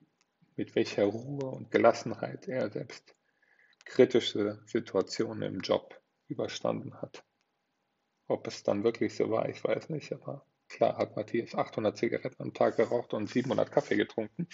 mit 0.55 0.74
welcher 0.74 1.05
Ruhe 1.05 1.45
und 1.45 1.70
Gelassenheit 1.70 2.47
er 2.47 2.72
selbst 2.72 3.16
kritische 3.86 4.64
Situationen 4.66 5.43
im 5.43 5.59
Job 5.59 6.01
überstanden 6.28 6.99
hat. 7.03 7.24
Ob 8.26 8.47
es 8.47 8.64
dann 8.64 8.84
wirklich 8.84 9.16
so 9.16 9.30
war, 9.30 9.47
ich 9.47 9.64
weiß 9.64 9.89
nicht, 9.89 10.11
aber 10.11 10.47
klar 10.68 10.97
hat 10.97 11.16
Matthias 11.16 11.53
800 11.53 11.95
Zigaretten 11.95 12.41
am 12.41 12.53
Tag 12.55 12.78
geraucht 12.78 13.14
und 13.14 13.30
700 13.30 13.72
Kaffee 13.72 13.95
getrunken. 13.95 14.47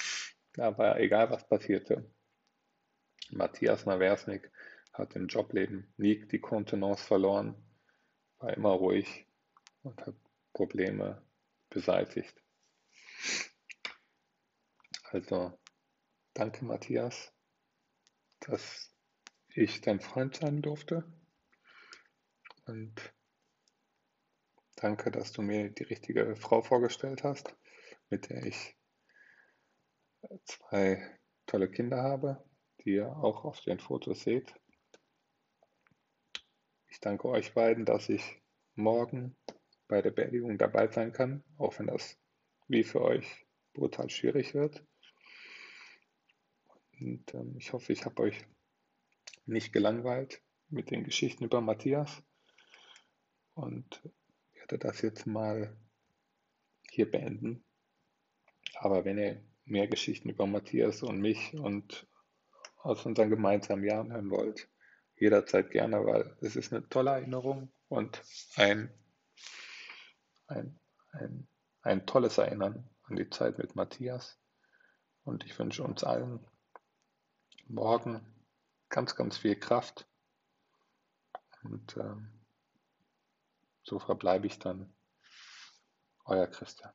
Aber 0.58 1.00
egal 1.00 1.30
was 1.30 1.48
passierte, 1.48 2.12
Matthias 3.32 3.86
Naversnik 3.86 4.52
hat 4.92 5.16
im 5.16 5.28
Jobleben 5.28 5.94
nie 5.96 6.26
die 6.26 6.42
Kontenance 6.42 7.06
verloren, 7.06 7.56
war 8.40 8.54
immer 8.54 8.72
ruhig 8.72 9.28
und 9.84 10.06
hat 10.06 10.16
Probleme 10.54 11.22
beseitigt. 11.70 12.36
Also 15.04 15.58
danke 16.34 16.66
Matthias, 16.66 17.34
dass 18.42 18.94
ich 19.50 19.82
dein 19.82 20.00
Freund 20.00 20.36
sein 20.36 20.62
durfte 20.62 21.04
und 22.66 23.14
danke, 24.76 25.12
dass 25.12 25.32
du 25.32 25.42
mir 25.42 25.70
die 25.70 25.84
richtige 25.84 26.36
Frau 26.36 26.62
vorgestellt 26.62 27.24
hast, 27.24 27.56
mit 28.10 28.30
der 28.30 28.46
ich 28.46 28.78
zwei 30.44 31.18
tolle 31.46 31.70
Kinder 31.70 32.04
habe, 32.04 32.44
die 32.82 32.96
ihr 32.96 33.08
auch 33.08 33.44
auf 33.46 33.62
den 33.62 33.80
Fotos 33.80 34.22
seht. 34.22 34.54
Ich 36.90 37.00
danke 37.00 37.28
euch 37.30 37.54
beiden, 37.54 37.86
dass 37.86 38.10
ich 38.10 38.42
morgen 38.76 39.36
bei 39.88 40.02
der 40.02 40.12
Beerdigung 40.12 40.58
dabei 40.58 40.88
sein 40.88 41.14
kann, 41.14 41.44
auch 41.58 41.78
wenn 41.80 41.88
das 41.88 42.18
wie 42.68 42.84
für 42.84 43.02
euch 43.02 43.46
brutal 43.74 44.10
schwierig 44.10 44.54
wird. 44.54 44.84
Und 47.00 47.34
ähm, 47.34 47.56
ich 47.58 47.74
hoffe, 47.74 47.94
ich 47.94 48.06
habe 48.06 48.24
euch 48.24 48.46
nicht 49.46 49.72
gelangweilt 49.72 50.42
mit 50.68 50.92
den 50.92 51.04
Geschichten 51.04 51.46
über 51.46 51.62
Matthias 51.62 52.24
und 53.54 54.02
werde 54.54 54.78
das 54.78 55.02
jetzt 55.02 55.26
mal 55.26 55.76
hier 56.90 57.10
beenden. 57.10 57.64
Aber 58.76 59.06
wenn 59.06 59.18
ihr 59.18 59.44
mehr 59.66 59.88
Geschichten 59.88 60.30
über 60.30 60.46
Matthias 60.46 61.04
und 61.04 61.22
mich 61.22 61.54
und 61.54 62.08
aus 62.78 63.06
unseren 63.06 63.30
gemeinsamen 63.30 63.84
Jahren 63.84 64.12
hören 64.12 64.30
wollt, 64.30 64.70
jederzeit 65.20 65.72
gerne, 65.72 66.06
weil 66.06 66.36
es 66.42 66.56
ist 66.56 66.74
eine 66.74 66.88
tolle 66.90 67.12
Erinnerung 67.12 67.72
und 67.88 68.22
ein, 68.56 68.94
ein, 70.48 70.80
ein, 71.12 71.48
ein 71.82 72.06
tolles 72.06 72.38
Erinnern 72.38 72.90
an 73.04 73.16
die 73.16 73.30
Zeit 73.30 73.58
mit 73.58 73.76
Matthias. 73.76 74.40
Und 75.24 75.46
ich 75.46 75.58
wünsche 75.60 75.84
uns 75.84 76.04
allen 76.04 76.46
morgen 77.68 78.26
ganz, 78.90 79.16
ganz 79.16 79.38
viel 79.38 79.56
Kraft. 79.56 80.08
Und 81.64 81.98
ähm, 81.98 82.32
so 83.84 84.00
verbleibe 84.00 84.48
ich 84.48 84.60
dann. 84.60 84.94
Euer 86.26 86.48
Christian. 86.48 86.94